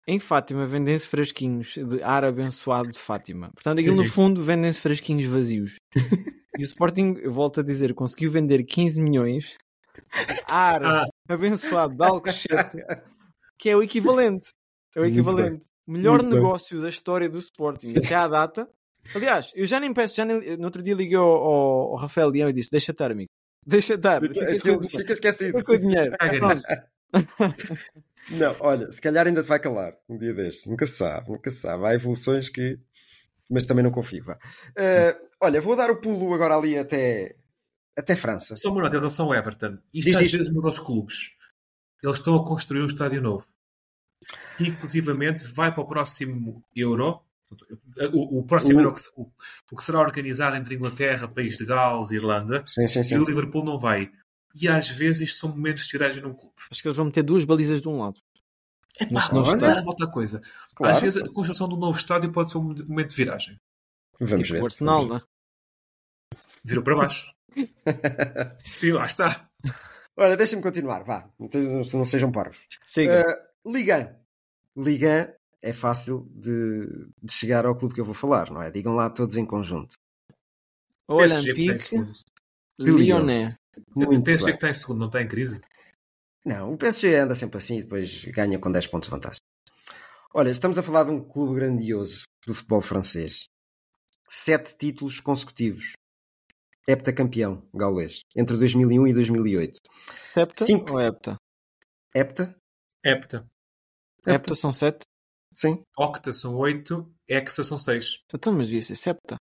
Em 0.09 0.19
Fátima 0.19 0.65
vendem-se 0.65 1.05
fresquinhos 1.05 1.73
de 1.73 2.01
ar 2.01 2.23
abençoado 2.23 2.89
de 2.89 2.97
Fátima. 2.97 3.51
Portanto, 3.53 3.79
aquilo 3.79 3.93
sim, 3.93 4.03
no 4.03 4.09
fundo 4.09 4.41
vendem-se 4.41 4.79
fresquinhos 4.79 5.25
vazios. 5.25 5.75
e 6.57 6.61
o 6.61 6.63
Sporting, 6.63 7.17
eu 7.19 7.31
volto 7.31 7.59
a 7.59 7.63
dizer, 7.63 7.93
conseguiu 7.93 8.31
vender 8.31 8.63
15 8.63 9.01
milhões 9.01 9.57
ar 10.47 10.83
ah. 10.83 11.05
abençoado 11.27 11.93
de 11.95 12.03
Alcochete, 12.05 12.77
que 13.59 13.69
é 13.69 13.75
o 13.75 13.83
equivalente. 13.83 14.49
É 14.95 15.01
o 15.01 15.05
equivalente. 15.05 15.65
Melhor 15.85 16.21
Muito 16.21 16.35
negócio 16.35 16.77
bem. 16.77 16.83
da 16.83 16.89
história 16.89 17.27
do 17.29 17.37
Sporting 17.37 17.93
até 17.97 18.15
à 18.15 18.27
data. 18.27 18.69
Aliás, 19.13 19.51
eu 19.55 19.65
já 19.65 19.79
nem 19.79 19.93
peço, 19.93 20.15
já 20.15 20.25
nem, 20.25 20.57
no 20.57 20.65
outro 20.65 20.81
dia 20.81 20.93
liguei 20.93 21.17
ao, 21.17 21.25
ao, 21.25 21.95
Rafael 21.95 22.29
Leão 22.29 22.49
e 22.49 22.53
disse: 22.53 22.69
Deixa 22.71 22.91
estar, 22.91 23.11
amigo. 23.11 23.29
Deixa 23.65 23.93
estar. 23.95 24.21
Fica, 24.21 24.51
Aquilo, 24.53 24.81
fica 24.83 25.13
esquecido. 25.13 25.57
Fica 25.57 25.63
com 25.63 25.71
o 25.73 25.77
dinheiro. 25.77 26.15
Não, 28.29 28.55
olha, 28.59 28.91
se 28.91 29.01
calhar 29.01 29.25
ainda 29.25 29.41
te 29.41 29.47
vai 29.47 29.59
calar 29.59 29.93
um 30.07 30.17
dia 30.17 30.33
destes. 30.33 30.65
Nunca 30.65 30.85
se 30.85 30.93
sabe, 30.93 31.29
nunca 31.29 31.49
se 31.49 31.57
sabe. 31.57 31.85
Há 31.85 31.93
evoluções 31.93 32.49
que. 32.49 32.79
Mas 33.49 33.65
também 33.65 33.83
não 33.83 33.91
confio. 33.91 34.23
Uh, 34.23 35.27
olha, 35.39 35.61
vou 35.61 35.75
dar 35.75 35.89
o 35.89 36.01
pulo 36.01 36.33
agora 36.33 36.55
ali 36.55 36.77
até, 36.77 37.37
até 37.97 38.15
França. 38.15 38.57
Só 38.57 38.69
uma 38.69 38.81
nota 38.81 38.97
em 38.97 38.99
relação 38.99 39.27
ao 39.27 39.35
Everton. 39.35 39.77
Isto 39.93 40.07
Diz 40.07 40.15
às 40.17 40.21
isto. 40.23 40.37
vezes 40.37 40.53
muda 40.53 40.69
os 40.69 40.79
clubes. 40.79 41.31
Eles 42.03 42.17
estão 42.17 42.35
a 42.35 42.45
construir 42.45 42.81
um 42.81 42.87
estádio 42.87 43.21
novo. 43.21 43.47
Inclusivamente 44.59 45.45
vai 45.45 45.71
para 45.71 45.81
o 45.81 45.87
próximo 45.87 46.61
Euro. 46.75 47.21
O, 48.13 48.39
o 48.39 48.43
próximo 48.45 48.79
o... 48.79 48.81
Euro, 48.81 48.95
o, 49.15 49.31
o 49.71 49.75
que 49.77 49.83
será 49.83 50.01
organizado 50.01 50.57
entre 50.57 50.75
Inglaterra, 50.75 51.29
País 51.29 51.55
de 51.55 51.65
Gales 51.65 52.11
e 52.11 52.15
Irlanda. 52.15 52.63
Sim, 52.67 52.87
sim, 52.87 53.01
sim. 53.01 53.15
E 53.15 53.17
o 53.17 53.25
Liverpool 53.25 53.63
não 53.63 53.79
vai 53.79 54.11
e 54.59 54.67
às 54.67 54.89
vezes 54.89 55.29
isto 55.29 55.39
são 55.39 55.49
momentos 55.49 55.83
de 55.83 55.89
tiragem 55.89 56.21
num 56.21 56.33
clube. 56.33 56.55
Acho 56.69 56.81
que 56.81 56.87
eles 56.87 56.97
vão 56.97 57.05
meter 57.05 57.23
duas 57.23 57.45
balizas 57.45 57.81
de 57.81 57.87
um 57.87 57.99
lado. 57.99 58.19
É 58.99 59.05
pá, 59.05 59.29
olha, 59.31 59.83
outra 59.85 60.07
coisa. 60.07 60.41
Claro. 60.75 60.95
Às 60.95 61.01
vezes 61.01 61.21
a 61.21 61.31
construção 61.31 61.67
de 61.67 61.75
um 61.75 61.79
novo 61.79 61.97
estádio 61.97 62.31
pode 62.31 62.51
ser 62.51 62.57
um 62.57 62.73
momento 62.87 63.09
de 63.09 63.15
viragem. 63.15 63.59
Vamos 64.19 64.39
tipo 64.39 64.53
ver. 64.53 64.61
O 64.63 64.65
Arsenal, 64.65 65.05
não 65.05 65.17
é? 65.17 65.21
Virou 66.63 66.83
para 66.83 66.95
baixo. 66.95 67.31
Sim, 68.65 68.91
lá 68.93 69.05
está. 69.05 69.49
Olha, 70.15 70.35
deixa-me 70.35 70.63
continuar, 70.63 71.03
vá. 71.03 71.29
Não 71.39 72.05
sejam 72.05 72.31
parvos. 72.31 72.65
Siga. 72.83 73.23
Uh, 73.63 73.71
Liga. 73.71 74.19
Liga 74.75 75.37
é 75.61 75.73
fácil 75.73 76.27
de, 76.33 76.87
de, 77.21 77.31
chegar 77.31 77.65
ao 77.65 77.75
clube 77.75 77.93
que 77.93 78.01
eu 78.01 78.05
vou 78.05 78.13
falar, 78.13 78.49
não 78.49 78.61
é? 78.61 78.71
Digam 78.71 78.95
lá 78.95 79.09
todos 79.09 79.37
em 79.37 79.45
conjunto. 79.45 79.95
Olympique 81.07 82.03
de 82.79 82.91
Lyonnais. 82.91 83.55
Muito 83.95 84.19
o 84.19 84.23
PSG 84.23 84.51
que 84.51 84.57
está 84.57 84.69
em 84.69 84.73
segundo, 84.73 84.99
não 84.99 85.07
está 85.07 85.21
em 85.21 85.27
crise? 85.27 85.61
Não, 86.45 86.73
o 86.73 86.77
PSG 86.77 87.15
anda 87.15 87.35
sempre 87.35 87.57
assim 87.57 87.79
e 87.79 87.83
depois 87.83 88.25
ganha 88.25 88.57
com 88.57 88.71
10 88.71 88.87
pontos 88.87 89.07
de 89.07 89.11
vantagem. 89.11 89.39
Olha, 90.33 90.49
estamos 90.49 90.77
a 90.77 90.83
falar 90.83 91.03
de 91.03 91.11
um 91.11 91.21
clube 91.21 91.55
grandioso 91.55 92.23
do 92.45 92.53
futebol 92.53 92.81
francês. 92.81 93.47
Sete 94.27 94.77
títulos 94.77 95.19
consecutivos. 95.19 95.93
Heptacampeão 96.87 97.67
gaulês. 97.73 98.21
Entre 98.35 98.55
2001 98.55 99.07
e 99.07 99.13
2008. 99.13 99.79
Septa 100.23 100.65
Cinco... 100.65 100.93
ou 100.93 101.01
hepta? 101.01 101.35
Hepta? 102.15 102.55
Hepta. 103.03 103.45
Hepta 104.25 104.55
são 104.55 104.71
sete? 104.71 105.05
Sim. 105.53 105.83
Octa 105.97 106.31
são 106.31 106.55
oito. 106.55 107.13
Hexa 107.27 107.63
são 107.63 107.77
seis. 107.77 108.21
Então, 108.33 108.53
mas 108.53 108.67
devia 108.67 108.81
ser 108.81 108.95
septa. 108.95 109.35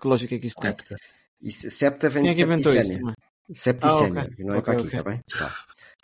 Que 0.00 0.06
lógica 0.06 0.34
é 0.34 0.38
que 0.38 0.46
isso 0.46 0.56
tem? 0.56 0.70
Hepta. 0.70 0.96
E 1.40 1.50
septa 1.52 2.08
vem 2.08 2.24
Quem 2.24 2.34
de 2.34 2.42
é 2.42 2.46
que 2.46 2.52
inventou 2.52 2.74
isso? 2.74 2.92
Septicémia, 3.54 4.22
ah, 4.22 4.26
okay. 4.26 4.44
não 4.44 4.54
é 4.54 4.58
okay, 4.58 4.64
para 4.64 4.72
aqui, 4.74 4.86
está 4.86 5.00
okay. 5.00 5.12
bem? 5.12 5.22
Tá. 5.28 5.56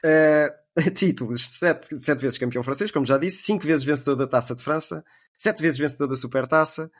Uh, 0.05 0.63
títulos: 0.95 1.49
sete, 1.59 1.99
sete 1.99 2.19
vezes 2.19 2.39
campeão 2.39 2.63
francês, 2.63 2.91
como 2.91 3.07
já 3.07 3.19
disse, 3.19 3.43
cinco 3.43 3.65
vezes 3.65 3.85
vencedor 3.85 4.17
da 4.17 4.27
Taça 4.27 4.55
de 4.55 4.63
França, 4.63 5.05
sete 5.37 5.61
vezes 5.61 5.79
vencedor 5.79 6.09
da 6.09 6.17
Supertaça 6.17 6.91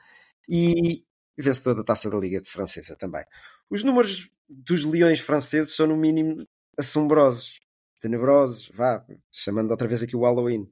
e 0.47 1.03
vencedor 1.37 1.75
da 1.75 1.83
Taça 1.83 2.09
da 2.09 2.17
Liga 2.17 2.41
de 2.41 2.49
Francesa 2.49 2.95
também. 2.95 3.25
Os 3.69 3.83
números 3.83 4.29
dos 4.47 4.83
leões 4.83 5.19
franceses 5.19 5.75
são, 5.75 5.87
no 5.87 5.97
mínimo, 5.97 6.47
assombrosos, 6.77 7.59
tenebrosos, 7.99 8.69
vá, 8.73 9.03
chamando 9.31 9.71
outra 9.71 9.87
vez 9.87 10.03
aqui 10.03 10.15
o 10.15 10.23
Halloween. 10.23 10.69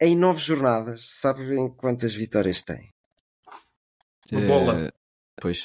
Em 0.00 0.16
nove 0.16 0.40
jornadas, 0.40 1.08
sabem 1.08 1.68
quantas 1.76 2.12
vitórias 2.12 2.62
tem? 2.62 2.92
Uma 4.32 4.40
bola. 4.40 4.88
Uh, 4.88 4.92
pois. 5.40 5.62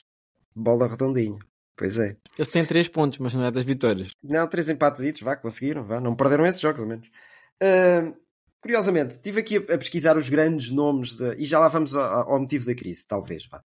Bola 0.55 0.87
redondinha. 0.87 1.39
Pois 1.79 1.97
é. 1.97 2.17
Eles 2.37 2.49
têm 2.49 2.65
3 2.65 2.89
pontos, 2.89 3.19
mas 3.19 3.33
não 3.33 3.45
é 3.45 3.49
das 3.49 3.63
vitórias. 3.63 4.11
Não, 4.21 4.45
3 4.45 4.71
empates, 4.71 5.21
vá, 5.21 5.37
conseguiram, 5.37 5.85
vá, 5.85 6.01
não 6.01 6.13
perderam 6.13 6.45
esses 6.45 6.59
jogos, 6.59 6.81
ao 6.81 6.87
menos. 6.87 7.07
Uh, 7.63 8.13
curiosamente, 8.61 9.11
estive 9.11 9.39
aqui 9.39 9.55
a, 9.55 9.75
a, 9.75 9.77
pesquisar 9.77 10.17
os 10.17 10.27
grandes 10.27 10.71
nomes, 10.71 11.15
de, 11.15 11.35
e 11.35 11.45
já 11.45 11.57
lá 11.57 11.69
vamos 11.69 11.95
ao, 11.95 12.33
ao 12.33 12.39
motivo 12.41 12.65
da 12.65 12.75
crise, 12.75 13.07
talvez, 13.07 13.47
vá. 13.47 13.63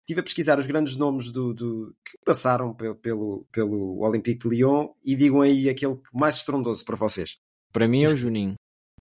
Estive 0.00 0.20
a 0.20 0.22
pesquisar 0.22 0.58
os 0.58 0.66
grandes 0.66 0.94
nomes 0.96 1.30
do, 1.30 1.54
do 1.54 1.96
que 2.04 2.18
passaram 2.22 2.74
pelo, 2.74 2.96
pelo, 2.96 3.46
pelo 3.50 4.06
Olympique 4.06 4.46
de 4.46 4.54
Lyon 4.54 4.88
e 5.02 5.16
digam 5.16 5.40
aí 5.40 5.66
aquele 5.70 5.98
mais 6.12 6.34
estrondoso 6.34 6.84
para 6.84 6.96
vocês. 6.96 7.38
Para 7.72 7.88
mim 7.88 8.04
é 8.04 8.08
o 8.08 8.16
Juninho. 8.16 8.56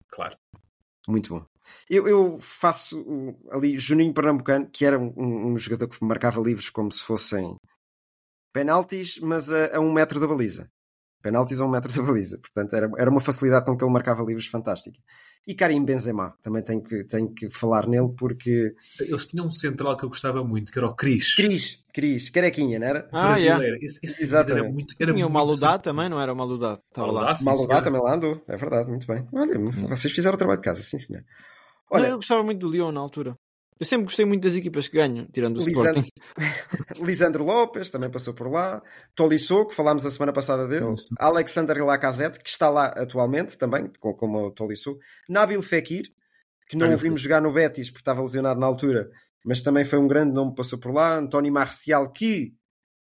Claro. 0.07 0.38
Muito 1.05 1.34
bom. 1.34 1.45
Eu, 1.89 2.07
eu 2.07 2.39
faço 2.39 3.05
ali 3.51 3.78
Juninho 3.78 4.14
Pernambucano, 4.14 4.70
que 4.72 4.86
era 4.86 4.97
um, 4.97 5.51
um, 5.51 5.57
jogador 5.57 5.89
que 5.89 6.01
marcava 6.05 6.39
livros 6.39 6.70
como 6.70 6.89
se 6.89 7.03
fossem 7.03 7.57
penaltis, 8.54 9.20
mas 9.20 9.51
a, 9.51 9.78
a 9.78 9.80
um 9.80 9.91
metro 9.91 10.20
da 10.20 10.28
baliza. 10.28 10.70
Penaltis 11.22 11.60
a 11.60 11.66
um 11.66 11.70
metro 11.70 11.91
da 11.93 12.01
baliza. 12.01 12.38
Portanto, 12.38 12.76
era, 12.76 12.89
era 12.97 13.10
uma 13.10 13.22
facilidade 13.22 13.66
com 13.66 13.76
que 13.76 13.84
ele 13.84 13.91
marcava 13.91 14.24
livros 14.24 14.47
fantástica. 14.47 14.99
E 15.45 15.54
Karim 15.54 15.84
Benzema, 15.84 16.34
também 16.41 16.64
tenho 16.64 16.82
que, 16.82 17.04
tenho 17.04 17.34
que 17.34 17.49
falar 17.49 17.86
nele 17.86 18.14
porque. 18.18 18.74
Eles 19.01 19.26
tinham 19.26 19.47
um 19.47 19.51
central 19.51 19.97
que 19.97 20.06
eu 20.06 20.10
gostava 20.10 20.41
muito, 20.43 20.72
que 20.72 20.80
era 20.80 20.88
o 20.88 20.95
Cris. 20.95 21.36
Cris, 21.36 21.84
Cris, 21.93 22.30
carequinha, 22.30 22.80
não 22.80 22.88
era? 22.88 23.10
Ah, 23.12 23.28
Brasileiro. 23.28 23.62
Yeah. 23.62 23.86
Esse, 23.86 23.99
esse 24.04 24.24
Exatamente. 24.24 24.66
Era 24.66 24.74
muito, 24.74 24.95
era 24.97 25.14
Tinha 25.14 25.28
o 25.28 25.30
Maludá 25.30 25.78
também, 25.78 26.08
não 26.08 26.22
era 26.22 26.32
o 26.32 26.36
Maludá? 26.36 26.80
Estava 26.89 27.12
lá. 27.12 27.34
Maludá 27.43 27.82
também 27.82 28.01
lá 28.01 28.16
andou, 28.16 28.41
é 28.47 28.56
verdade, 28.56 28.89
muito 28.89 29.06
bem. 29.06 29.28
Olha, 29.34 29.60
vocês 29.89 30.14
fizeram 30.14 30.36
o 30.36 30.38
trabalho 30.38 30.60
de 30.60 30.64
casa, 30.64 30.82
sim 30.82 30.97
senhor. 30.97 31.24
Olha, 31.91 32.08
eu 32.08 32.16
gostava 32.16 32.41
muito 32.41 32.60
do 32.60 32.72
Lyon 32.72 32.91
na 32.91 33.01
altura. 33.01 33.38
Eu 33.80 33.86
sempre 33.86 34.05
gostei 34.05 34.26
muito 34.26 34.43
das 34.43 34.53
equipas 34.53 34.88
que 34.88 34.97
ganham, 34.97 35.28
tirando 35.32 35.59
o 35.59 35.65
Lisandro, 35.65 36.01
Sporting. 36.01 36.11
Lisandro 37.03 37.43
Lopes 37.43 37.89
também 37.89 38.09
passou 38.09 38.34
por 38.34 38.49
lá. 38.49 38.82
Tolisso, 39.15 39.65
que 39.65 39.76
falámos 39.76 40.05
a 40.05 40.09
semana 40.09 40.32
passada 40.32 40.67
dele. 40.67 40.95
Alexander 41.17 41.84
Lacazette, 41.84 42.39
que 42.39 42.49
está 42.49 42.69
lá 42.69 42.88
atualmente 42.88 43.57
também, 43.57 43.91
como 43.99 44.47
o 44.47 44.51
Tolisso. 44.51 44.97
Nabil 45.28 45.61
Fekir, 45.61 46.05
que 46.67 46.78
não 46.78 46.88
Olha, 46.88 46.95
o 46.95 46.99
vimos 46.99 47.21
jogar 47.21 47.41
no 47.41 47.51
Betis 47.51 47.89
porque 47.89 48.01
estava 48.01 48.21
lesionado 48.21 48.59
na 48.59 48.65
altura, 48.65 49.09
mas 49.45 49.61
também 49.61 49.84
foi 49.84 49.99
um 49.99 50.07
grande 50.07 50.34
nome 50.34 50.51
que 50.51 50.57
passou 50.57 50.80
por 50.80 50.93
lá. 50.93 51.17
António 51.17 51.51
Marcial, 51.51 52.11
que 52.11 52.53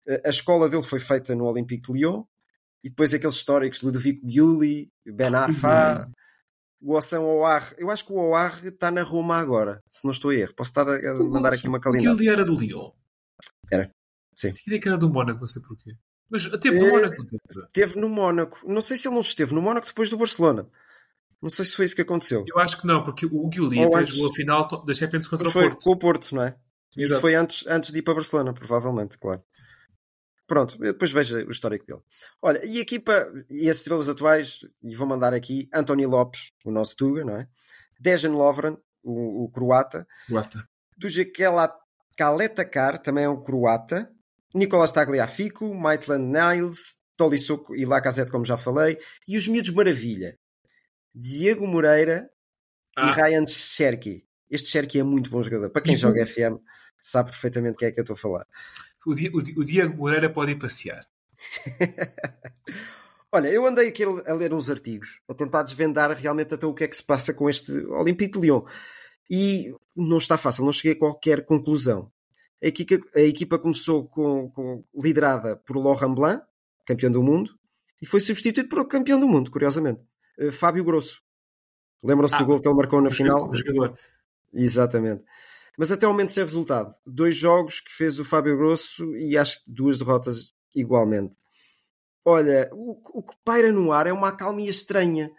eh, 0.06 0.22
a 0.24 0.30
escola 0.30 0.68
dele 0.68 0.82
foi 0.82 1.00
feita 1.00 1.34
no 1.34 1.44
Olympique 1.44 1.92
de 1.92 1.98
Lyon, 1.98 2.24
e 2.82 2.88
depois 2.88 3.12
aqueles 3.12 3.34
históricos, 3.34 3.82
Ludovico 3.82 4.26
Giuli, 4.28 4.90
Ben 5.04 5.34
Arfa, 5.34 6.10
o 6.80 6.94
Ossan 6.96 7.20
Ouar. 7.20 7.74
Eu 7.78 7.90
acho 7.90 8.04
que 8.06 8.12
o 8.12 8.16
Ouar 8.16 8.64
está 8.66 8.90
na 8.90 9.02
Roma 9.02 9.36
agora, 9.36 9.82
se 9.88 10.04
não 10.04 10.12
estou 10.12 10.30
a 10.30 10.34
erro. 10.34 10.54
Posso 10.54 10.70
estar 10.70 10.88
a 10.88 11.14
mandar 11.24 11.52
aqui 11.54 11.68
uma 11.68 11.78
O 11.78 11.80
calinhada. 11.80 12.16
Gilly 12.16 12.28
era 12.30 12.44
do 12.44 12.56
Lyon. 12.58 12.90
Era, 13.70 13.90
sim. 14.34 14.52
Tinha 14.52 14.80
que 14.80 14.88
era 14.88 14.98
do 14.98 15.08
Mónaco, 15.10 15.40
não 15.40 15.46
sei 15.46 15.62
porquê. 15.62 15.94
Mas 16.30 16.44
teve 16.60 16.78
no 16.78 16.86
É, 16.86 16.90
Mónaco. 16.92 17.26
teve? 17.72 17.98
No 18.00 18.08
Mónaco. 18.08 18.60
Não 18.66 18.80
sei 18.80 18.96
se 18.96 19.08
ele 19.08 19.14
não 19.14 19.20
esteve 19.20 19.54
no 19.54 19.60
Mónaco 19.62 19.86
depois 19.86 20.08
do 20.10 20.16
Barcelona. 20.16 20.68
Não 21.42 21.48
sei 21.50 21.64
se 21.64 21.74
foi 21.74 21.86
isso 21.86 21.94
que 21.96 22.02
aconteceu. 22.02 22.44
Eu 22.46 22.58
acho 22.60 22.78
que 22.80 22.86
não, 22.86 23.02
porque 23.02 23.24
o 23.26 23.34
Ou 23.34 23.48
até 23.48 23.98
antes- 23.98 24.14
jogou 24.14 24.30
a 24.30 24.34
final 24.34 24.66
da 24.84 24.94
Champions 24.94 25.26
contra 25.26 25.48
o 25.48 25.50
Foi 25.50 25.70
Porto. 25.70 25.82
com 25.84 25.90
o 25.90 25.98
Porto, 25.98 26.34
não 26.34 26.42
é? 26.44 26.56
Isso 26.96 27.00
Exato. 27.12 27.20
foi 27.20 27.34
antes, 27.34 27.66
antes 27.66 27.92
de 27.92 27.98
ir 27.98 28.02
para 28.02 28.14
Barcelona, 28.14 28.52
provavelmente, 28.52 29.16
claro. 29.18 29.42
Pronto, 30.50 30.74
eu 30.84 30.92
depois 30.92 31.12
vejo 31.12 31.36
o 31.46 31.50
histórico 31.52 31.86
dele. 31.86 32.00
Olha, 32.42 32.60
e 32.66 32.78
a 32.78 32.80
equipa, 32.80 33.32
e 33.48 33.70
as 33.70 33.76
estrelas 33.76 34.08
atuais, 34.08 34.64
e 34.82 34.96
vou 34.96 35.06
mandar 35.06 35.32
aqui, 35.32 35.68
António 35.72 36.08
Lopes, 36.08 36.50
o 36.64 36.72
nosso 36.72 36.96
Tuga, 36.96 37.24
não 37.24 37.36
é? 37.36 37.46
Dejan 38.00 38.32
Lovren, 38.32 38.76
o, 39.00 39.44
o 39.44 39.48
croata. 39.48 40.04
Guata. 40.28 40.68
Dujakela 40.98 41.72
Kaletakar, 42.16 42.98
também 43.00 43.22
é 43.24 43.28
um 43.28 43.40
croata. 43.40 44.10
Nicolas 44.52 44.90
Tagliafico, 44.90 45.72
Maitland 45.72 46.24
Niles, 46.26 46.96
Tolisso 47.16 47.64
e 47.76 47.86
Lacazette, 47.86 48.32
como 48.32 48.44
já 48.44 48.56
falei. 48.56 48.98
E 49.28 49.38
os 49.38 49.46
miúdos 49.46 49.70
maravilha. 49.70 50.36
Diego 51.14 51.64
Moreira 51.64 52.28
Ah. 52.96 53.06
e 53.08 53.12
Ryan 53.12 53.46
Cherky. 53.46 54.26
Este 54.50 54.68
Cherky 54.70 54.98
é 54.98 55.04
muito 55.04 55.30
bom 55.30 55.42
jogador. 55.44 55.70
Para 55.70 55.82
quem 55.82 55.94
E 55.94 55.96
joga 55.96 56.20
o- 56.20 56.26
FM, 56.26 56.58
sabe 57.00 57.30
perfeitamente 57.30 57.78
quem 57.78 57.86
é 57.86 57.92
que 57.92 58.00
eu 58.00 58.02
estou 58.02 58.14
a 58.14 58.18
falar. 58.18 58.46
O, 59.06 59.14
Di- 59.14 59.30
o 59.30 59.38
o 59.60 59.64
Diego 59.64 59.96
Moreira 59.96 60.30
pode 60.30 60.52
ir 60.52 60.58
passear. 60.58 61.04
Olha, 63.32 63.48
eu 63.48 63.64
andei 63.64 63.88
aqui 63.88 64.02
a 64.04 64.34
ler 64.34 64.52
uns 64.52 64.68
artigos, 64.68 65.20
a 65.28 65.34
tentar 65.34 65.62
desvendar 65.62 66.10
realmente 66.16 66.52
até 66.54 66.66
o 66.66 66.74
que 66.74 66.84
é 66.84 66.88
que 66.88 66.96
se 66.96 67.04
passa 67.04 67.32
com 67.32 67.48
este 67.48 67.72
Olympique 67.86 68.32
de 68.38 68.46
Lyon. 68.46 68.62
E 69.30 69.72
não 69.94 70.18
está 70.18 70.36
fácil, 70.36 70.64
não 70.64 70.72
cheguei 70.72 70.92
a 70.92 70.98
qualquer 70.98 71.44
conclusão. 71.46 72.10
A 72.62 72.66
equipa, 72.66 72.98
a 73.14 73.20
equipa 73.20 73.58
começou 73.58 74.06
com, 74.08 74.50
com- 74.50 74.84
liderada 74.94 75.56
por 75.56 75.76
Laurent 75.76 76.14
Blanc, 76.14 76.42
campeão 76.84 77.10
do 77.12 77.22
mundo, 77.22 77.52
e 78.02 78.06
foi 78.06 78.18
substituído 78.18 78.68
por 78.68 78.78
outro 78.80 78.98
campeão 78.98 79.20
do 79.20 79.28
mundo, 79.28 79.50
curiosamente, 79.50 80.02
eh, 80.38 80.50
Fábio 80.50 80.82
Grosso. 80.84 81.22
Lembram-se 82.02 82.34
Ah, 82.34 82.38
do 82.38 82.46
gol 82.46 82.60
que 82.60 82.66
ele 82.66 82.74
marcou 82.76 83.00
na 83.00 83.08
O 83.08 83.12
final? 83.12 83.48
o 83.48 83.54
jogador. 83.54 83.96
Exatamente. 84.52 85.22
Mas 85.80 85.90
até 85.90 86.04
ao 86.04 86.12
momento 86.12 86.30
sem 86.32 86.44
resultado. 86.44 86.94
Dois 87.06 87.34
jogos 87.36 87.80
que 87.80 87.90
fez 87.90 88.20
o 88.20 88.24
Fábio 88.24 88.54
Grosso 88.58 89.16
e 89.16 89.38
acho 89.38 89.64
que 89.64 89.72
duas 89.72 89.96
derrotas 89.98 90.52
igualmente. 90.76 91.34
Olha, 92.22 92.68
o, 92.74 93.00
o 93.18 93.22
que 93.22 93.34
paira 93.42 93.72
no 93.72 93.90
ar 93.90 94.06
é 94.06 94.12
uma 94.12 94.28
acalmia 94.28 94.68
estranha. 94.68 95.30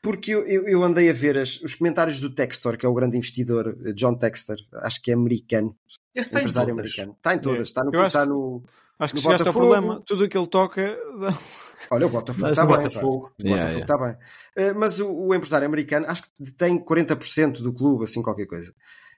Porque 0.00 0.30
eu, 0.32 0.46
eu, 0.46 0.68
eu 0.68 0.82
andei 0.84 1.10
a 1.10 1.12
ver 1.12 1.36
as- 1.38 1.60
os 1.62 1.74
comentários 1.74 2.20
do 2.20 2.32
Textor, 2.32 2.76
que 2.76 2.86
é 2.86 2.88
o 2.88 2.94
grande 2.94 3.16
investidor, 3.16 3.74
John 3.94 4.14
Textor, 4.14 4.56
acho 4.82 5.02
que 5.02 5.10
é 5.10 5.14
americano, 5.14 5.74
Esse 6.14 6.28
está 6.28 6.38
em 6.38 6.42
empresário 6.42 6.74
todas. 6.74 6.78
americano. 6.92 7.16
Está 7.16 7.34
em 7.34 7.38
todas, 7.40 7.58
É. 7.58 7.62
está 7.62 7.82
no. 7.84 7.90
Eu 7.94 8.00
acho 8.00 8.06
Está 8.08 8.26
no 8.26 8.62
Acho 8.96 9.12
que 9.12 9.18
No 9.18 9.22
chegaste 9.22 9.48
ao 9.48 9.52
Botafogo- 9.54 9.74
problema. 9.74 10.02
Tudo 10.06 10.24
o 10.24 10.28
que 10.28 10.38
ele 10.38 10.46
toca. 10.46 10.96
olha, 11.90 12.06
o 12.06 12.10
Botafogo 12.10 12.46
está 12.48 12.64
bem. 12.64 12.76
Botafogo. 12.76 13.06
O 13.08 13.10
Botafogo 13.10 13.34
Yeah, 13.42 13.68
yeah. 13.70 13.80
está 13.84 13.98
bem. 13.98 14.16
Eh, 14.56 14.72
mas 14.72 15.00
o, 15.00 15.10
o 15.10 15.34
empresário 15.34 15.66
americano 15.66 16.06
acho 16.08 16.22
que 16.22 16.28
detém 16.38 16.78
40% 16.78 17.60
do 17.62 17.72
clube, 17.72 18.04
assim 18.04 18.22
qualquer 18.22 18.46
coisa. 18.46 18.72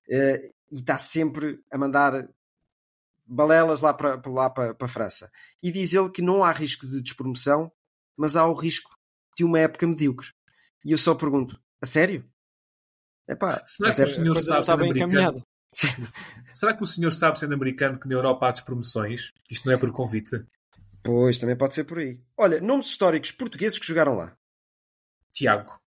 Eh, 0.08 0.52
e 0.70 0.76
está 0.76 0.98
sempre 0.98 1.60
a 1.70 1.78
mandar 1.78 2.28
balelas 3.26 3.80
lá 3.80 3.92
para, 3.92 4.20
lá 4.26 4.50
para, 4.50 4.74
para 4.74 4.86
a 4.86 4.90
França. 4.90 5.30
E 5.62 5.72
diz 5.72 5.94
ele 5.94 6.10
que 6.10 6.22
não 6.22 6.44
há 6.44 6.52
risco 6.52 6.86
de 6.86 7.02
despromoção, 7.02 7.70
mas 8.18 8.36
há 8.36 8.46
o 8.46 8.54
risco 8.54 8.90
de 9.36 9.44
uma 9.44 9.58
época 9.58 9.86
medíocre. 9.86 10.28
E 10.84 10.92
eu 10.92 10.98
só 10.98 11.14
pergunto, 11.14 11.60
a 11.80 11.86
sério? 11.86 12.24
Epá, 13.28 13.62
Será 13.66 13.92
que 13.92 14.00
é- 14.00 14.04
o 14.04 14.06
senhor 14.06 14.34
sabe, 14.36 14.60
está 14.60 14.72
sendo 14.72 14.78
bem 14.78 14.90
americano, 14.90 15.12
encaminhada. 15.12 15.46
será 16.54 16.74
que 16.74 16.82
o 16.82 16.86
senhor 16.86 17.12
sabe, 17.12 17.38
sendo 17.38 17.54
americano, 17.54 17.98
que 17.98 18.08
na 18.08 18.14
Europa 18.14 18.48
há 18.48 18.52
despromoções? 18.52 19.32
Isto 19.50 19.66
não 19.66 19.74
é 19.74 19.78
por 19.78 19.90
convite. 19.90 20.44
Pois, 21.02 21.38
também 21.38 21.56
pode 21.56 21.74
ser 21.74 21.84
por 21.84 21.98
aí. 21.98 22.20
Olha, 22.36 22.60
nomes 22.60 22.86
históricos 22.86 23.32
portugueses 23.32 23.78
que 23.78 23.86
jogaram 23.86 24.14
lá. 24.14 24.36
Tiago. 25.32 25.78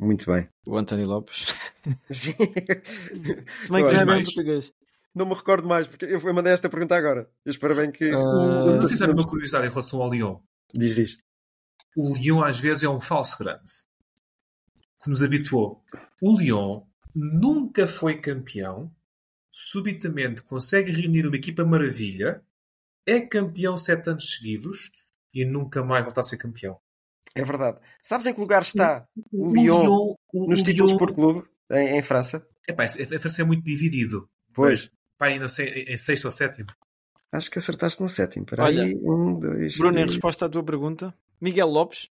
Muito 0.00 0.32
bem. 0.32 0.48
O 0.66 0.76
António 0.78 1.06
Lopes. 1.06 1.46
Sim. 2.10 2.34
Se 3.62 3.70
bem 3.70 3.86
que 3.86 4.04
não 4.04 4.14
é 4.14 4.22
português. 4.24 4.72
Não 5.14 5.26
me 5.26 5.34
recordo 5.34 5.68
mais, 5.68 5.86
porque 5.86 6.06
eu 6.06 6.34
mandei 6.34 6.52
esta 6.52 6.70
pergunta 6.70 6.96
agora. 6.96 7.28
Eu 7.44 7.50
espero 7.50 7.74
bem 7.76 7.90
que. 7.92 8.10
O- 8.14 8.76
não 8.76 8.80
sei 8.82 8.96
se 8.96 8.98
sabe 8.98 9.12
uma 9.12 9.26
curiosidade 9.28 9.66
em 9.66 9.70
relação 9.70 10.00
ao 10.00 10.10
Lyon. 10.10 10.38
Diz, 10.74 10.94
diz. 10.94 11.18
O 11.96 12.14
Lyon 12.14 12.42
às 12.42 12.58
vezes 12.58 12.82
é 12.84 12.88
um 12.88 13.00
falso 13.00 13.36
grande. 13.38 13.70
Que 15.02 15.10
nos 15.10 15.22
habituou. 15.22 15.84
O 16.22 16.38
Lyon 16.38 16.82
nunca 17.14 17.86
foi 17.86 18.20
campeão. 18.20 18.90
Subitamente 19.50 20.42
consegue 20.42 20.92
reunir 20.92 21.26
uma 21.26 21.36
equipa 21.36 21.64
maravilha. 21.64 22.42
É 23.04 23.20
campeão 23.20 23.76
sete 23.76 24.08
anos 24.08 24.32
seguidos. 24.32 24.90
E 25.34 25.44
nunca 25.44 25.84
mais 25.84 26.04
volta 26.04 26.20
a 26.20 26.24
ser 26.24 26.36
campeão. 26.38 26.78
É 27.34 27.44
verdade. 27.44 27.78
Sabes 28.02 28.26
em 28.26 28.34
que 28.34 28.40
lugar 28.40 28.62
está 28.62 29.06
O, 29.32 29.48
O 29.48 29.52
Lyon, 29.54 29.82
Lyon- 29.82 30.14
o- 30.32 30.48
nos 30.48 30.60
o 30.60 30.64
títulos 30.64 30.92
Lyon- 30.92 30.98
por 30.98 31.12
clube 31.14 31.48
em, 31.70 31.98
em 31.98 32.02
França? 32.02 32.46
Epá, 32.68 32.84
a 32.84 32.88
França 33.20 33.42
é 33.42 33.44
muito 33.44 33.64
dividido. 33.64 34.28
Pois. 34.52 34.90
Pá, 35.16 35.30
não 35.38 35.48
sei, 35.48 35.84
em 35.84 35.96
sexto 35.98 36.24
ou 36.26 36.30
sétimo. 36.30 36.68
Acho 37.32 37.50
que 37.50 37.58
acertaste 37.58 38.00
no 38.02 38.08
sétimo. 38.08 38.44
Olha, 38.58 38.82
aí. 38.84 38.96
Um, 38.96 39.38
dois, 39.38 39.76
Bruno, 39.76 39.92
em 39.98 40.02
três. 40.02 40.14
resposta 40.14 40.46
à 40.46 40.48
tua 40.48 40.64
pergunta, 40.64 41.14
Miguel 41.40 41.68
Lopes 41.68 42.08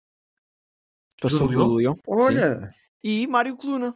passou 1.20 1.48
Do 1.48 1.54
Lyon? 1.54 1.58
pelo 1.66 1.80
Lyon. 1.80 1.96
Olha, 2.08 2.76
E 3.04 3.26
Mário 3.26 3.56
Coluna. 3.58 3.96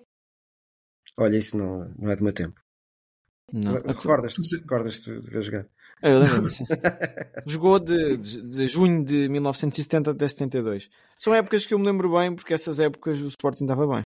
olha, 1.17 1.37
isso 1.37 1.57
não, 1.57 1.93
não 1.99 2.09
é 2.09 2.15
do 2.15 2.23
meu 2.23 2.33
tempo. 2.33 2.59
Não. 3.53 3.73
Recordas-te 3.73 4.55
recordas 4.57 4.95
de 5.01 5.19
ver 5.19 5.41
jogar? 5.43 5.67
Ah, 6.01 6.09
Eu 6.09 6.19
lembro 6.19 6.49
sim. 6.49 6.65
Jogou 7.45 7.79
de, 7.79 8.17
de, 8.17 8.49
de 8.49 8.67
junho 8.67 9.03
de 9.03 9.29
1970 9.29 10.11
até 10.11 10.27
72. 10.27 10.89
São 11.17 11.33
épocas 11.33 11.65
que 11.65 11.73
eu 11.73 11.79
me 11.79 11.85
lembro 11.85 12.11
bem, 12.17 12.33
porque 12.35 12.53
essas 12.53 12.79
épocas 12.79 13.21
o 13.21 13.27
Sporting 13.27 13.63
estava 13.65 13.85
bem. 13.87 14.01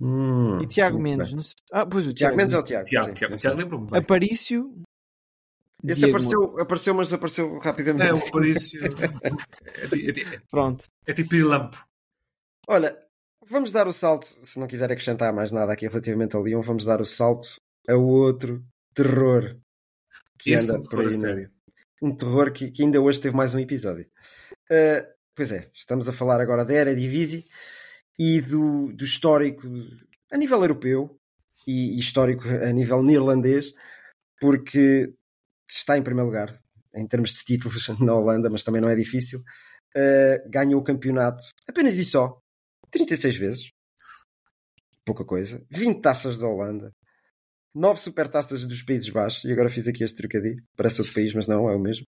Hum, 0.00 0.60
E 0.60 0.66
Tiago 0.66 0.98
Mendes, 1.00 1.28
bem. 1.28 1.36
não 1.36 1.42
sei. 1.42 1.54
Ah, 1.72 1.86
pois 1.86 2.06
o 2.06 2.12
Tiago 2.12 2.16
Tiago, 2.16 2.36
Mendes 2.36 2.54
é 2.54 2.58
o 2.58 2.62
Tiago. 2.62 2.84
Tiago, 2.86 3.06
sim, 3.08 3.12
Tiago, 3.14 3.32
sim, 3.34 3.38
Tiago 3.38 3.56
lembro-me 3.58 3.90
bem. 3.90 4.00
Aparício. 4.00 4.74
Esse 5.84 6.00
Diego 6.02 6.16
apareceu, 6.16 6.60
apareceu, 6.60 6.94
mas 6.94 7.12
apareceu 7.12 7.58
rapidamente. 7.58 8.08
É, 8.08 8.12
o 8.12 8.16
Aparício. 8.28 8.80
É, 9.22 10.34
é, 10.34 10.38
Pronto. 10.50 10.84
é 11.06 11.12
tipo 11.12 11.34
Lampo. 11.36 11.84
Olha, 12.68 12.96
vamos 13.48 13.72
dar 13.72 13.88
o 13.88 13.92
salto, 13.92 14.26
se 14.42 14.60
não 14.60 14.66
quiser 14.68 14.90
acrescentar 14.92 15.32
mais 15.32 15.50
nada 15.50 15.72
aqui 15.72 15.88
relativamente 15.88 16.36
ao 16.36 16.44
Lyon, 16.44 16.60
vamos 16.62 16.84
dar 16.84 17.00
o 17.00 17.06
salto 17.06 17.56
a 17.88 17.96
outro 17.96 18.64
terror 18.94 19.56
que 20.42 20.50
Esse 20.50 20.70
é 20.70 20.74
anda 20.74 20.80
um 20.80 20.90
por 20.90 21.06
aí. 21.06 21.48
Um 22.02 22.16
terror 22.16 22.52
que, 22.52 22.70
que 22.70 22.82
ainda 22.82 23.00
hoje 23.00 23.20
teve 23.20 23.36
mais 23.36 23.54
um 23.54 23.60
episódio. 23.60 24.06
Uh, 24.70 25.06
pois 25.36 25.52
é, 25.52 25.70
estamos 25.72 26.08
a 26.08 26.12
falar 26.12 26.40
agora 26.40 26.64
da 26.64 26.74
Eredivisie 26.74 27.46
e 28.18 28.40
do, 28.40 28.92
do 28.92 29.04
histórico 29.04 29.66
a 30.32 30.36
nível 30.36 30.60
europeu 30.60 31.16
e, 31.66 31.96
e 31.96 31.98
histórico 32.00 32.48
a 32.48 32.72
nível 32.72 33.02
neerlandês, 33.02 33.72
porque 34.40 35.14
está 35.70 35.96
em 35.96 36.02
primeiro 36.02 36.26
lugar 36.26 36.60
em 36.94 37.06
termos 37.06 37.32
de 37.32 37.44
títulos 37.44 37.88
na 38.00 38.14
Holanda, 38.14 38.50
mas 38.50 38.64
também 38.64 38.80
não 38.80 38.90
é 38.90 38.96
difícil. 38.96 39.40
Uh, 39.96 40.50
ganhou 40.50 40.80
o 40.80 40.84
campeonato 40.84 41.44
apenas 41.68 41.98
e 41.98 42.04
só 42.04 42.36
36 42.90 43.36
vezes, 43.36 43.72
pouca 45.04 45.24
coisa, 45.24 45.64
20 45.70 46.00
taças 46.00 46.40
da 46.40 46.48
Holanda, 46.48 46.92
9 47.74 48.00
supertaças 48.00 48.66
dos 48.66 48.82
Países 48.82 49.08
Baixos, 49.08 49.44
e 49.44 49.52
agora 49.52 49.70
fiz 49.70 49.88
aqui 49.88 50.04
este 50.04 50.16
trocadilho, 50.16 50.62
parece 50.76 51.00
outro 51.00 51.14
país, 51.14 51.34
mas 51.34 51.46
não, 51.46 51.68
é 51.68 51.74
o 51.74 51.78
mesmo. 51.78 52.06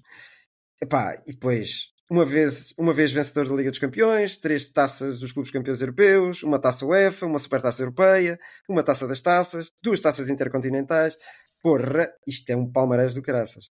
Epá, 0.83 1.23
e 1.27 1.33
depois, 1.33 1.89
uma 2.11 2.25
vez, 2.25 2.75
uma 2.79 2.93
vez 2.93 3.13
vencedor 3.13 3.49
da 3.49 3.55
Liga 3.55 3.71
dos 3.71 3.79
Campeões, 3.79 4.37
três 4.37 4.67
taças 4.67 5.21
dos 5.21 5.33
clubes 5.33 5.53
campeões 5.53 5.81
europeus, 5.81 6.43
uma 6.43 6.59
taça 6.59 6.85
UEFA, 6.85 7.27
uma 7.27 7.39
supertaça 7.39 7.83
europeia, 7.83 8.39
uma 8.69 8.83
taça 8.83 9.07
das 9.07 9.21
taças, 9.21 9.71
duas 9.83 10.01
taças 10.01 10.29
intercontinentais. 10.29 11.17
Porra, 11.63 12.11
isto 12.27 12.51
é 12.51 12.57
um 12.57 12.71
palmarés 12.71 13.15
do 13.15 13.23
caraças. 13.23 13.71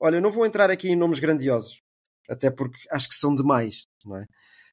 Olha, 0.00 0.16
eu 0.16 0.20
não 0.20 0.32
vou 0.32 0.44
entrar 0.44 0.70
aqui 0.70 0.88
em 0.88 0.96
nomes 0.96 1.20
grandiosos, 1.20 1.80
até 2.28 2.50
porque 2.50 2.78
acho 2.90 3.08
que 3.08 3.14
são 3.14 3.34
demais, 3.34 3.86
não 4.04 4.18
é? 4.18 4.26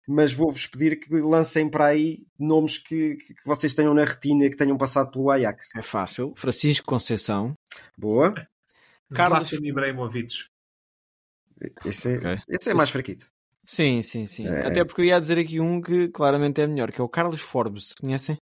Mas 0.08 0.32
vou-vos 0.34 0.66
pedir 0.66 1.00
que 1.00 1.14
lancem 1.22 1.70
para 1.70 1.86
aí 1.88 2.26
nomes 2.40 2.78
que, 2.80 3.16
que 3.18 3.36
vocês 3.46 3.74
tenham 3.76 3.94
na 3.94 4.04
retina 4.06 4.50
que 4.50 4.56
tenham 4.58 4.78
passado 4.78 5.12
pelo 5.12 5.30
Ajax. 5.30 5.68
É 5.76 5.82
fácil. 5.82 6.34
Francisco 6.36 6.86
Conceição. 6.88 7.54
Boa. 7.98 8.34
Carlos- 9.14 9.52
Ibrahimovic. 9.54 10.34
Esse 11.86 12.14
é, 12.14 12.18
Ok. 12.18 12.38
esse 12.48 12.70
é 12.72 12.74
mais 12.74 12.90
fraquito. 12.90 13.28
Sim, 13.66 14.02
sim, 14.02 14.26
sim. 14.26 14.48
É. 14.48 14.66
Até 14.66 14.84
porque 14.84 15.02
eu 15.02 15.06
ia 15.06 15.20
dizer 15.20 15.38
aqui 15.38 15.60
um 15.60 15.80
que 15.82 16.08
claramente 16.08 16.60
é 16.62 16.66
melhor, 16.66 16.92
que 16.92 17.00
é 17.00 17.04
o 17.04 17.10
Carlos 17.10 17.42
Forbes. 17.42 17.94
Conhecem? 18.00 18.38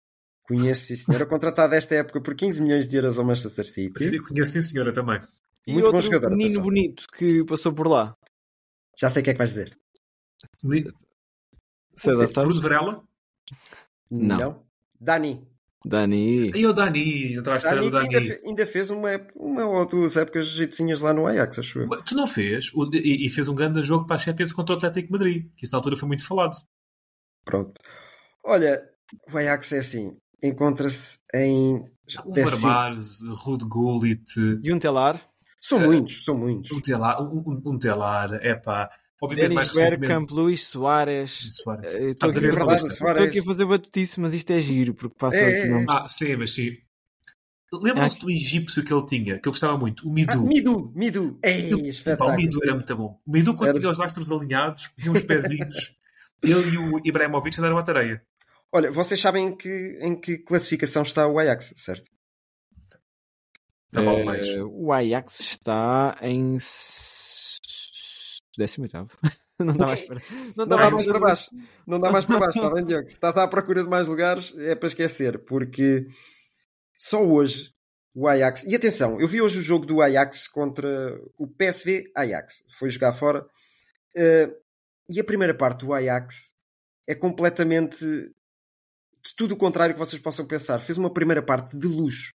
Conheço, 0.47 0.87
sim, 0.87 0.95
senhora. 0.95 1.25
Contratado 1.25 1.75
esta 1.75 1.95
época 1.95 2.21
por 2.21 2.33
15 2.33 2.61
milhões 2.61 2.87
de 2.87 2.95
euros 2.95 3.19
ao 3.19 3.25
Manchester 3.25 3.67
City. 3.67 3.91
Sim, 4.01 4.21
Conheço 4.21 4.53
sim, 4.53 4.61
senhora, 4.61 4.93
também. 4.93 5.19
E 5.65 5.73
Muito 5.73 5.83
bom 5.89 5.95
outro 5.97 6.01
jogador, 6.03 6.29
menino 6.29 6.45
atenção. 6.45 6.63
bonito 6.63 7.05
que 7.11 7.43
passou 7.43 7.73
por 7.73 7.87
lá. 7.89 8.15
Já 8.97 9.09
sei 9.09 9.21
o 9.21 9.23
que 9.25 9.31
é 9.31 9.33
que 9.33 9.37
vais 9.37 9.49
dizer. 9.49 9.77
César, 11.97 12.27
sabes? 12.29 12.49
Bruno 12.55 12.61
Varela? 12.61 13.03
Não. 14.09 14.63
Dani. 14.99 15.47
Dani. 15.85 16.51
E 16.55 16.65
o 16.65 16.73
Dani, 16.73 17.33
eu 17.33 17.39
estava 17.39 17.55
a 17.55 17.59
esperar 17.59 17.75
Dani, 17.81 17.91
o 17.93 17.97
ainda, 17.97 18.11
Dani. 18.19 18.27
fe- 18.27 18.41
ainda 18.45 18.65
fez 18.65 18.89
uma, 18.89 19.09
uma 19.35 19.65
ou 19.65 19.85
duas 19.85 20.17
épocas 20.17 20.47
jeitozinhas 20.47 20.99
lá 20.99 21.13
no 21.13 21.25
Ajax, 21.27 21.59
acho 21.59 21.79
eu. 21.79 21.87
Tu 22.03 22.15
não 22.15 22.27
fez? 22.27 22.71
O- 22.73 22.89
E, 22.93 23.25
e 23.27 23.29
fez 23.29 23.47
um 23.47 23.55
grande 23.55 23.81
jogo 23.83 24.05
para 24.05 24.15
a 24.15 24.19
Champions 24.19 24.51
contra 24.51 24.73
o 24.75 24.77
Atlético 24.77 25.07
de 25.07 25.11
Madrid, 25.13 25.49
que 25.55 25.65
isso 25.65 25.73
na 25.73 25.77
altura 25.79 25.95
foi 25.95 26.07
muito 26.07 26.25
falado. 26.25 26.55
Pronto. 27.45 27.79
Olha, 28.43 28.83
o 29.31 29.37
Ajax 29.37 29.71
é 29.73 29.79
assim. 29.79 30.17
Encontra-se 30.43 31.19
em. 31.33 31.75
O 32.25 32.31
décimo- 32.31 32.61
Vermares, 32.61 33.19
Rude 33.25 33.65
Gullit, 33.65 34.23
E 34.63 34.71
um 34.73 34.79
telar. 34.79 35.21
São 35.59 35.79
muitos, 35.79 36.23
são 36.23 36.37
muitos. 36.37 36.71
um 36.71 36.79
telar, 36.81 37.21
um, 37.21 37.37
um- 37.45 37.61
um 37.73 37.79
telar, 37.79 38.33
é 38.43 38.55
pá. 38.55 38.89
Obviamente 39.21 39.55
Denis. 39.55 39.73
Bergkamp, 39.73 40.29
Luís 40.31 40.65
Soares. 40.67 41.43
Estou 41.43 41.73
aqui, 41.73 42.47
a 42.47 43.23
aqui 43.23 43.39
a 43.39 43.43
fazer 43.43 43.65
batutice, 43.65 44.19
mas 44.19 44.33
isto 44.33 44.51
é 44.51 44.61
giro, 44.61 44.93
porque 44.93 45.15
passa 45.17 45.37
É, 45.37 45.49
aqui 45.49 45.73
é, 45.73 45.81
é. 45.81 45.85
Ah, 45.89 46.07
sim, 46.07 46.35
mas 46.35 46.53
sim. 46.53 46.77
Lembram-se 47.73 48.19
do 48.19 48.31
egípcio 48.31 48.83
que 48.83 48.93
ele 48.93 49.05
tinha, 49.05 49.39
que 49.39 49.47
eu 49.47 49.51
gostava 49.51 49.77
muito? 49.77 50.07
O 50.07 50.13
Midu. 50.13 50.31
Ah, 50.31 50.37
Midu, 50.37 50.91
Midu. 50.95 51.39
Ei, 51.43 51.67
Eu- 51.73 52.17
Pá, 52.17 52.25
o. 52.27 52.35
Midu 52.35 52.59
era 52.63 52.73
muito 52.75 52.95
bom. 52.95 53.19
O 53.25 53.31
Midu, 53.31 53.55
quando 53.55 53.71
Era. 53.71 53.79
tinha 53.79 53.91
os 53.91 53.99
astros 53.99 54.31
alinhados, 54.31 54.89
tinha 54.97 55.11
uns 55.11 55.23
pezinhos. 55.23 55.93
Ele 56.41 56.69
e 56.69 56.77
o 56.77 57.01
Ibrahimovic 57.03 57.57
andaram 57.59 57.77
à 57.77 57.83
tareia. 57.83 58.23
Olha, 58.71 58.91
vocês 58.91 59.19
sabem 59.19 59.47
em 59.47 59.57
que, 59.57 59.97
em 60.01 60.15
que 60.15 60.37
classificação 60.37 61.01
está 61.01 61.27
o 61.27 61.39
Ajax, 61.39 61.73
certo? 61.75 62.09
Não 63.91 64.05
vale 64.05 64.21
Eh, 64.21 64.23
mais. 64.25 64.47
o 64.69 64.93
Ajax 64.93 65.39
está 65.39 66.17
em 66.21 66.57
18 68.57 69.07
Não 69.59 69.75
dá 69.75 69.87
mais 69.87 70.01
para. 70.01 70.21
Não 70.55 70.65
Não 70.65 70.67
dá 70.67 70.75
dá 70.75 70.91
mais 70.91 71.05
para 71.05 71.19
baixo. 71.19 71.49
Não 71.85 71.99
dá 71.99 72.11
mais 72.11 72.25
para 72.25 72.39
baixo, 72.39 72.59
está 72.59 72.73
bem, 72.73 72.83
Diogo? 72.85 73.07
Se 73.07 73.15
estás 73.15 73.35
à 73.37 73.47
procura 73.47 73.83
de 73.83 73.89
mais 73.89 74.07
lugares, 74.07 74.53
é 74.57 74.75
para 74.75 74.87
esquecer, 74.87 75.39
porque 75.45 76.07
só 76.95 77.23
hoje 77.25 77.71
o 78.13 78.27
Ajax. 78.27 78.65
E 78.65 78.75
atenção, 78.75 79.19
eu 79.19 79.27
vi 79.27 79.41
hoje 79.41 79.59
o 79.59 79.63
jogo 79.63 79.85
do 79.85 80.01
Ajax 80.01 80.47
contra 80.47 81.19
o 81.37 81.47
PSV 81.47 82.11
Ajax. 82.15 82.63
Foi 82.69 82.89
jogar 82.89 83.13
fora. 83.13 83.47
Eh, 84.15 84.51
e 85.09 85.19
a 85.19 85.23
primeira 85.23 85.55
parte 85.55 85.85
do 85.85 85.93
Ajax 85.93 86.53
é 87.07 87.15
completamente 87.15 87.99
de 87.99 89.35
tudo 89.35 89.53
o 89.53 89.57
contrário 89.57 89.93
que 89.93 89.99
vocês 89.99 90.21
possam 90.21 90.45
pensar. 90.45 90.79
Fez 90.81 90.97
uma 90.97 91.13
primeira 91.13 91.41
parte 91.41 91.77
de 91.77 91.87
luxo. 91.87 92.31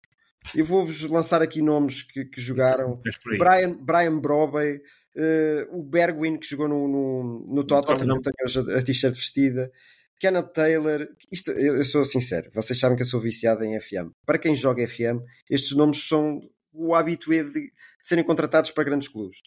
Eu 0.56 0.66
vou-vos 0.66 1.02
lançar 1.04 1.42
aqui 1.42 1.62
nomes 1.62 2.04
que, 2.04 2.26
que 2.26 2.42
jogaram. 2.42 3.00
Brian, 3.38 3.74
Brian 3.74 4.20
Brobey, 4.20 4.82
eh, 5.16 5.68
o 5.72 5.84
Bergwin 5.84 6.38
que 6.38 6.48
jogou 6.48 6.68
no, 6.68 6.88
no, 6.88 7.56
no 7.56 7.64
Tottenham, 7.66 8.22
que 8.22 8.30
eu 8.30 8.34
tenho 8.34 8.36
hoje 8.46 8.60
a, 8.60 8.78
a 8.78 8.84
t-shirt 8.84 9.16
vestida, 9.16 9.72
Kenneth 10.20 10.54
Taylor. 10.54 11.08
Isto, 11.32 11.52
eu, 11.52 11.76
eu 11.78 11.84
sou 11.84 12.06
sincero, 12.06 12.50
vocês 12.54 12.80
sabem 12.80 12.96
que 12.96 13.02
eu 13.02 13.08
sou 13.08 13.20
viciado 13.20 13.64
em 13.64 13.80
FM. 13.80 14.12
Para 14.26 14.38
quem 14.38 14.56
joga 14.56 14.88
FM, 14.88 15.22
estes 15.50 15.76
nomes 15.76 16.08
são 16.08 16.40
o 16.72 16.96
habitué 16.96 17.44
de, 17.44 17.52
de 17.52 17.72
serem 18.02 18.24
contratados 18.24 18.72
para 18.72 18.84
grandes 18.84 19.08
clubes. 19.08 19.40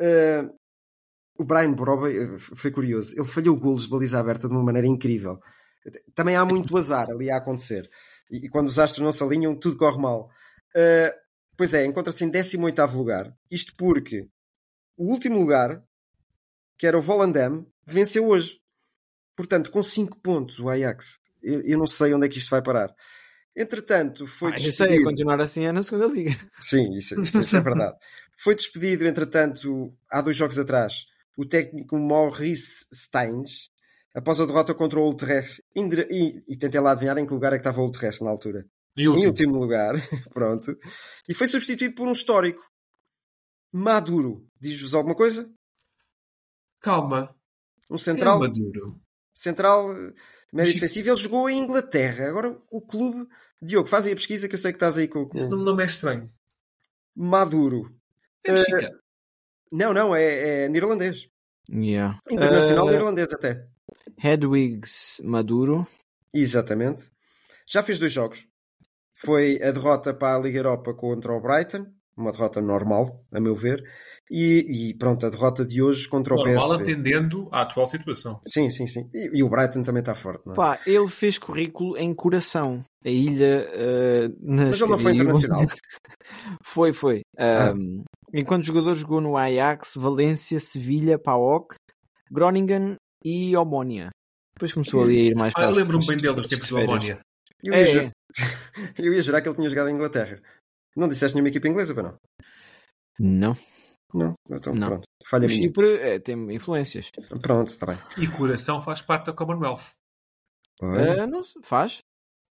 Eh, 0.00 0.44
o 1.36 1.44
Brian 1.44 1.72
Brobey 1.72 2.16
eh, 2.16 2.38
foi 2.38 2.70
curioso, 2.70 3.14
ele 3.16 3.26
falhou 3.26 3.58
golos 3.58 3.84
de 3.84 3.90
baliza 3.90 4.20
aberta 4.20 4.46
de 4.46 4.54
uma 4.54 4.62
maneira 4.62 4.86
incrível. 4.86 5.36
Também 6.14 6.36
há 6.36 6.44
muito 6.44 6.76
azar 6.76 7.06
ali 7.10 7.30
a 7.30 7.36
acontecer. 7.36 7.90
E, 8.34 8.46
e 8.46 8.48
quando 8.48 8.68
os 8.68 8.78
astros 8.78 9.02
não 9.02 9.10
se 9.12 9.22
alinham, 9.22 9.54
tudo 9.54 9.76
corre 9.76 9.98
mal. 10.00 10.30
Uh, 10.74 11.12
pois 11.56 11.72
é, 11.74 11.84
encontra-se 11.84 12.24
em 12.24 12.30
18 12.30 12.84
lugar. 12.96 13.32
Isto 13.50 13.74
porque 13.76 14.28
o 14.96 15.10
último 15.10 15.38
lugar, 15.38 15.82
que 16.78 16.86
era 16.86 16.98
o 16.98 17.02
Volendam, 17.02 17.66
venceu 17.86 18.26
hoje. 18.26 18.60
Portanto, 19.36 19.70
com 19.70 19.82
5 19.82 20.18
pontos 20.20 20.58
o 20.58 20.68
Ajax. 20.68 21.18
Eu, 21.42 21.60
eu 21.62 21.78
não 21.78 21.86
sei 21.86 22.14
onde 22.14 22.26
é 22.26 22.28
que 22.28 22.38
isto 22.38 22.50
vai 22.50 22.62
parar. 22.62 22.94
Entretanto, 23.56 24.26
foi 24.26 24.50
Ah, 24.50 24.54
eu 24.54 24.58
sei, 24.58 24.70
despedido. 24.70 25.04
continuar 25.04 25.40
assim 25.40 25.64
é 25.64 25.72
na 25.72 25.82
segunda 25.82 26.06
liga. 26.06 26.32
Sim, 26.60 26.90
isso, 26.96 27.20
isso- 27.20 27.40
isso 27.40 27.56
é 27.56 27.60
verdade. 27.60 27.96
Foi 28.36 28.52
despedido, 28.56 29.06
entretanto, 29.06 29.96
há 30.10 30.20
dois 30.20 30.36
jogos 30.36 30.58
atrás, 30.58 31.06
o 31.36 31.46
técnico 31.46 31.96
Maurice 31.96 32.84
Steins, 32.92 33.70
após 34.14 34.40
a 34.40 34.46
derrota 34.46 34.74
contra 34.74 34.98
o. 35.00 35.14
Indre- 35.74 36.08
E, 36.10 36.40
e 36.52 36.56
tentei 36.56 36.80
lá 36.80 36.92
adivinhar 36.92 37.18
em 37.18 37.26
que 37.26 37.32
lugar 37.34 37.52
é 37.52 37.56
que 37.56 37.60
estava 37.60 37.80
o 37.80 37.86
Utrecht 37.88 38.22
na 38.22 38.30
altura. 38.30 38.64
E 38.96 39.02
Em 39.02 39.08
último. 39.08 39.26
último 39.28 39.58
lugar, 39.58 39.94
pronto. 40.32 40.76
E 41.28 41.34
foi 41.34 41.48
substituído 41.48 41.94
por 41.94 42.06
um 42.06 42.12
histórico. 42.12 42.62
Maduro. 43.72 44.46
Diz-vos 44.60 44.94
alguma 44.94 45.14
coisa? 45.16 45.50
Calma. 46.80 47.34
Um 47.90 47.98
central, 47.98 48.36
É 48.44 48.48
Maduro. 48.48 49.00
central 49.34 49.92
eh, 49.92 50.12
médio 50.52 50.72
Sim. 50.72 50.78
defensivo. 50.80 51.08
Ele 51.10 51.16
jogou 51.16 51.50
em 51.50 51.58
Inglaterra. 51.58 52.28
Agora 52.28 52.56
o 52.70 52.80
clube... 52.80 53.26
Diogo, 53.60 53.88
faz 53.88 54.06
aí 54.06 54.12
a 54.12 54.16
pesquisa 54.16 54.46
que 54.46 54.54
eu 54.54 54.58
sei 54.58 54.72
que 54.72 54.76
estás 54.76 54.98
aí 54.98 55.08
com, 55.08 55.26
com... 55.26 55.36
Esse 55.36 55.48
nome 55.48 55.64
não 55.64 55.80
é 55.80 55.86
estranho. 55.86 56.30
Maduro. 57.16 57.90
É 58.44 58.52
mexicano. 58.52 58.98
Não, 59.72 59.92
não, 59.94 60.14
é, 60.14 60.64
é 60.64 60.68
neerlandês. 60.68 61.26
Yeah. 61.70 62.18
Internacional 62.30 62.86
Uh, 62.86 62.90
neerlandês 62.90 63.32
até. 63.32 63.66
Hedwigs 64.24 65.20
Maduro. 65.22 65.86
Exatamente. 66.32 67.04
Já 67.68 67.82
fez 67.82 67.98
dois 67.98 68.12
jogos. 68.12 68.46
Foi 69.14 69.60
a 69.62 69.70
derrota 69.70 70.14
para 70.14 70.36
a 70.36 70.40
Liga 70.40 70.58
Europa 70.58 70.94
contra 70.94 71.32
o 71.32 71.40
Brighton, 71.40 71.86
uma 72.16 72.32
derrota 72.32 72.60
normal, 72.60 73.24
a 73.32 73.38
meu 73.38 73.54
ver, 73.54 73.84
e, 74.30 74.90
e 74.90 74.94
pronto, 74.94 75.26
a 75.26 75.30
derrota 75.30 75.64
de 75.64 75.82
hoje 75.82 76.08
contra 76.08 76.34
o 76.34 76.36
Normal 76.36 76.68
PSV. 76.68 76.82
atendendo 76.82 77.48
à 77.52 77.62
atual 77.62 77.86
situação. 77.86 78.40
Sim, 78.46 78.70
sim, 78.70 78.86
sim. 78.86 79.08
E, 79.14 79.38
e 79.38 79.42
o 79.42 79.48
Brighton 79.48 79.82
também 79.82 80.00
está 80.00 80.14
forte, 80.14 80.46
não 80.46 80.54
é? 80.54 80.56
Pá, 80.56 80.80
ele 80.86 81.06
fez 81.06 81.38
currículo 81.38 81.96
em 81.96 82.12
Coração, 82.14 82.84
a 83.04 83.10
ilha 83.10 83.68
uh, 83.68 84.36
nas 84.40 84.70
Mas 84.70 84.80
ele 84.80 84.90
não 84.90 84.98
foi 84.98 85.12
internacional. 85.12 85.66
Foi, 86.64 86.92
foi. 86.94 87.20
Ah. 87.36 87.74
Um, 87.76 88.02
Enquanto 88.32 88.64
jogador 88.64 88.94
jogou 88.94 89.20
no 89.20 89.36
Ajax, 89.36 89.92
Valência, 89.94 90.58
Sevilha, 90.58 91.18
PAOK, 91.18 91.76
Groningen 92.32 92.96
e 93.24 93.56
Omónia. 93.56 94.10
Depois 94.56 94.72
começou 94.72 95.02
ali 95.02 95.18
a 95.18 95.22
ir 95.24 95.34
mais 95.34 95.52
Ah, 95.52 95.56
para 95.56 95.64
eu 95.64 95.70
as- 95.70 95.76
lembro-me 95.76 96.06
bem 96.06 96.16
dele 96.16 96.36
nos 96.36 96.46
tempos 96.46 96.68
do. 96.68 96.76
Almónia. 96.78 97.20
Eu 97.62 97.72
ia, 97.72 97.78
É, 97.78 98.04
é. 98.06 98.12
eu 98.98 99.12
ia 99.14 99.22
jurar 99.22 99.40
que 99.42 99.48
ele 99.48 99.56
tinha 99.56 99.68
jogado 99.70 99.88
em 99.88 99.94
Inglaterra. 99.94 100.40
Não 100.96 101.08
disseste 101.08 101.34
nenhuma 101.34 101.48
equipa 101.48 101.66
inglesa, 101.68 101.94
para 101.94 102.02
não? 102.04 102.16
Não. 103.18 103.56
Não, 104.12 104.34
então 104.48 104.72
Não. 104.74 104.86
pronto. 104.88 105.04
Falha 105.26 105.46
O. 105.46 105.48
Chipre 105.48 105.94
é, 105.98 106.18
tem 106.20 106.36
influências. 106.54 107.08
Pronto, 107.42 107.68
está 107.68 107.86
bem. 107.86 107.96
E 108.18 108.28
coração 108.28 108.80
faz 108.80 109.02
parte 109.02 109.26
da 109.26 109.32
Commonwealth. 109.32 109.90
Ah, 110.82 111.26
não 111.26 111.40
faz. 111.62 111.98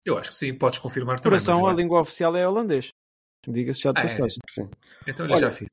Eu 0.06 0.18
acho 0.18 0.32
que 0.32 0.36
sim, 0.36 0.54
podes 0.58 0.80
confirmar 0.80 1.20
também. 1.20 1.40
Coração, 1.40 1.66
a 1.66 1.72
eu- 1.72 1.78
língua 1.78 2.02
oficial 2.02 2.36
é 2.36 2.46
holandês. 2.48 2.90
Diga-se 3.48 3.82
já 3.82 3.92
de 3.94 4.00
Ah, 4.00 4.02
é? 4.02 4.04
passagem. 4.04 4.38
Sim. 4.50 4.70
Então 5.08 5.26
Olha, 5.26 5.36
já 5.38 5.52
fiz. 5.52 5.68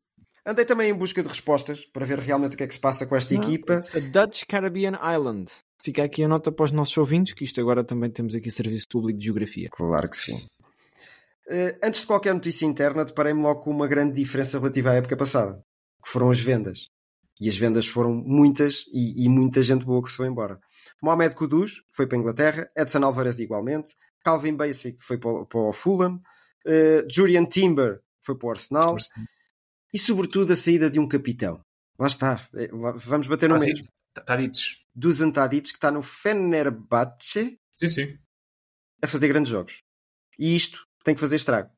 Andei 0.51 0.65
também 0.65 0.91
em 0.91 0.95
busca 0.95 1.23
de 1.23 1.29
respostas 1.29 1.85
para 1.93 2.05
ver 2.05 2.19
realmente 2.19 2.55
o 2.55 2.57
que 2.57 2.65
é 2.65 2.67
que 2.67 2.75
se 2.75 2.81
passa 2.81 3.07
com 3.07 3.15
esta 3.17 3.35
Não, 3.35 3.43
equipa. 3.43 3.75
it's 3.75 3.95
a 3.95 4.01
Dutch 4.01 4.43
Caribbean 4.49 4.99
Island. 5.15 5.51
Fica 5.83 6.03
aqui 6.03 6.25
a 6.25 6.29
nota 6.29 6.51
para 6.51 6.65
os 6.65 6.73
nossos 6.73 6.97
ouvintes, 6.99 7.33
que 7.35 7.45
isto 7.45 7.61
agora 7.61 7.85
também 7.85 8.11
temos 8.11 8.35
aqui 8.35 8.51
Serviço 8.51 8.87
Público 8.89 9.19
de 9.19 9.25
Geografia. 9.27 9.69
Claro 9.71 10.11
que 10.11 10.17
sim. 10.17 10.45
Eh, 11.49 11.79
antes 11.83 12.01
de 12.03 12.07
qualquer 12.07 12.35
notícia 12.35 12.67
interna, 12.67 13.05
deparei-me 13.05 13.43
logo 13.43 13.61
com 13.63 13.71
uma 13.71 13.87
grande 13.89 14.15
diferença 14.15 14.59
relativa 14.59 14.91
à 14.91 14.95
época 14.95 15.17
passada, 15.17 15.63
que 16.03 16.09
foram 16.11 16.31
as 16.31 16.41
vendas. 16.41 16.89
E 17.41 17.49
as 17.49 17.57
vendas 17.57 17.87
foram 17.87 18.13
muitas 18.13 18.85
e, 18.93 19.25
e 19.25 19.29
muita 19.29 19.63
gente 19.63 19.85
boa 19.87 20.03
que 20.03 20.11
se 20.11 20.17
foi 20.17 20.27
embora. 20.27 20.59
Mohamed 21.03 21.35
Kudus 21.35 21.83
foi 21.91 22.07
para 22.07 22.19
a 22.19 22.21
Inglaterra, 22.21 22.69
Edson 22.77 23.03
Alvarez 23.05 23.39
igualmente, 23.41 23.95
Calvin 24.23 24.55
Basic 24.57 24.99
foi 25.03 25.17
para, 25.17 25.31
o- 25.31 25.47
para 25.47 25.61
o 25.61 25.73
Fulham, 25.73 26.21
eh, 26.67 27.05
Julian 27.11 27.47
Timber 27.47 28.01
foi 28.23 28.37
para 28.37 28.49
o 28.49 28.51
Arsenal 28.51 28.97
e, 29.93 29.99
sobretudo, 29.99 30.53
a 30.53 30.57
saída 30.57 30.91
de 30.91 30.99
um 30.99 31.09
capitão. 31.09 31.61
Lá 31.99 32.07
está, 32.07 32.41
lá- 32.73 32.93
vamos 32.93 33.27
bater 33.27 33.49
no 33.49 33.57
Ah, 33.57 33.59
mesmo. 33.59 33.87
Ditos. 34.39 34.81
Dusan 34.95 35.31
Tadic, 35.31 35.69
que 35.71 35.77
está 35.77 35.91
no 35.91 36.03
Fenerbahçe 36.03 37.59
Sim, 37.75 37.89
sim. 37.89 38.19
a 39.03 39.07
fazer 39.09 39.29
grandes 39.29 39.51
jogos. 39.53 39.83
E 40.39 40.55
isto 40.55 40.85
tem 41.05 41.15
que 41.15 41.21
fazer 41.21 41.37
estrago. 41.37 41.71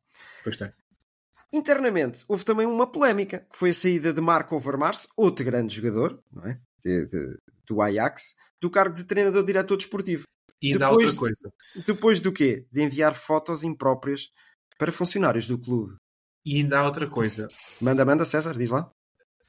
Pois 0.43 0.57
tem. 0.57 0.73
Internamente, 1.53 2.25
houve 2.29 2.45
também 2.45 2.67
uma 2.67 2.91
polémica, 2.91 3.41
que 3.53 3.59
foi 3.59 3.71
a 3.71 3.75
saída 3.75 4.13
de 4.13 4.21
Marco 4.21 4.57
Overmars, 4.57 5.07
outro 5.17 5.45
grande 5.45 5.75
jogador, 5.77 6.23
não 6.33 6.47
é? 6.47 6.59
De- 6.83 7.07
de- 7.07 7.37
do 7.67 7.83
Ajax, 7.83 8.35
do 8.61 8.71
cargo 8.71 8.95
de 8.97 9.05
treinador-diretor 9.05 9.77
desportivo. 9.77 10.25
E 10.63 10.73
Depois- 10.73 10.93
outra 11.05 11.15
coisa. 11.17 11.53
Depois 11.87 12.21
do 12.21 12.33
quê? 12.33 12.67
De 12.73 12.83
enviar 12.83 13.15
fotos 13.15 13.65
impróprias 13.65 14.29
para 14.79 14.91
funcionários 14.93 15.47
do 15.47 15.59
clube. 15.59 15.97
E 16.45 16.57
ainda 16.59 16.79
há 16.79 16.85
outra 16.85 17.07
coisa. 17.07 17.49
Manda, 17.81 18.05
manda, 18.05 18.25
César, 18.25 18.57
diz 18.57 18.71
lá. 18.71 18.91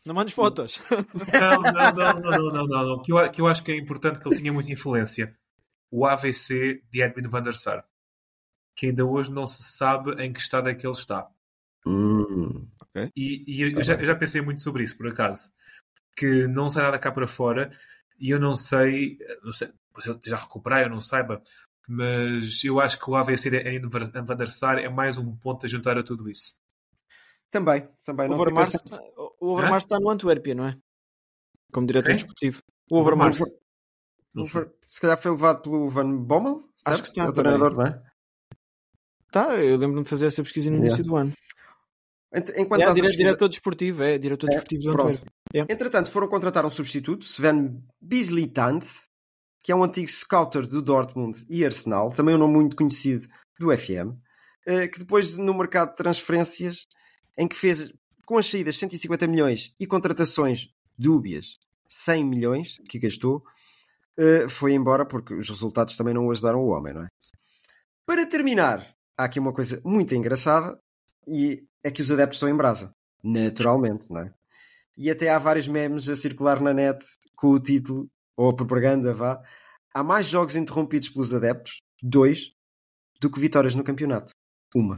Não 0.06 0.14
mandes 0.14 0.34
fotos. 0.34 0.82
Não, 0.92 1.62
não, 1.62 1.94
não, 1.94 2.20
não, 2.20 2.52
não, 2.52 2.68
não, 2.68 2.86
não. 2.86 3.02
Que, 3.02 3.12
eu, 3.12 3.32
que 3.32 3.42
eu 3.42 3.48
acho 3.48 3.64
que 3.64 3.72
é 3.72 3.78
importante 3.78 4.20
que 4.20 4.28
ele 4.28 4.38
tinha 4.38 4.52
muita 4.54 4.72
influência. 4.72 5.36
O 5.90 6.06
AVC 6.06 6.84
de 6.92 7.02
Edwin 7.02 7.28
van 7.28 7.42
der 7.42 7.56
Sar. 7.56 7.86
que 8.76 8.88
ainda 8.88 9.06
hoje 9.06 9.32
não 9.32 9.48
se 9.48 9.64
sabe 9.64 10.12
em 10.24 10.34
que 10.34 10.40
estado 10.40 10.70
é 10.70 10.76
que 10.76 10.86
ele 10.86 10.96
está. 10.96 11.28
Hum. 11.86 12.68
E, 13.16 13.44
e 13.48 13.62
eu, 13.62 13.72
eu 13.72 13.84
já, 13.84 13.96
eu 13.96 14.06
já 14.06 14.16
pensei 14.16 14.42
muito 14.42 14.62
sobre 14.62 14.84
isso, 14.84 14.98
por 14.98 15.08
acaso. 15.08 15.52
Que 16.16 16.48
não 16.48 16.70
sai 16.70 16.84
nada 16.84 17.00
cá 17.00 17.12
para 17.12 17.28
fora 17.28 17.72
e 18.20 18.30
eu 18.30 18.40
não 18.40 18.56
sei, 18.56 19.18
não 19.44 19.52
sei 19.52 19.70
se 20.00 20.10
ele 20.10 20.20
já 20.26 20.38
recuperar, 20.38 20.82
eu 20.82 20.90
não 20.90 21.02
saiba, 21.02 21.42
mas 21.88 22.64
eu 22.64 22.80
acho 22.80 22.98
que 23.00 23.10
o 23.10 23.16
AVC 23.16 23.50
em 23.68 23.82
Van 23.90 24.36
der 24.36 24.50
Sar 24.50 24.78
é 24.80 24.90
mais 24.90 25.18
um 25.18 25.36
ponto 25.36 25.66
a 25.66 25.70
juntar 25.70 25.98
a 25.98 26.04
tudo 26.04 26.30
isso. 26.30 26.63
Também, 27.54 27.88
também. 28.04 28.26
O 28.28 28.32
não 28.32 28.40
Overmars, 28.40 28.72
pensado- 28.72 29.04
o 29.40 29.48
Overmars 29.54 29.84
está 29.84 30.00
no 30.00 30.10
Antuérpia, 30.10 30.56
não 30.56 30.66
é? 30.68 30.76
Como 31.72 31.86
diretor 31.88 32.08
Quem? 32.08 32.16
desportivo. 32.18 32.62
O 32.92 32.98
Overmars. 32.98 33.38
Sei. 33.38 34.66
Se 34.88 35.00
calhar 35.00 35.18
foi 35.22 35.32
levado 35.32 35.62
pelo 35.62 35.88
Van 35.88 36.18
Bommel, 36.18 36.60
certo? 36.76 36.94
Acho 36.96 37.04
que 37.04 37.10
está 37.10 37.24
É 37.26 37.30
o 37.30 37.34
treinador, 37.34 37.76
não 37.76 37.86
é? 37.86 38.04
Tá, 39.32 39.56
eu 39.64 39.78
lembro-me 39.78 40.04
de 40.04 40.10
fazer 40.10 40.26
essa 40.28 40.42
pesquisa 40.44 40.70
no 40.72 40.78
Yeah. 40.78 40.88
início 40.90 41.04
do 41.06 41.16
ano. 41.16 41.34
Enquanto 42.58 42.82
É, 42.82 42.92
dire- 42.94 43.06
pesquisar- 43.08 43.28
diretor 43.30 43.48
desportivo, 43.50 44.02
é, 44.04 44.18
diretor 44.18 44.48
É, 44.48 44.50
desportivo 44.50 44.82
do 44.84 44.92
pronto. 44.92 45.10
Antuérpia. 45.12 45.32
Yeah. 45.54 45.72
Entretanto, 45.74 46.10
foram 46.12 46.28
contratar 46.28 46.66
um 46.66 46.70
substituto, 46.72 47.24
Sven 47.26 47.84
Bislitant, 48.02 48.84
que 49.64 49.72
é 49.72 49.76
um 49.76 49.84
antigo 49.84 50.10
scouter 50.10 50.66
do 50.68 50.82
Dortmund 50.82 51.46
e 51.48 51.64
Arsenal, 51.64 52.12
também 52.12 52.34
um 52.34 52.40
nome 52.40 52.54
muito 52.56 52.76
conhecido 52.76 53.28
do 53.60 53.72
FM, 53.72 54.18
eh, 54.66 54.88
que 54.88 54.98
depois 55.00 55.38
no 55.38 55.54
mercado 55.54 55.92
de 55.92 55.96
transferências, 55.98 56.88
em 57.38 57.48
que 57.48 57.56
fez 57.56 57.92
com 58.26 58.38
as 58.38 58.50
saídas 58.50 58.78
150 58.78 59.28
milhões 59.28 59.76
e 59.80 59.86
contratações 59.86 60.70
dúbias 60.98 61.60
100 61.90 62.26
milhões 62.26 62.82
que 62.90 63.00
gastou, 63.00 63.44
eh, 64.18 64.48
foi 64.50 64.74
embora 64.74 65.06
porque 65.06 65.34
os 65.34 65.50
resultados 65.50 65.96
também 65.96 66.14
não 66.14 66.28
o 66.28 66.32
ajudaram 66.32 66.60
o 66.60 66.70
homem, 66.70 66.94
não 66.94 67.04
é? 67.04 67.08
Para 68.06 68.26
terminar, 68.26 68.96
há 69.18 69.26
aqui 69.26 69.40
uma 69.40 69.54
coisa 69.54 69.82
muito 69.86 70.16
engraçada 70.16 70.80
e 71.28 71.64
é 71.84 71.92
que 71.92 72.02
os 72.02 72.12
adeptos 72.12 72.38
estão 72.38 72.50
em 72.50 72.56
brasa, 72.56 72.94
naturalmente, 73.24 74.10
não 74.10 74.22
é? 74.22 74.34
E 74.98 75.10
até 75.10 75.30
há 75.30 75.40
vários 75.40 75.68
memes 75.68 76.08
a 76.10 76.16
circular 76.16 76.62
na 76.62 76.74
net 76.74 77.04
com 77.36 77.48
o 77.48 77.60
título, 77.60 78.08
ou 78.36 78.50
a 78.50 78.56
propaganda, 78.56 79.14
vá. 79.14 79.42
Há 79.94 80.04
mais 80.04 80.28
jogos 80.28 80.56
interrompidos 80.56 81.10
pelos 81.10 81.34
adeptos, 81.34 81.82
dois, 82.02 82.52
do 83.20 83.30
que 83.30 83.40
vitórias 83.40 83.76
no 83.76 83.84
campeonato. 83.84 84.34
Uma. 84.76 84.98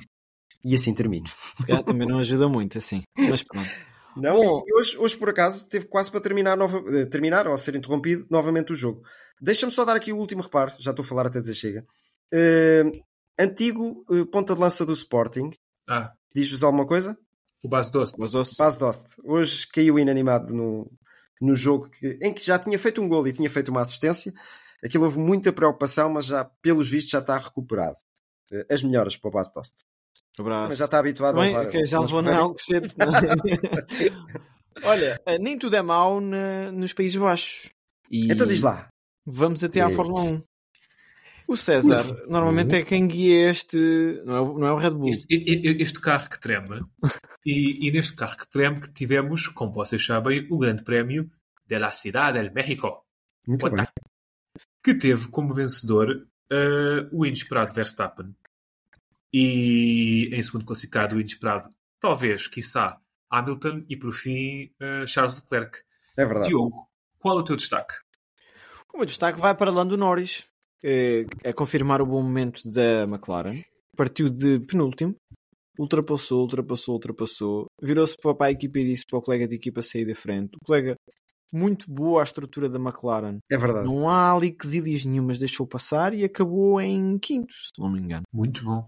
E 0.68 0.74
assim 0.74 0.94
termino. 0.96 1.28
Se 1.58 1.66
calhar 1.66 1.84
também 1.84 2.08
não 2.08 2.18
ajuda 2.18 2.50
muito, 2.50 2.78
assim. 2.80 3.04
Mas 3.18 3.44
pronto. 3.44 3.70
Não, 4.18 4.40
hoje, 4.74 4.98
hoje, 4.98 5.16
por 5.16 5.30
acaso, 5.30 5.68
teve 5.68 5.86
quase 5.88 6.10
para 6.10 6.22
terminar, 6.22 6.58
nova, 6.58 6.82
eh, 6.98 7.06
terminar 7.06 7.48
ou 7.48 7.56
ser 7.58 7.76
interrompido 7.76 8.26
novamente 8.32 8.74
o 8.74 8.76
jogo. 8.76 9.04
Deixa-me 9.40 9.72
só 9.72 9.84
dar 9.86 9.96
aqui 9.96 10.12
o 10.12 10.18
último 10.18 10.42
reparo, 10.42 10.72
já 10.80 10.92
estou 10.92 11.04
a 11.04 11.08
falar 11.08 11.28
até 11.28 11.40
dizer 11.40 11.54
chega. 11.54 11.86
Eh, 12.34 12.84
antigo 13.38 14.06
eh, 14.10 14.26
ponta 14.32 14.56
de 14.56 14.62
lança 14.62 14.86
do 14.86 14.94
Sporting, 14.94 15.52
Ah, 15.88 16.14
diz-vos 16.34 16.64
alguma 16.64 16.88
coisa? 16.88 17.16
o 17.64 17.68
Bas 17.68 17.92
Dost. 17.92 18.18
Bas 18.58 18.78
Dost. 18.78 19.16
Hoje 19.24 19.68
caiu 19.68 20.00
inanimado 20.00 20.54
no, 20.54 20.90
no 21.42 21.56
jogo 21.56 21.90
que- 21.90 22.18
em 22.22 22.34
que 22.34 22.44
já 22.44 22.58
tinha 22.58 22.78
feito 22.80 23.02
um 23.02 23.08
gol 23.10 23.28
e 23.28 23.34
tinha 23.34 23.50
feito 23.50 23.70
uma 23.70 23.82
assistência. 23.82 24.32
Aquilo 24.84 25.04
houve 25.06 25.18
muita 25.20 25.52
preocupação, 25.52 26.10
mas 26.10 26.26
já, 26.26 26.46
pelos 26.62 26.88
vistos, 26.90 27.12
já 27.12 27.20
está 27.20 27.38
recuperado. 27.38 27.98
Eh, 28.52 28.66
As 28.72 28.82
melhoras 28.84 29.18
para 29.18 29.30
o 29.30 29.32
Bas 29.32 29.52
Dost. 29.52 29.84
Abraço. 30.40 30.70
Mas 30.70 30.78
já 30.78 30.86
está 30.86 31.00
habituado 31.00 31.36
Também, 31.36 31.56
a 31.56 31.60
levar. 31.60 31.70
ok, 31.70 31.86
já 31.86 32.00
levou 32.00 32.22
na. 32.22 32.38
Alcochete. 32.38 32.96
é? 33.00 34.88
Olha, 34.88 35.22
eh, 35.26 35.40
nem 35.40 35.58
tudo 35.58 35.76
é 35.76 35.82
mau 35.82 36.20
na- 36.20 36.72
nos 36.72 36.94
Países 36.94 37.16
Baixos. 37.18 37.70
E 38.12 38.32
Então 38.32 38.46
diz 38.46 38.62
lá. 38.62 38.88
Vamos 39.26 39.64
até 39.64 39.82
à. 39.82 39.90
Fórmula 39.90 40.22
1. 40.22 40.44
O 41.48 41.56
César, 41.56 42.04
normalmente 42.28 42.76
é 42.76 42.84
quem 42.84 43.08
guia 43.08 43.52
este. 43.52 43.78
Não 44.26 44.36
é, 44.36 44.42
o- 44.42 44.58
não 44.58 44.68
é 44.68 44.72
o 44.74 44.78
Red 44.78 44.92
Bull. 44.92 45.10
Este, 45.10 45.28
este 45.82 46.00
carro 46.02 46.28
que 46.30 46.40
treme, 46.40 46.82
e, 47.46 47.88
e 47.88 47.92
neste 47.92 48.16
carro 48.16 48.36
que 48.36 48.48
treme 48.50 48.82
que 48.82 48.92
tivemos, 48.92 49.48
como 49.48 49.72
vocês 49.72 50.04
sabem, 50.04 50.48
o 50.50 50.58
Grande 50.58 50.84
Prémio 50.84 51.30
de 51.68 51.78
la 51.80 51.92
Ciudad 51.92 52.34
del 52.34 52.52
México, 52.52 53.06
Muito 53.48 53.70
bem. 53.70 53.86
que 54.84 54.96
teve 54.96 55.28
como 55.28 55.54
vencedor 55.54 56.28
eh, 56.52 57.08
o 57.12 57.26
inesperado 57.26 57.74
Verstappen. 57.74 58.36
E 59.34 60.30
em 60.34 60.44
segundo 60.44 60.66
classificado, 60.66 61.16
o 61.16 61.20
inesperado, 61.20 61.70
talvez, 62.00 62.48
quiçá, 62.48 63.00
Hamilton, 63.30 63.84
e 63.90 63.98
por 63.98 64.14
fim, 64.14 64.72
eh, 64.80 65.06
Charles 65.08 65.42
Leclerc. 65.42 65.80
É 66.18 66.26
verdade. 66.26 66.48
Diogo, 66.48 66.88
qual 67.20 67.38
é 67.38 67.42
o 67.42 67.44
teu 67.44 67.56
destaque? 67.56 67.96
O 68.94 68.98
meu 68.98 69.06
destaque 69.06 69.40
vai 69.40 69.54
para 69.54 69.72
Lando 69.72 69.98
Norris, 69.98 70.44
que 70.80 71.26
é 71.44 71.52
confirmar 71.52 72.02
o 72.02 72.06
bom 72.06 72.22
momento 72.22 72.62
da 72.72 73.04
McLaren. 73.04 73.62
Partiu 73.98 74.30
de 74.30 74.60
penúltimo, 74.62 75.16
ultrapassou, 75.78 76.42
ultrapassou, 76.42 76.94
ultrapassou. 76.96 77.66
Virou-se 77.82 78.16
para 78.18 78.48
a 78.48 78.52
equipa 78.52 78.80
e 78.80 78.86
disse 78.86 79.06
para 79.06 79.20
o 79.20 79.22
colega 79.22 79.48
de 79.48 79.56
equipa 79.56 79.82
sair 79.82 80.06
da 80.06 80.16
frente. 80.16 80.56
O 80.56 80.66
colega, 80.66 80.96
muito 81.54 81.92
boa 81.92 82.22
a 82.22 82.24
estrutura 82.24 82.70
da 82.70 82.80
McLaren. 82.80 83.38
É 83.50 83.58
verdade. 83.58 83.86
Não 83.88 84.10
há 84.10 84.34
ali 84.34 84.52
quesilhas 84.52 85.06
nenhumas, 85.06 85.40
deixou 85.40 85.68
passar 85.68 86.14
e 86.14 86.24
acabou 86.24 86.80
em 86.80 87.18
quinto, 87.20 87.54
se 87.54 87.72
não 87.78 87.90
me 87.90 88.00
engano. 88.00 88.24
Muito 88.34 88.64
bom. 88.64 88.88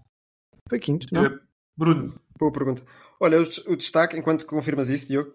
Foi 0.68 0.78
quinto, 0.78 1.06
não? 1.12 1.24
Eh, 1.26 1.38
Bruno, 1.76 2.14
Boa 2.38 2.52
pergunta. 2.52 2.82
Olha, 3.20 3.40
o 3.40 3.44
des- 3.44 3.66
o 3.66 3.74
destaque, 3.76 4.16
enquanto 4.16 4.46
confirmas 4.46 4.88
isso, 4.88 5.08
Diogo, 5.08 5.32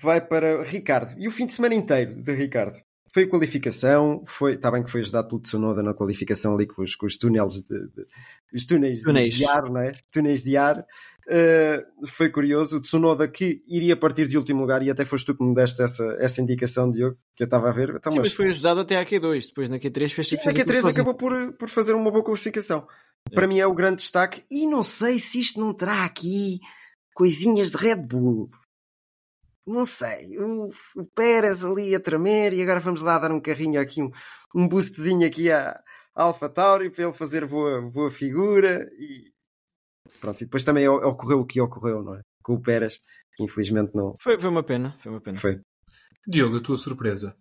vai 0.00 0.20
para 0.22 0.62
Ricardo. 0.64 1.14
E 1.18 1.28
o 1.28 1.30
fim 1.30 1.44
de 1.44 1.52
semana 1.52 1.74
inteiro 1.74 2.20
de 2.22 2.32
Ricardo. 2.32 2.78
Foi 3.12 3.24
a 3.24 3.28
qualificação, 3.28 4.22
foi, 4.26 4.54
está 4.54 4.70
bem 4.70 4.82
que 4.84 4.90
foi 4.90 5.00
ajudado 5.00 5.28
pelo 5.28 5.40
Tsunoda 5.42 5.82
na 5.82 5.92
qualificação 5.92 6.54
ali 6.54 6.66
com 6.66 6.80
os, 6.82 6.94
com 6.94 7.04
os 7.06 7.18
túneis 7.18 7.54
de, 7.54 7.62
de- 7.88 8.06
os 8.54 8.64
túneis, 8.64 9.00
de- 9.00 9.04
Túneis. 9.04 9.34
De, 9.34 9.44
ar, 9.44 9.64
não 9.64 9.80
é? 9.80 9.92
Túneis 10.12 10.42
de 10.44 10.56
ar. 10.56 10.86
Uh, 11.28 12.06
foi 12.08 12.30
curioso. 12.30 12.78
O 12.78 12.80
Tsunoda 12.80 13.28
que 13.28 13.62
iria 13.68 13.96
partir 13.96 14.26
de 14.28 14.38
último 14.38 14.60
lugar 14.60 14.82
e 14.82 14.90
até 14.90 15.04
foste 15.04 15.26
tu 15.26 15.36
que 15.36 15.44
me 15.44 15.54
deste 15.54 15.82
essa, 15.82 16.04
essa 16.20 16.40
indicação, 16.40 16.90
Diogo, 16.90 17.16
que 17.36 17.42
eu 17.42 17.46
estava 17.46 17.68
a 17.68 17.72
ver. 17.72 17.90
Então, 17.90 18.12
Sim, 18.12 18.18
mas- 18.20 18.28
mas 18.28 18.32
foi 18.36 18.48
ajudado 18.48 18.80
até 18.80 18.96
à 18.96 19.04
Q2. 19.04 19.46
Depois 19.48 19.68
na 19.68 19.78
Q3 19.78 20.08
fez 20.12 20.28
Sim, 20.28 20.36
fez 20.36 20.46
a 20.46 20.50
aquilo 20.50 20.64
Q3 20.66 20.80
sozinho. 20.80 20.90
acabou 21.02 21.14
por, 21.14 21.52
por 21.54 21.68
fazer 21.68 21.92
uma 21.92 22.10
boa 22.10 22.24
classificação. 22.24 22.86
Para 23.34 23.46
mim 23.46 23.58
é 23.58 23.66
o 23.66 23.74
grande 23.74 23.96
destaque. 24.02 24.44
E 24.50 24.66
não 24.66 24.82
sei 24.82 25.18
se 25.18 25.40
isto 25.40 25.60
não 25.60 25.72
terá 25.74 26.04
aqui 26.04 26.58
coisinhas 27.14 27.70
de 27.70 27.76
Red 27.76 27.96
Bull. 27.96 28.46
Não 29.66 29.84
sei. 29.84 30.38
O, 30.38 30.70
o 30.96 31.04
Pérez 31.14 31.64
ali 31.64 31.94
a 31.94 32.00
tremer 32.00 32.52
e 32.52 32.62
agora 32.62 32.80
vamos 32.80 33.02
lá 33.02 33.18
dar 33.18 33.30
um 33.30 33.40
carrinho 33.40 33.80
aqui, 33.80 34.02
um, 34.02 34.10
um 34.54 34.66
boostzinho 34.68 35.26
aqui 35.26 35.50
à, 35.50 35.70
à 36.14 36.22
Alpha 36.24 36.48
Tauri 36.48 36.90
para 36.90 37.04
ele 37.04 37.12
fazer 37.12 37.46
boa, 37.46 37.80
boa 37.82 38.10
figura. 38.10 38.88
E 38.98 39.30
pronto, 40.20 40.40
e 40.40 40.44
depois 40.44 40.64
também 40.64 40.88
o- 40.88 41.08
ocorreu 41.08 41.40
o 41.40 41.46
que 41.46 41.60
ocorreu, 41.60 42.02
não 42.02 42.14
é? 42.16 42.20
Com 42.42 42.54
o 42.54 42.62
Pérez, 42.62 42.98
que 43.36 43.44
infelizmente 43.44 43.94
não 43.94 44.16
Foi, 44.20 44.38
foi 44.38 44.48
uma 44.48 44.62
pena, 44.62 44.96
foi 44.98 45.12
uma 45.12 45.20
pena. 45.20 45.38
foi. 45.38 45.60
Diogo, 46.26 46.56
a 46.56 46.60
tua 46.62 46.76
surpresa. 46.78 47.36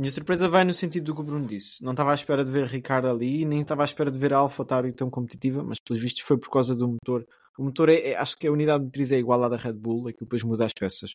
Minha 0.00 0.10
surpresa 0.10 0.48
vai 0.48 0.64
no 0.64 0.72
sentido 0.72 1.04
do 1.04 1.14
que 1.14 1.20
o 1.20 1.24
Bruno 1.24 1.44
disse. 1.44 1.84
Não 1.84 1.90
estava 1.90 2.12
à 2.12 2.14
espera 2.14 2.42
de 2.42 2.50
ver 2.50 2.64
Ricardo 2.64 3.06
ali, 3.06 3.44
nem 3.44 3.60
estava 3.60 3.82
à 3.82 3.84
espera 3.84 4.10
de 4.10 4.18
ver 4.18 4.32
a 4.32 4.38
Alfa 4.38 4.64
Tauri 4.64 4.94
tão 4.94 5.10
competitiva, 5.10 5.62
mas 5.62 5.76
pelos 5.78 6.00
vistos 6.00 6.22
foi 6.22 6.38
por 6.38 6.48
causa 6.48 6.74
do 6.74 6.88
motor. 6.88 7.26
O 7.58 7.64
motor 7.64 7.90
é, 7.90 8.12
é- 8.12 8.16
acho 8.16 8.34
que 8.38 8.46
a 8.46 8.50
unidade 8.50 8.82
motriz 8.82 9.12
é 9.12 9.18
igual 9.18 9.44
à 9.44 9.48
da 9.50 9.58
Red 9.58 9.74
Bull, 9.74 10.08
aquilo 10.08 10.24
depois 10.24 10.42
muda 10.42 10.64
as 10.64 10.72
peças. 10.72 11.10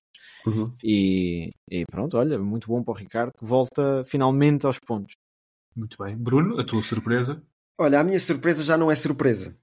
Uhum. 0.46 0.72
E, 0.84 1.50
e 1.68 1.84
pronto, 1.88 2.16
olha, 2.16 2.38
muito 2.38 2.68
bom 2.68 2.84
para 2.84 2.92
o 2.92 2.96
Ricardo, 2.96 3.32
que 3.36 3.44
volta 3.44 4.04
finalmente 4.06 4.68
aos 4.68 4.78
pontos. 4.78 5.16
Muito 5.76 5.98
bem. 5.98 6.16
Bruno, 6.16 6.60
a 6.60 6.64
tua 6.64 6.84
surpresa. 6.84 7.42
Olha, 7.80 8.00
a 8.00 8.04
minha 8.04 8.20
surpresa 8.20 8.64
já 8.64 8.78
não 8.78 8.92
é 8.92 8.96
surpresa. 8.96 9.58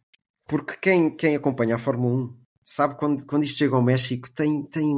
Porque 0.49 0.77
quem, 0.83 1.14
quem 1.14 1.37
acompanha 1.37 1.77
a 1.77 1.79
Fórmula 1.79 2.25
1 2.25 2.37
sabe 2.64 2.99
quando, 2.99 3.25
quando 3.25 3.45
isto 3.45 3.59
chega 3.59 3.77
ao 3.77 3.83
México 3.83 4.29
tem, 4.33 4.64
tem 4.64 4.93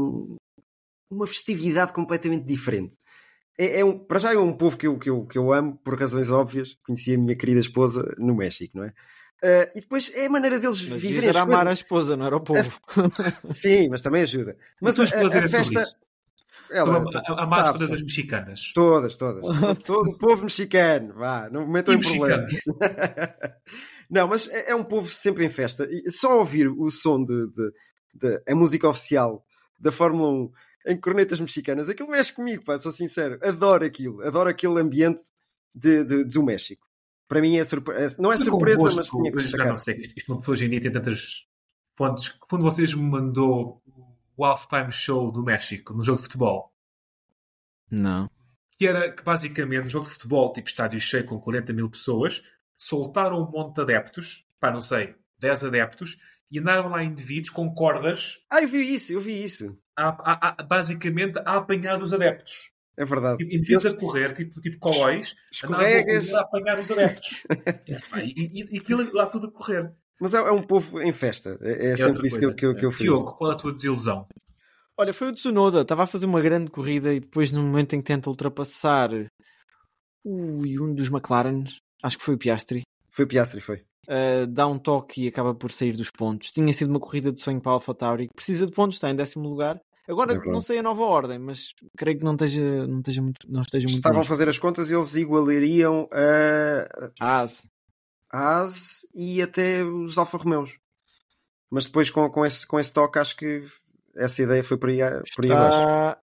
uma 1.10 1.26
festividade 1.26 1.92
completamente 1.92 2.46
diferente. 2.46 2.96
É, 3.58 3.80
é 3.80 3.84
um, 3.84 3.98
para 3.98 4.18
já 4.18 4.32
é 4.34 4.38
um 4.38 4.52
povo 4.52 4.76
que 4.76 4.86
eu, 4.86 4.98
que, 4.98 5.08
eu, 5.10 5.24
que 5.26 5.38
eu 5.38 5.52
amo, 5.52 5.78
por 5.84 5.98
razões 5.98 6.30
óbvias. 6.30 6.76
Conheci 6.84 7.14
a 7.14 7.18
minha 7.18 7.36
querida 7.36 7.60
esposa 7.60 8.14
no 8.18 8.34
México, 8.34 8.76
não 8.78 8.84
é? 8.84 8.92
Ah, 9.42 9.70
e 9.74 9.80
depois 9.80 10.10
é 10.14 10.26
a 10.26 10.30
maneira 10.30 10.58
deles 10.58 10.80
Mas 10.88 11.00
viverem 11.00 11.28
era 11.28 11.42
amar 11.42 11.66
a 11.68 11.72
esposa, 11.72 12.16
não 12.16 12.26
era 12.26 12.36
o 12.36 12.40
povo. 12.40 12.80
Sim, 13.54 13.88
mas 13.90 14.00
também 14.02 14.22
ajuda. 14.22 14.56
Mas 14.80 14.96
Mas 14.98 15.12
a, 15.12 15.16
a 15.16 15.22
a- 15.22 15.26
a 15.26 15.48
festa... 15.48 15.82
isto. 15.82 15.96
Ela, 16.70 16.98
a- 16.98 17.42
a- 17.44 17.48
sabe, 17.48 17.78
todas 17.78 17.90
as 17.92 18.00
mexicanas. 18.00 18.72
Todas, 18.74 19.16
todas. 19.16 19.42
Todo 19.84 20.10
o 20.10 20.18
povo 20.18 20.44
mexicano, 20.44 21.12
vá, 21.14 21.48
não 21.50 21.66
me 21.66 21.72
metam 21.74 21.94
em 21.94 22.00
problemas. 22.00 22.50
não, 24.10 24.28
mas 24.28 24.48
é, 24.48 24.70
é 24.70 24.74
um 24.74 24.84
povo 24.84 25.10
sempre 25.12 25.44
em 25.44 25.50
festa. 25.50 25.86
E 25.90 26.10
só 26.10 26.38
ouvir 26.38 26.68
o 26.68 26.90
som 26.90 27.22
de, 27.22 27.46
de- 27.48 27.72
de- 28.14 28.42
a 28.48 28.54
música 28.54 28.88
oficial 28.88 29.44
da 29.78 29.92
Fórmula 29.92 30.28
1 30.30 30.50
em 30.86 30.96
cornetas 30.98 31.40
mexicanas, 31.40 31.88
aquilo 31.88 32.10
mexe 32.10 32.32
comigo, 32.32 32.64
pá, 32.64 32.76
sou 32.78 32.92
sincero. 32.92 33.38
Adoro 33.42 33.84
aquilo, 33.84 34.20
adoro 34.26 34.50
aquele 34.50 34.80
ambiente 34.80 35.22
de, 35.74 36.04
de- 36.04 36.24
do 36.24 36.42
México. 36.42 36.86
Para 37.26 37.40
mim 37.40 37.56
é 37.56 37.64
surpresa. 37.64 38.16
Não 38.20 38.30
é 38.32 38.36
surpresa, 38.36 38.76
gosto, 38.78 38.98
mas 38.98 39.08
tinha 39.08 39.30
que 39.30 39.36
destacar. 39.38 39.68
não 39.68 39.78
sei. 39.78 40.12
Hoje 40.46 40.66
em 40.66 40.70
dia 40.70 40.82
tem 40.82 40.92
tantos 40.92 41.46
pontos. 41.96 42.28
Quando 42.48 42.62
vocês 42.62 42.92
me 42.94 43.02
mandou 43.08 43.82
o 44.36 44.44
halftime 44.44 44.92
show 44.92 45.32
do 45.32 45.42
México 45.42 45.94
no 45.94 46.04
jogo 46.04 46.18
de 46.18 46.24
futebol, 46.24 46.72
Não. 47.90 48.28
que 48.78 48.86
era 48.86 49.12
que 49.12 49.22
basicamente 49.22 49.86
um 49.86 49.90
jogo 49.90 50.06
de 50.06 50.12
futebol, 50.12 50.52
tipo 50.52 50.68
estádio 50.68 51.00
cheio 51.00 51.24
com 51.24 51.38
40 51.40 51.72
mil 51.72 51.88
pessoas, 51.88 52.42
soltaram 52.76 53.40
um 53.42 53.50
monte 53.50 53.76
de 53.76 53.80
adeptos 53.82 54.44
pá, 54.60 54.70
não 54.70 54.82
sei, 54.82 55.14
10 55.38 55.64
adeptos 55.64 56.18
e 56.50 56.58
andaram 56.58 56.88
lá 56.88 57.02
indivíduos 57.04 57.50
com 57.50 57.72
cordas 57.74 58.38
Ah, 58.50 58.62
eu 58.62 58.68
vi 58.68 58.94
isso, 58.94 59.12
eu 59.12 59.20
vi 59.20 59.42
isso. 59.42 59.78
A, 59.96 60.08
a- 60.08 60.54
a- 60.58 60.62
basicamente 60.64 61.38
a 61.38 61.56
apanhar 61.56 62.02
os 62.02 62.12
adeptos. 62.12 62.70
É 62.96 63.04
verdade. 63.04 63.38
Tipo, 63.38 63.56
Indivíduos 63.56 63.86
a 63.86 63.96
correr, 63.96 64.32
tipo, 64.34 64.60
tipo 64.60 64.88
a 64.88 65.18
Escorregas. 65.52 66.32
a 66.34 66.40
apanhar 66.42 66.78
os 66.78 66.90
adeptos. 66.90 67.42
Pá, 68.10 68.20
e, 68.22 68.32
e, 68.36 68.74
e 68.76 68.78
aquilo 68.78 69.12
lá 69.12 69.26
tudo 69.26 69.48
a 69.48 69.50
correr. 69.52 69.92
Mas 70.20 70.32
é, 70.32 70.38
é 70.38 70.52
um 70.52 70.62
povo 70.62 71.00
em 71.02 71.12
festa. 71.12 71.58
É, 71.60 71.88
é 71.88 71.90
É 71.92 71.96
sempre 71.96 72.26
isso 72.28 72.38
que 72.38 72.46
eu, 72.46 72.54
que 72.54 72.66
eu, 72.66 72.74
que 72.76 72.86
eu 72.86 72.92
fiz. 72.92 73.02
Diogo, 73.02 73.34
qual 73.34 73.50
é 73.50 73.54
a 73.54 73.56
tua 73.58 73.72
desilusão? 73.72 74.26
Olha, 74.96 75.12
foi 75.12 75.28
o 75.28 75.32
Tsunoda, 75.34 75.80
estava 75.80 76.04
a 76.04 76.06
fazer 76.06 76.24
uma 76.26 76.40
grande 76.40 76.70
corrida 76.70 77.12
e 77.12 77.18
depois, 77.18 77.50
no 77.50 77.64
momento 77.64 77.94
em 77.96 78.00
que 78.00 78.06
tenta 78.06 78.30
ultrapassar 78.30 79.10
ui, 80.24 80.78
um 80.80 80.94
dos 80.94 81.08
McLarens, 81.08 81.78
acho 82.02 82.16
que 82.18 82.24
foi 82.24 82.34
o 82.36 82.38
Piastri, 82.38 82.82
Foi 83.10 83.24
o 83.24 83.28
Piastri, 83.28 83.60
foi. 83.60 83.84
Uh, 84.08 84.46
dá 84.46 84.66
um 84.66 84.78
toque 84.78 85.24
e 85.24 85.28
acaba 85.28 85.54
por 85.54 85.70
sair 85.70 85.96
dos 85.96 86.10
pontos. 86.10 86.50
Tinha 86.50 86.72
sido 86.72 86.90
uma 86.90 87.00
corrida 87.00 87.32
de 87.32 87.40
sonho 87.40 87.60
para 87.60 87.72
a 87.72 87.74
AlphaTauri, 87.74 88.28
que 88.28 88.34
precisa 88.34 88.66
de 88.66 88.72
pontos, 88.72 88.96
está 88.96 89.10
em 89.10 89.16
décimo 89.16 89.48
lugar. 89.48 89.80
Agora 90.06 90.34
É 90.34 90.50
não 90.50 90.60
sei 90.60 90.78
a 90.78 90.82
nova 90.82 91.02
ordem, 91.02 91.38
mas 91.38 91.74
creio 91.96 92.18
que 92.18 92.24
não 92.24 92.32
esteja, 92.32 92.86
não 92.86 92.98
esteja 92.98 93.22
muito, 93.22 93.50
não 93.50 93.62
esteja 93.62 93.86
muito 93.86 93.96
Estavam 93.96 94.18
a 94.18 94.20
longe. 94.20 94.28
fazer 94.28 94.48
as 94.48 94.58
contas 94.58 94.90
e 94.90 94.94
eles 94.94 95.16
igualariam 95.16 96.08
a 96.12 97.10
a 98.34 98.60
AS 98.60 99.06
e 99.14 99.40
até 99.40 99.84
os 99.84 100.18
Alfa 100.18 100.36
Romeus. 100.36 100.76
Mas 101.70 101.86
depois 101.86 102.10
com, 102.10 102.28
com, 102.30 102.44
esse, 102.44 102.66
com 102.66 102.78
esse 102.78 102.92
toque 102.92 103.18
acho 103.18 103.36
que 103.36 103.62
essa 104.16 104.42
ideia 104.42 104.62
foi 104.62 104.76
por 104.76 104.90
aí, 104.90 104.98
por 105.34 105.44
aí 105.44 105.52
abaixo. 105.52 105.78
Está... 105.78 106.18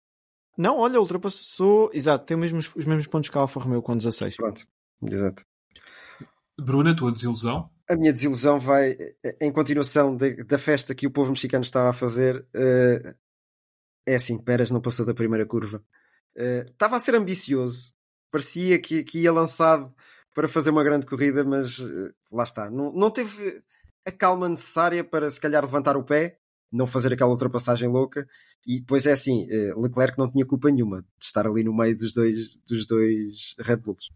Não, 0.57 0.79
olha, 0.79 1.01
ultrapassou. 1.01 1.91
Exato, 1.93 2.25
tem 2.25 2.35
os 2.35 2.41
mesmos, 2.41 2.75
os 2.75 2.85
mesmos 2.85 3.07
pontos 3.07 3.31
que 3.31 3.39
a 3.39 3.43
Alfa 3.43 3.61
Romeo 3.61 3.83
com 3.83 3.97
16. 3.97 4.37
Pronto, 4.37 4.67
exato. 5.05 5.45
Bruna, 6.61 6.91
a 6.93 6.97
tua 6.97 7.13
desilusão? 7.13 7.71
A 7.89 7.97
minha 7.97 8.13
desilusão 8.13 8.59
vai 8.61 8.97
em 9.41 9.51
continuação 9.53 10.15
de- 10.17 10.45
da 10.45 10.59
festa 10.59 10.95
que 10.95 11.07
o 11.07 11.11
povo 11.11 11.31
mexicano 11.31 11.63
estava 11.63 11.91
a 11.91 11.93
fazer. 11.93 12.47
eh, 12.55 13.15
é 14.07 14.15
assim, 14.17 14.39
Pérez 14.39 14.71
não 14.71 14.81
passou 14.81 15.07
da 15.07 15.15
primeira 15.15 15.47
curva. 15.47 15.83
Eh, 16.37 16.67
estava 16.71 16.97
a 16.97 17.01
ser 17.01 17.15
ambicioso. 17.15 17.93
Parecia 18.31 18.79
que, 18.81 19.03
que 19.05 19.21
ia 19.21 19.33
lançado 19.33 19.95
para 20.35 20.49
fazer 20.49 20.71
uma 20.71 20.85
grande 20.85 21.07
corrida, 21.07 21.45
mas 21.45 21.81
eh, 21.81 22.13
lá 22.33 22.43
está. 22.45 22.71
Não, 22.71 22.93
não 22.93 23.11
teve 23.11 23.63
a 24.07 24.13
calma 24.13 24.49
necessária 24.49 25.03
para 25.05 25.31
se 25.31 25.41
calhar 25.41 25.63
levantar 25.65 25.97
o 25.97 26.05
pé, 26.05 26.39
não 26.73 26.87
fazer 26.87 27.13
aquela 27.13 27.31
ultrapassagem 27.31 27.89
louca. 27.89 28.27
E 28.67 28.81
depois 28.81 29.07
é 29.07 29.13
assim, 29.13 29.47
Leclerc 29.77 30.19
não 30.19 30.31
tinha 30.31 30.45
culpa 30.47 30.71
nenhuma 30.71 31.01
de 31.03 31.09
estar 31.25 31.47
ali 31.47 31.65
no 31.65 31.75
meio 31.75 31.97
dos 31.97 32.13
dois, 32.13 32.59
dos 32.69 32.87
dois 32.87 33.55
Red 33.59 33.79
Bulls. 33.79 34.11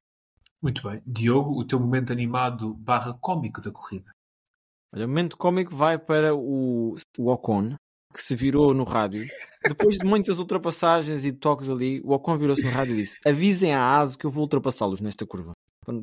Muito 0.62 0.88
bem. 0.88 1.02
Diogo, 1.06 1.58
o 1.58 1.64
teu 1.64 1.78
momento 1.80 2.12
animado 2.12 2.74
barra 2.74 3.12
cómico 3.20 3.60
da 3.60 3.70
corrida. 3.70 4.10
Olha, 4.94 5.06
o 5.06 5.08
momento 5.08 5.36
cómico 5.36 5.74
vai 5.74 5.98
para 5.98 6.34
o, 6.34 6.94
o 7.18 7.28
Ocon, 7.30 7.74
que 8.14 8.22
se 8.22 8.36
virou 8.36 8.72
no 8.74 8.84
rádio. 8.84 9.26
Depois 9.66 9.96
de 9.96 10.04
muitas 10.06 10.38
ultrapassagens 10.38 11.24
e 11.24 11.32
toques 11.32 11.68
ali, 11.70 12.00
o 12.04 12.12
Ocon 12.12 12.36
virou-se 12.36 12.62
no 12.62 12.70
rádio 12.70 12.94
e 12.94 12.98
disse: 12.98 13.16
Avisem 13.24 13.74
a 13.74 13.98
ASO 13.98 14.18
que 14.18 14.24
eu 14.26 14.30
vou 14.30 14.42
ultrapassá-los 14.42 15.00
nesta 15.00 15.26
curva. 15.26 15.52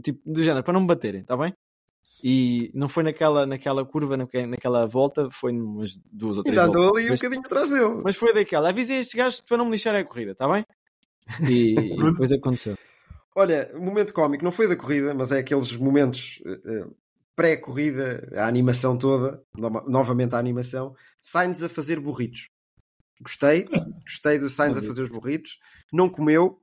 Tipo, 0.03 0.19
do 0.25 0.43
género, 0.43 0.63
para 0.63 0.73
não 0.73 0.81
me 0.81 0.87
baterem, 0.87 1.21
está 1.21 1.37
bem? 1.37 1.53
E 2.21 2.69
não 2.73 2.89
foi 2.89 3.03
naquela, 3.03 3.45
naquela 3.45 3.85
curva, 3.85 4.17
naque- 4.17 4.45
naquela 4.45 4.85
volta, 4.85 5.29
foi 5.31 5.53
umas 5.53 5.95
duas 6.11 6.37
ou 6.37 6.43
três 6.43 6.57
Ainda 6.59 6.69
andou 6.69 6.83
voltas. 6.89 7.01
ali 7.03 7.11
um 7.11 7.15
bocadinho 7.15 7.45
atrás 7.45 7.69
dele. 7.69 8.01
Mas 8.03 8.17
foi 8.17 8.33
daquela. 8.33 8.67
Avisem 8.69 8.97
estes 8.99 9.15
gajos 9.15 9.39
para 9.39 9.55
não 9.55 9.63
me 9.65 9.71
lixarem 9.71 10.01
a 10.01 10.05
corrida, 10.05 10.31
está 10.33 10.45
bem? 10.51 10.65
E, 11.47 11.75
e 11.79 11.95
depois 11.95 12.29
aconteceu. 12.33 12.75
Olha, 13.35 13.71
o 13.75 13.79
momento 13.81 14.13
cómico 14.13 14.43
não 14.43 14.51
foi 14.51 14.67
da 14.67 14.75
corrida, 14.75 15.13
mas 15.13 15.31
é 15.31 15.39
aqueles 15.39 15.71
momentos 15.75 16.41
eh, 16.45 16.59
eh, 16.65 16.87
pré-corrida, 17.35 18.29
a 18.35 18.47
animação 18.47 18.97
toda, 18.97 19.41
no- 19.55 19.69
novamente 19.87 20.35
a 20.35 20.39
animação, 20.39 20.93
Sainz 21.21 21.61
a 21.63 21.69
fazer 21.69 21.99
burritos. 21.99 22.49
Gostei, 23.21 23.65
gostei 24.05 24.39
do 24.39 24.49
Sainz 24.49 24.77
a 24.77 24.81
fazer 24.81 25.03
os 25.03 25.09
burritos. 25.09 25.57
Não 25.93 26.09
comeu, 26.09 26.61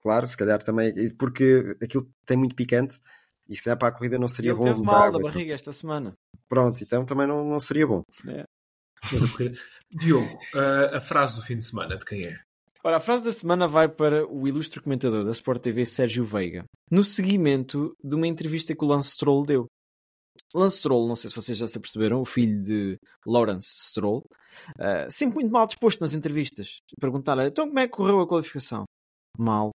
claro, 0.00 0.26
se 0.26 0.36
calhar 0.36 0.62
também, 0.62 0.92
porque 1.16 1.76
aquilo 1.82 2.08
tem 2.24 2.36
muito 2.36 2.54
picante 2.54 3.00
e 3.48 3.54
se 3.56 3.62
calhar 3.62 3.78
para 3.78 3.88
a 3.88 3.92
corrida 3.92 4.18
não 4.18 4.28
seria 4.28 4.52
ele 4.52 4.58
bom. 4.58 4.64
teve 4.64 4.82
mal 4.82 4.94
água. 5.08 5.12
da 5.12 5.18
barriga 5.18 5.52
esta 5.52 5.72
semana. 5.72 6.14
Pronto, 6.48 6.82
então 6.82 7.04
também 7.04 7.26
não, 7.26 7.44
não 7.44 7.58
seria 7.60 7.86
bom. 7.86 8.02
Diogo, 9.90 10.38
a, 10.54 10.98
a 10.98 11.00
frase 11.00 11.36
do 11.36 11.42
fim 11.42 11.56
de 11.56 11.64
semana 11.64 11.96
de 11.96 12.04
quem 12.04 12.24
é? 12.26 12.38
Ora, 12.86 12.98
a 12.98 13.00
frase 13.00 13.24
da 13.24 13.32
semana 13.32 13.66
vai 13.66 13.88
para 13.88 14.26
o 14.30 14.46
ilustre 14.46 14.78
comentador 14.78 15.24
da 15.24 15.30
Sport 15.30 15.62
TV, 15.62 15.86
Sérgio 15.86 16.22
Veiga, 16.22 16.66
no 16.90 17.02
seguimento 17.02 17.96
de 18.04 18.14
uma 18.14 18.26
entrevista 18.26 18.76
que 18.76 18.84
o 18.84 18.86
Lance 18.86 19.12
Stroll 19.12 19.46
deu. 19.46 19.66
Lance 20.54 20.76
Stroll, 20.76 21.08
não 21.08 21.16
sei 21.16 21.30
se 21.30 21.36
vocês 21.36 21.56
já 21.56 21.66
se 21.66 21.78
aperceberam, 21.78 22.20
o 22.20 22.26
filho 22.26 22.62
de 22.62 22.98
Lawrence 23.26 23.68
Stroll, 23.88 24.22
ah, 24.78 25.08
sempre 25.08 25.36
muito 25.36 25.50
mal 25.50 25.66
disposto 25.66 25.98
nas 26.02 26.12
entrevistas. 26.12 26.76
Perguntar-lhe, 27.00 27.46
então 27.46 27.66
como 27.66 27.78
é 27.78 27.86
que 27.86 27.96
correu 27.96 28.20
a 28.20 28.28
qualificação? 28.28 28.84
Mal. 29.38 29.70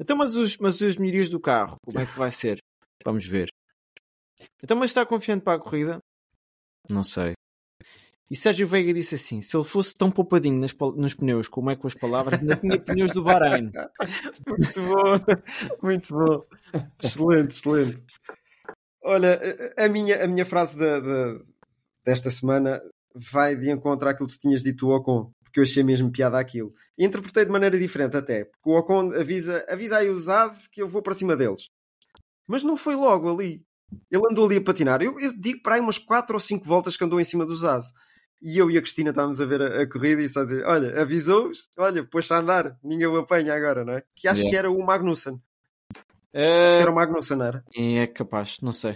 Então, 0.00 0.16
mas 0.16 0.34
os, 0.34 0.56
mas 0.58 0.82
as 0.82 0.96
melhorias 0.96 1.28
do 1.28 1.38
carro, 1.38 1.76
como 1.84 2.00
é 2.00 2.04
que 2.04 2.18
vai 2.18 2.32
ser? 2.32 2.58
Vamos 3.04 3.26
ver. 3.26 3.48
Então, 4.60 4.76
mas 4.76 4.90
está 4.90 5.06
confiante 5.06 5.44
para 5.44 5.56
a 5.56 5.62
corrida? 5.62 6.00
Não 6.90 7.04
sei. 7.04 7.37
E 8.30 8.36
Sérgio 8.36 8.68
Veiga 8.68 8.92
disse 8.92 9.14
assim: 9.14 9.40
se 9.40 9.56
ele 9.56 9.64
fosse 9.64 9.94
tão 9.94 10.10
poupadinho 10.10 10.58
nas 10.60 10.74
nos 10.96 11.14
pneus 11.14 11.48
como 11.48 11.70
é 11.70 11.76
com 11.76 11.86
as 11.86 11.94
palavras, 11.94 12.40
ainda 12.40 12.56
tinha 12.56 12.78
pneus 12.78 13.12
do 13.14 13.22
Bahrein. 13.22 13.70
Muito 14.46 14.82
bom, 14.82 15.36
muito 15.82 16.14
bom. 16.14 16.44
Excelente, 17.02 17.56
excelente. 17.56 18.02
Olha, 19.04 19.40
a- 19.78 19.84
a 19.84 19.88
minha, 19.88 20.22
a 20.24 20.26
minha 20.28 20.44
frase 20.44 20.78
da- 20.78 21.00
desta 22.04 22.30
semana 22.30 22.80
vai 23.14 23.56
de 23.56 23.70
encontro 23.70 24.08
àquilo 24.08 24.28
que 24.28 24.34
tu 24.36 24.40
tinhas 24.40 24.62
dito 24.62 24.88
Ocon, 24.88 25.30
porque 25.42 25.60
eu 25.60 25.64
achei 25.64 25.82
mesmo 25.82 26.10
piada 26.12 26.38
aquilo. 26.38 26.72
E 26.98 27.04
interpretei 27.04 27.44
de 27.44 27.50
maneira 27.50 27.78
diferente 27.78 28.16
até, 28.16 28.44
porque 28.44 28.68
o 28.68 28.76
Ocon 28.78 29.12
avisa, 29.14 29.64
avisa 29.68 29.98
aí 29.98 30.10
os 30.10 30.28
As 30.28 30.66
que 30.66 30.82
eu 30.82 30.88
vou 30.88 31.02
para 31.02 31.14
cima 31.14 31.36
deles. 31.36 31.68
Mas 32.46 32.62
não 32.62 32.76
foi 32.76 32.94
logo 32.94 33.30
ali. 33.32 33.62
Ele 34.10 34.22
andou 34.30 34.46
ali 34.46 34.56
a 34.56 34.62
patinar. 34.64 35.00
Eu, 35.02 35.18
eu 35.18 35.32
digo 35.38 35.62
para 35.62 35.76
aí 35.76 35.80
umas 35.80 35.96
4 35.98 36.34
ou 36.34 36.40
5 36.40 36.66
voltas 36.66 36.96
que 36.96 37.04
andou 37.04 37.20
em 37.20 37.24
cima 37.24 37.46
dos 37.46 37.64
As. 37.64 37.86
E 38.40 38.56
eu 38.56 38.70
e 38.70 38.78
a 38.78 38.80
Cristina 38.80 39.10
estávamos 39.10 39.40
a 39.40 39.46
ver 39.46 39.60
a, 39.62 39.82
a 39.82 39.88
corrida 39.88 40.22
e 40.22 40.28
só 40.28 40.40
a 40.40 40.44
dizer: 40.44 40.64
Olha, 40.64 41.00
avisou-os, 41.02 41.68
olha, 41.76 42.04
pôs-se 42.04 42.32
a 42.32 42.38
andar, 42.38 42.78
ninguém 42.84 43.06
o 43.06 43.16
apanha 43.16 43.54
agora, 43.54 43.84
não 43.84 43.94
é? 43.94 44.02
Que 44.14 44.28
acho 44.28 44.40
Yeah. 44.42 44.50
que 44.50 44.56
era 44.56 44.70
o 44.70 44.84
Magnussen. 44.84 45.34
Acho 45.94 46.02
que 46.32 46.38
É, 46.38 46.80
era 46.80 46.90
o 46.90 46.94
Magnussen, 46.94 47.36
não 47.36 47.46
era? 47.46 47.64
é 47.76 48.06
capaz, 48.06 48.58
não 48.60 48.72
sei. 48.72 48.94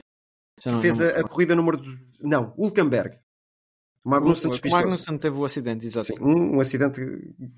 Não, 0.64 0.80
fez 0.80 1.01
não 1.01 1.07
a, 1.09 1.11
a 1.20 1.22
corrida 1.24 1.57
número. 1.57 1.76
de- 1.78 1.90
Não, 2.20 2.55
Hulkenberg. 2.57 3.18
O 4.05 4.11
Magnussen 4.11 4.47
O- 4.47 4.49
o 4.49 4.53
despistou 4.53 4.80
Magnussen 4.80 5.18
teve 5.18 5.36
o 5.36 5.45
acidente, 5.45 5.86
exato. 5.86 6.07
Sim, 6.07 6.14
um, 6.20 6.57
um 6.57 6.61
acidente 6.61 7.01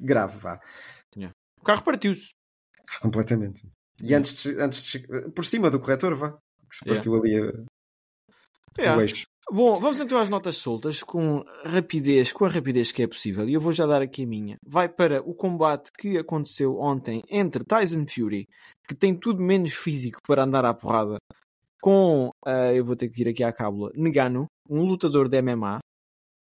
grave, 0.00 0.38
vá. 0.38 0.58
O 1.60 1.64
carro 1.64 1.82
partiu-se. 1.82 2.30
Completamente. 3.00 3.66
E 4.02 4.14
Hum. 4.14 4.18
antes, 4.18 4.42
de- 4.42 4.60
antes 4.60 4.84
de- 4.84 5.30
por 5.32 5.44
cima 5.44 5.70
do 5.70 5.80
corretor, 5.80 6.14
vá. 6.14 6.32
Que 6.68 6.76
se 6.76 6.88
Yeah. 6.88 6.94
partiu 7.10 7.14
ali 7.16 7.36
a- 8.80 8.82
É. 8.82 8.96
o 8.96 9.00
eixo. 9.02 9.26
Bom, 9.50 9.78
vamos 9.78 10.00
então 10.00 10.18
às 10.18 10.28
notas 10.28 10.56
soltas 10.56 11.02
com 11.02 11.44
rapidez, 11.64 12.32
com 12.32 12.44
a 12.44 12.48
rapidez 12.48 12.90
que 12.90 13.02
é 13.02 13.06
possível. 13.06 13.48
E 13.48 13.54
eu 13.54 13.60
vou 13.60 13.72
já 13.72 13.86
dar 13.86 14.00
aqui 14.00 14.24
a 14.24 14.26
minha. 14.26 14.56
Vai 14.66 14.88
para 14.88 15.22
o 15.22 15.34
combate 15.34 15.90
que 15.98 16.16
aconteceu 16.16 16.78
ontem 16.78 17.22
entre 17.28 17.62
Tyson 17.62 18.06
Fury, 18.06 18.46
que 18.88 18.94
tem 18.94 19.14
tudo 19.14 19.42
menos 19.42 19.74
físico 19.74 20.18
para 20.26 20.44
andar 20.44 20.64
à 20.64 20.72
porrada, 20.72 21.18
com, 21.80 22.30
ah, 22.46 22.72
eu 22.72 22.84
vou 22.84 22.96
ter 22.96 23.10
que 23.10 23.20
ir 23.20 23.28
aqui 23.28 23.44
à 23.44 23.52
cábula, 23.52 23.90
Negano, 23.94 24.46
um 24.68 24.82
lutador 24.84 25.28
de 25.28 25.40
MMA, 25.42 25.78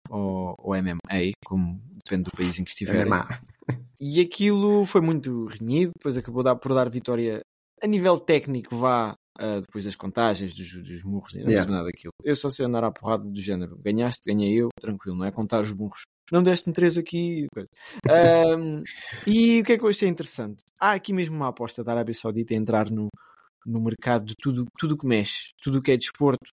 ou, 0.08 0.54
ou 0.58 0.74
MMA, 0.74 1.32
como 1.44 1.78
depende 2.04 2.24
do 2.24 2.36
país 2.36 2.58
em 2.58 2.64
que 2.64 2.70
estiver. 2.70 3.06
MMA. 3.06 3.26
E 4.00 4.20
aquilo 4.20 4.84
foi 4.86 5.00
muito 5.00 5.46
renhido, 5.46 5.92
depois 5.96 6.16
acabou 6.16 6.42
por 6.56 6.74
dar 6.74 6.88
vitória 6.90 7.42
a 7.82 7.86
nível 7.86 8.18
técnico, 8.18 8.76
vá 8.76 9.14
ah, 9.38 9.60
depois 9.60 9.84
das 9.84 9.96
contagens, 9.96 10.54
dos, 10.54 10.72
dos 10.82 11.02
murros, 11.02 11.34
não 11.34 11.50
Yeah. 11.50 11.70
nada 11.70 11.86
daquilo. 11.86 12.12
Eu 12.22 12.36
só 12.36 12.50
sei 12.50 12.66
andar 12.66 12.84
à 12.84 12.90
porrada 12.90 13.24
do 13.24 13.40
género. 13.40 13.76
Ganhaste, 13.78 14.22
ganhei 14.32 14.54
eu, 14.54 14.68
tranquilo, 14.80 15.16
não 15.16 15.24
é 15.24 15.32
contar 15.32 15.60
os 15.62 15.72
burros. 15.72 16.02
Não 16.30 16.42
deste-me 16.42 16.74
três 16.74 16.96
aqui. 16.96 17.46
Ahm, 18.08 18.82
e 19.26 19.60
o 19.60 19.64
que 19.64 19.72
é 19.72 19.78
que 19.78 19.84
eu 19.84 19.88
achei 19.88 20.08
interessante? 20.08 20.62
Há 20.80 20.92
aqui 20.92 21.12
mesmo 21.12 21.36
uma 21.36 21.48
aposta 21.48 21.82
da 21.82 21.92
Arábia 21.92 22.14
Saudita 22.14 22.54
a 22.54 22.56
entrar 22.56 22.90
no, 22.90 23.08
no 23.66 23.80
mercado 23.80 24.24
de 24.24 24.34
tudo 24.40 24.64
tudo 24.78 24.96
que 24.96 25.06
mexe, 25.06 25.50
tudo 25.62 25.78
o 25.78 25.82
que 25.82 25.92
é 25.92 25.96
desporto. 25.96 26.48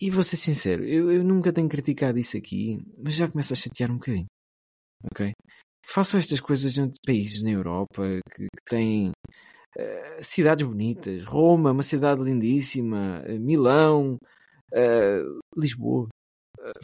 E 0.00 0.10
vou 0.10 0.24
ser 0.24 0.36
sincero, 0.36 0.84
eu, 0.84 1.10
eu 1.10 1.22
nunca 1.22 1.52
tenho 1.52 1.68
criticado 1.68 2.18
isso 2.18 2.36
aqui, 2.36 2.82
mas 2.96 3.14
já 3.14 3.28
começa 3.28 3.52
a 3.52 3.56
chatear 3.56 3.90
um 3.90 3.94
bocadinho. 3.94 4.26
Ok? 5.12 5.32
Façam 5.86 6.20
estas 6.20 6.40
coisas 6.40 6.78
em 6.78 6.90
países 7.04 7.42
na 7.42 7.50
Europa 7.50 8.02
que, 8.34 8.44
que 8.44 8.64
têm 8.64 9.12
eh, 9.76 10.22
cidades 10.22 10.66
bonitas. 10.66 11.24
Roma, 11.24 11.72
uma 11.72 11.82
cidade 11.82 12.22
lindíssima. 12.22 13.22
eh, 13.26 13.38
Milão, 13.38 14.18
eh, 14.72 15.22
Lisboa. 15.56 16.08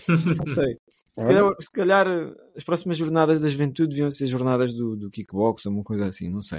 Não 0.09 0.47
sei. 0.47 0.77
Se 1.19 1.25
calhar, 1.25 1.55
se 1.59 1.71
calhar, 1.71 2.07
as 2.55 2.63
próximas 2.63 2.99
jornadas 2.99 3.41
da 3.41 3.49
juventude 3.49 3.89
deviam 3.89 4.11
ser 4.11 4.27
jornadas 4.27 4.75
do, 4.75 4.95
do 4.95 5.09
kickbox 5.09 5.65
ou 5.65 5.73
uma 5.73 5.83
coisa 5.83 6.07
assim, 6.07 6.29
não 6.29 6.43
sei. 6.43 6.59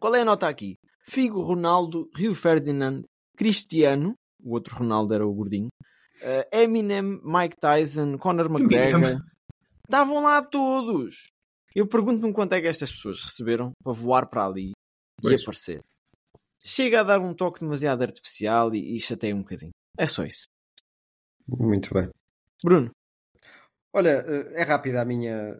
Qual 0.00 0.12
é 0.16 0.22
a 0.22 0.24
nota 0.24 0.48
aqui? 0.48 0.74
Figo, 1.04 1.40
Ronaldo, 1.40 2.10
Rio 2.16 2.34
Ferdinand, 2.34 3.04
Cristiano, 3.36 4.16
o 4.42 4.54
outro 4.54 4.74
Ronaldo 4.74 5.14
era 5.14 5.24
o 5.24 5.32
gordinho. 5.32 5.68
Uh, 6.22 6.56
Eminem, 6.56 7.20
Mike 7.22 7.56
Tyson, 7.60 8.18
Conor 8.18 8.46
McGregor. 8.50 9.22
Davam 9.88 10.24
lá 10.24 10.42
todos. 10.42 11.30
Eu 11.72 11.86
pergunto-me 11.86 12.32
quanto 12.32 12.54
é 12.54 12.60
que 12.60 12.66
estas 12.66 12.90
pessoas 12.90 13.22
receberam 13.22 13.70
para 13.84 13.92
voar 13.92 14.26
para 14.26 14.44
ali 14.44 14.72
Pois. 15.22 15.40
e 15.40 15.42
aparecer. 15.42 15.80
Chega 16.64 17.00
a 17.00 17.04
dar 17.04 17.20
um 17.20 17.32
toque 17.34 17.60
demasiado 17.60 18.02
artificial 18.02 18.74
e, 18.74 18.96
e 18.96 19.00
chateia 19.00 19.34
um 19.34 19.40
bocadinho. 19.42 19.70
É 19.98 20.06
só 20.06 20.24
isso. 20.24 20.44
Muito 21.48 21.92
bem. 21.94 22.08
Bruno, 22.62 22.90
Olha, 23.94 24.24
eh, 24.26 24.60
é 24.60 24.62
rápida 24.62 25.02
a 25.02 25.04
minha. 25.04 25.54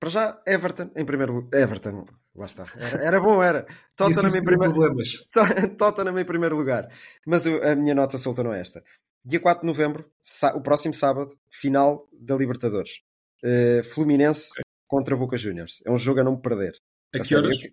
Para 0.00 0.10
já, 0.10 0.42
Everton 0.46 0.90
em 0.96 1.04
primeiro 1.04 1.34
lugar. 1.34 1.60
Everton, 1.60 2.04
lá 2.34 2.46
está. 2.46 2.64
Era, 2.76 3.04
era 3.04 3.20
bom, 3.20 3.42
era. 3.42 3.64
Tottenham 3.96 4.36
em, 4.36 4.44
primeiro... 4.44 4.74
Tottenham 5.78 6.18
em 6.18 6.24
primeiro 6.24 6.56
lugar. 6.56 6.90
Mas 7.26 7.46
a 7.46 7.76
minha 7.76 7.94
nota 7.94 8.18
solta 8.18 8.42
não 8.42 8.52
é 8.52 8.60
esta. 8.60 8.82
Dia 9.24 9.40
4 9.40 9.60
de 9.62 9.66
novembro, 9.66 10.10
o 10.54 10.60
próximo 10.60 10.94
sábado, 10.94 11.36
final 11.50 12.08
da 12.12 12.34
Libertadores. 12.36 13.00
Eh, 13.44 13.82
Fluminense 13.84 14.50
contra 14.88 15.16
Boca 15.16 15.36
Juniors. 15.36 15.80
É 15.84 15.90
um 15.90 15.98
jogo 15.98 16.20
a 16.20 16.24
não 16.24 16.36
perder. 16.36 16.76
A 17.14 17.18
A 17.18 17.20
que 17.22 17.34
horas? 17.36 17.62
eu- 17.62 17.70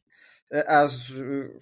às, 0.52 1.10
eh, 1.12 1.60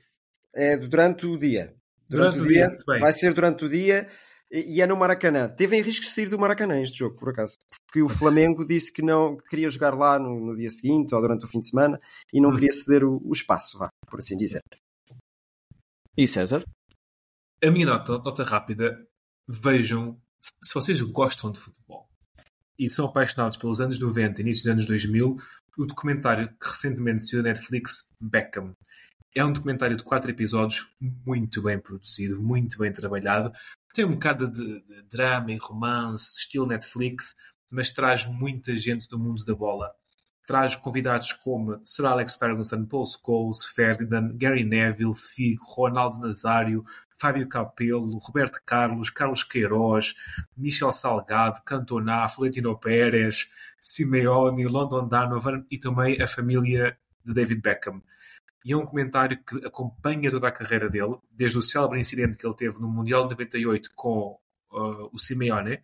é 0.54 0.78
durante 0.78 1.26
o 1.26 1.38
dia. 1.38 1.74
Durante 2.10 2.40
o 2.40 2.48
dia, 2.48 2.76
bem. 2.88 3.00
Vai 3.00 3.14
ser 3.14 3.34
durante 3.34 3.64
o 3.66 3.70
dia 3.70 4.08
e 4.52 4.76
e 4.78 4.82
é 4.82 4.86
no 4.88 4.98
Maracanã. 4.98 5.48
Teve 5.48 5.78
em 5.78 5.82
risco 5.82 6.04
de 6.06 6.12
sair 6.12 6.28
do 6.28 6.38
Maracanã 6.38 6.82
este 6.82 6.98
jogo, 7.00 7.16
por 7.18 7.30
acaso. 7.30 7.58
Porque 7.88 8.02
o 8.02 8.10
Flamengo 8.10 8.66
disse 8.66 8.92
que 8.92 9.02
não 9.02 9.38
que 9.38 9.48
queria 9.48 9.70
jogar 9.70 9.94
lá 9.96 10.20
no, 10.20 10.48
no 10.48 10.56
dia 10.56 10.70
seguinte 10.70 11.16
ou 11.16 11.22
durante 11.22 11.46
o 11.46 11.48
fim 11.48 11.62
de 11.62 11.70
semana 11.70 12.00
e 12.34 12.42
não 12.42 12.50
Hum. 12.50 12.56
queria 12.56 12.72
ceder 12.72 13.04
o, 13.06 13.22
o 13.24 13.32
espaço, 13.32 13.78
vá, 13.78 13.88
por 14.08 14.20
assim 14.20 14.36
dizer. 14.36 14.62
e 16.18 16.28
César? 16.28 16.66
A 17.64 17.72
minha 17.72 17.86
nota, 17.86 18.18
nota 18.18 18.44
rápida, 18.44 19.08
vejam, 19.48 20.20
se 20.42 20.52
se 20.64 20.74
vocês 20.74 21.00
gostam 21.02 21.52
de 21.52 21.60
futebol 21.60 22.10
e 22.78 22.90
são 22.90 23.06
apaixonados 23.06 23.56
pelos 23.56 23.80
anos 23.80 24.00
90 24.00 24.42
e 24.42 24.44
início 24.44 24.64
dos 24.64 24.72
anos 24.72 24.86
2000, 24.86 25.38
o 25.78 25.86
documentário 25.86 26.50
que 26.50 26.68
recentemente 26.68 27.24
saiu 27.24 27.44
da 27.44 27.50
Netflix, 27.50 28.10
Beckham, 28.20 28.76
é 29.34 29.46
um 29.46 29.54
documentário 29.54 29.96
de 29.96 30.04
quatro 30.04 30.30
episódios 30.30 30.88
muito 31.26 31.62
bem 31.62 31.80
produzido, 31.80 32.42
muito 32.42 32.78
bem 32.78 32.92
trabalhado. 32.92 33.52
Tem 33.94 34.04
um 34.04 34.12
bocado 34.12 34.52
de, 34.52 34.82
de 34.82 35.02
drama 35.04 35.52
e 35.52 35.58
romance, 35.58 36.38
estilo 36.38 36.66
Netflix, 36.66 37.36
mas 37.70 37.90
traz 37.92 38.26
muita 38.26 38.76
gente 38.76 39.08
do 39.08 39.18
mundo 39.18 39.46
da 39.46 39.56
bola. 39.56 39.94
Traz 40.46 40.76
convidados 40.76 41.32
como 41.34 41.80
Sir 41.86 42.06
Alex 42.06 42.36
Ferguson, 42.36 42.86
Paul 42.86 43.06
Scholes, 43.06 43.66
Ferdinand, 43.66 44.34
Gary 44.36 44.64
Neville, 44.64 45.16
Figo, 45.16 45.64
Ronaldo 45.64 46.20
Nazário, 46.20 46.84
Fábio 47.18 47.48
Capello, 47.48 48.18
Roberto 48.18 48.60
Carlos, 48.66 49.12
Carlos 49.12 49.44
Queiroz, 49.44 50.16
Michel 50.58 50.92
Salgado, 50.92 51.62
Cantona, 51.64 52.28
Florentino 52.28 52.78
Pérez, 52.78 53.48
Simeone, 53.80 54.66
London 54.66 55.08
Donovan 55.08 55.64
e 55.70 55.78
também 55.78 56.20
a 56.22 56.28
família 56.28 56.98
de 57.24 57.34
David 57.34 57.62
Beckham. 57.62 58.02
E 58.64 58.74
é 58.74 58.78
um 58.78 58.86
comentário 58.86 59.44
que 59.44 59.66
acompanha 59.66 60.30
toda 60.30 60.48
a 60.48 60.52
carreira 60.52 60.90
dele, 60.90 61.18
desde 61.32 61.58
o 61.58 61.62
célebre 61.62 62.00
incidente 62.00 62.38
que 62.38 62.46
ele 62.46 62.56
teve 62.56 62.80
no 62.80 62.90
Mundial 62.90 63.24
de 63.24 63.32
98 63.32 63.92
com 63.96 64.40
uh, 64.72 65.10
o 65.12 65.18
Simeone, 65.18 65.78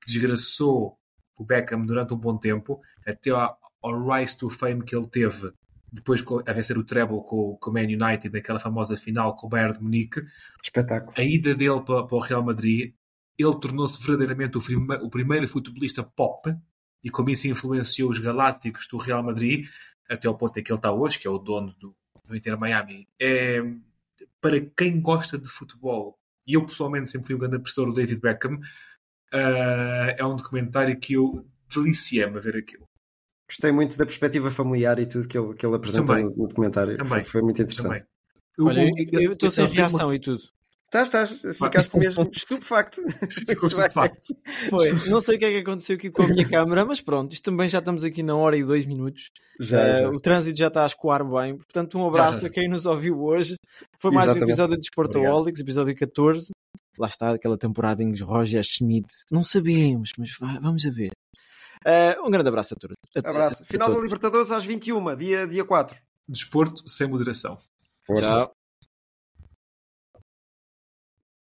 que 0.00 0.06
desgraçou 0.06 0.98
o 1.36 1.44
Beckham 1.44 1.82
durante 1.82 2.14
um 2.14 2.18
bom 2.18 2.36
tempo, 2.36 2.80
até 3.06 3.30
ao, 3.30 3.58
ao 3.82 4.06
rise 4.08 4.36
to 4.36 4.50
fame 4.50 4.84
que 4.84 4.94
ele 4.94 5.06
teve 5.06 5.52
depois 5.92 6.22
a 6.46 6.52
vencer 6.52 6.78
o 6.78 6.84
treble 6.84 7.20
com, 7.24 7.56
com 7.60 7.70
o 7.70 7.72
Man 7.72 7.80
United 7.80 8.30
naquela 8.32 8.60
famosa 8.60 8.96
final 8.96 9.34
com 9.34 9.48
o 9.48 9.50
Bayern 9.50 9.76
de 9.76 9.82
Munique, 9.82 10.22
Espetáculo. 10.62 11.12
a 11.16 11.22
ida 11.22 11.54
dele 11.54 11.80
para, 11.82 12.06
para 12.06 12.16
o 12.16 12.20
Real 12.20 12.44
Madrid, 12.44 12.94
ele 13.36 13.60
tornou-se 13.60 13.98
verdadeiramente 14.00 14.56
o, 14.56 14.62
prime- 14.62 15.00
o 15.02 15.10
primeiro 15.10 15.48
futebolista 15.48 16.04
pop 16.04 16.54
e 17.02 17.10
como 17.10 17.30
isso 17.30 17.48
influenciou 17.48 18.10
os 18.10 18.18
galácticos 18.18 18.86
do 18.86 18.98
Real 18.98 19.22
Madrid 19.22 19.66
até 20.08 20.28
ao 20.28 20.36
ponto 20.36 20.56
em 20.58 20.62
que 20.62 20.70
ele 20.70 20.78
está 20.78 20.92
hoje, 20.92 21.18
que 21.18 21.26
é 21.26 21.30
o 21.30 21.38
dono 21.38 21.74
do, 21.80 21.96
do 22.24 22.36
Inter 22.36 22.58
Miami. 22.58 23.08
É, 23.20 23.60
para 24.40 24.60
quem 24.76 25.00
gosta 25.00 25.38
de 25.38 25.48
futebol, 25.48 26.18
e 26.46 26.54
eu 26.54 26.64
pessoalmente 26.64 27.10
sempre 27.10 27.26
fui 27.26 27.34
um 27.36 27.38
grande 27.38 27.56
apreciador 27.56 27.92
do 27.92 28.00
David 28.00 28.20
Beckham, 28.20 28.60
ah, 29.32 30.14
é 30.16 30.24
um 30.24 30.36
documentário 30.36 30.98
que 30.98 31.14
eu 31.14 31.46
deliciei-me 31.72 32.36
a 32.36 32.40
ver 32.40 32.56
aquilo. 32.56 32.84
Gostei 33.50 33.72
muito 33.72 33.98
da 33.98 34.06
perspectiva 34.06 34.48
familiar 34.48 34.98
e 35.00 35.06
tudo 35.06 35.26
que 35.26 35.36
ele, 35.36 35.54
que 35.54 35.66
ele 35.66 35.74
apresentou 35.74 36.14
Também. 36.14 36.24
no, 36.24 36.46
documentário. 36.46 36.94
Também. 36.94 37.10
Foi, 37.10 37.24
foi 37.24 37.42
muito 37.42 37.60
interessante. 37.60 38.04
Também. 38.56 38.78
Olha, 38.78 38.92
eu- 39.12 39.20
eu 39.22 39.32
estou 39.32 39.50
sem 39.50 39.64
tem 39.66 39.74
uma- 39.74 39.88
reação 39.88 40.14
e 40.14 40.20
tudo. 40.20 40.42
Estás, 40.92 41.06
estás, 41.06 41.56
ficaste 41.56 41.96
mesmo 41.98 42.28
estupefacto. 42.34 43.00
Ficou 43.48 43.68
estupefacto. 43.68 44.18
Foi. 44.68 44.92
Não 45.08 45.20
sei 45.20 45.36
o 45.36 45.38
que 45.38 45.44
é 45.46 45.50
que 45.52 45.56
aconteceu 45.58 45.96
aqui 45.96 46.10
com 46.10 46.22
a 46.22 46.28
minha 46.28 46.48
câmera, 46.48 46.84
mas 46.84 47.00
pronto, 47.00 47.32
isto 47.32 47.44
também 47.44 47.68
já 47.68 47.78
estamos 47.78 48.02
aqui 48.04 48.22
na 48.22 48.34
hora 48.36 48.56
e 48.56 48.62
dois 48.64 48.86
minutos. 48.86 49.30
Já, 49.60 49.80
Eh, 49.80 50.02
já. 50.02 50.10
O 50.10 50.20
trânsito 50.20 50.58
já 50.58 50.66
está 50.68 50.82
a 50.82 50.86
escoar 50.86 51.24
bem. 51.24 51.56
Portanto, 51.56 51.96
um 51.98 52.06
abraço 52.06 52.34
Já, 52.34 52.40
já. 52.42 52.46
a 52.48 52.50
quem 52.50 52.68
nos 52.68 52.86
ouviu 52.86 53.20
hoje. 53.20 53.54
Foi 53.98 54.10
mais 54.10 54.26
um 54.28 54.30
Exatamente. 54.32 54.50
episódio 54.52 54.76
de 54.80 54.86
Sportaholics, 54.86 55.60
episódio 55.60 55.94
14. 55.96 56.50
Lá 56.98 57.06
está, 57.08 57.34
aquela 57.34 57.56
temporada 57.56 58.02
em 58.02 58.12
que 58.12 58.22
Roger 58.22 58.62
Schmidt. 58.64 59.06
Não 59.30 59.42
sabíamos, 59.44 60.10
mas 60.18 60.30
vá- 60.40 60.58
vamos 60.60 60.84
a 60.86 60.90
ver. 60.90 61.10
Eh, 61.84 62.18
um 62.20 62.30
grande 62.30 62.48
abraço 62.48 62.74
a 62.74 62.76
todos. 62.76 62.96
Abraço. 63.24 63.64
Final 63.64 63.94
da. 63.94 64.00
Libertadores 64.00 64.50
às 64.50 64.64
21, 64.64 65.16
dia, 65.16 65.46
dia 65.46 65.64
4. 65.64 65.96
Desporto 66.28 66.88
sem 66.88 67.06
moderação. 67.06 67.58
Força. 68.06 68.22
Tchau. 68.22 68.52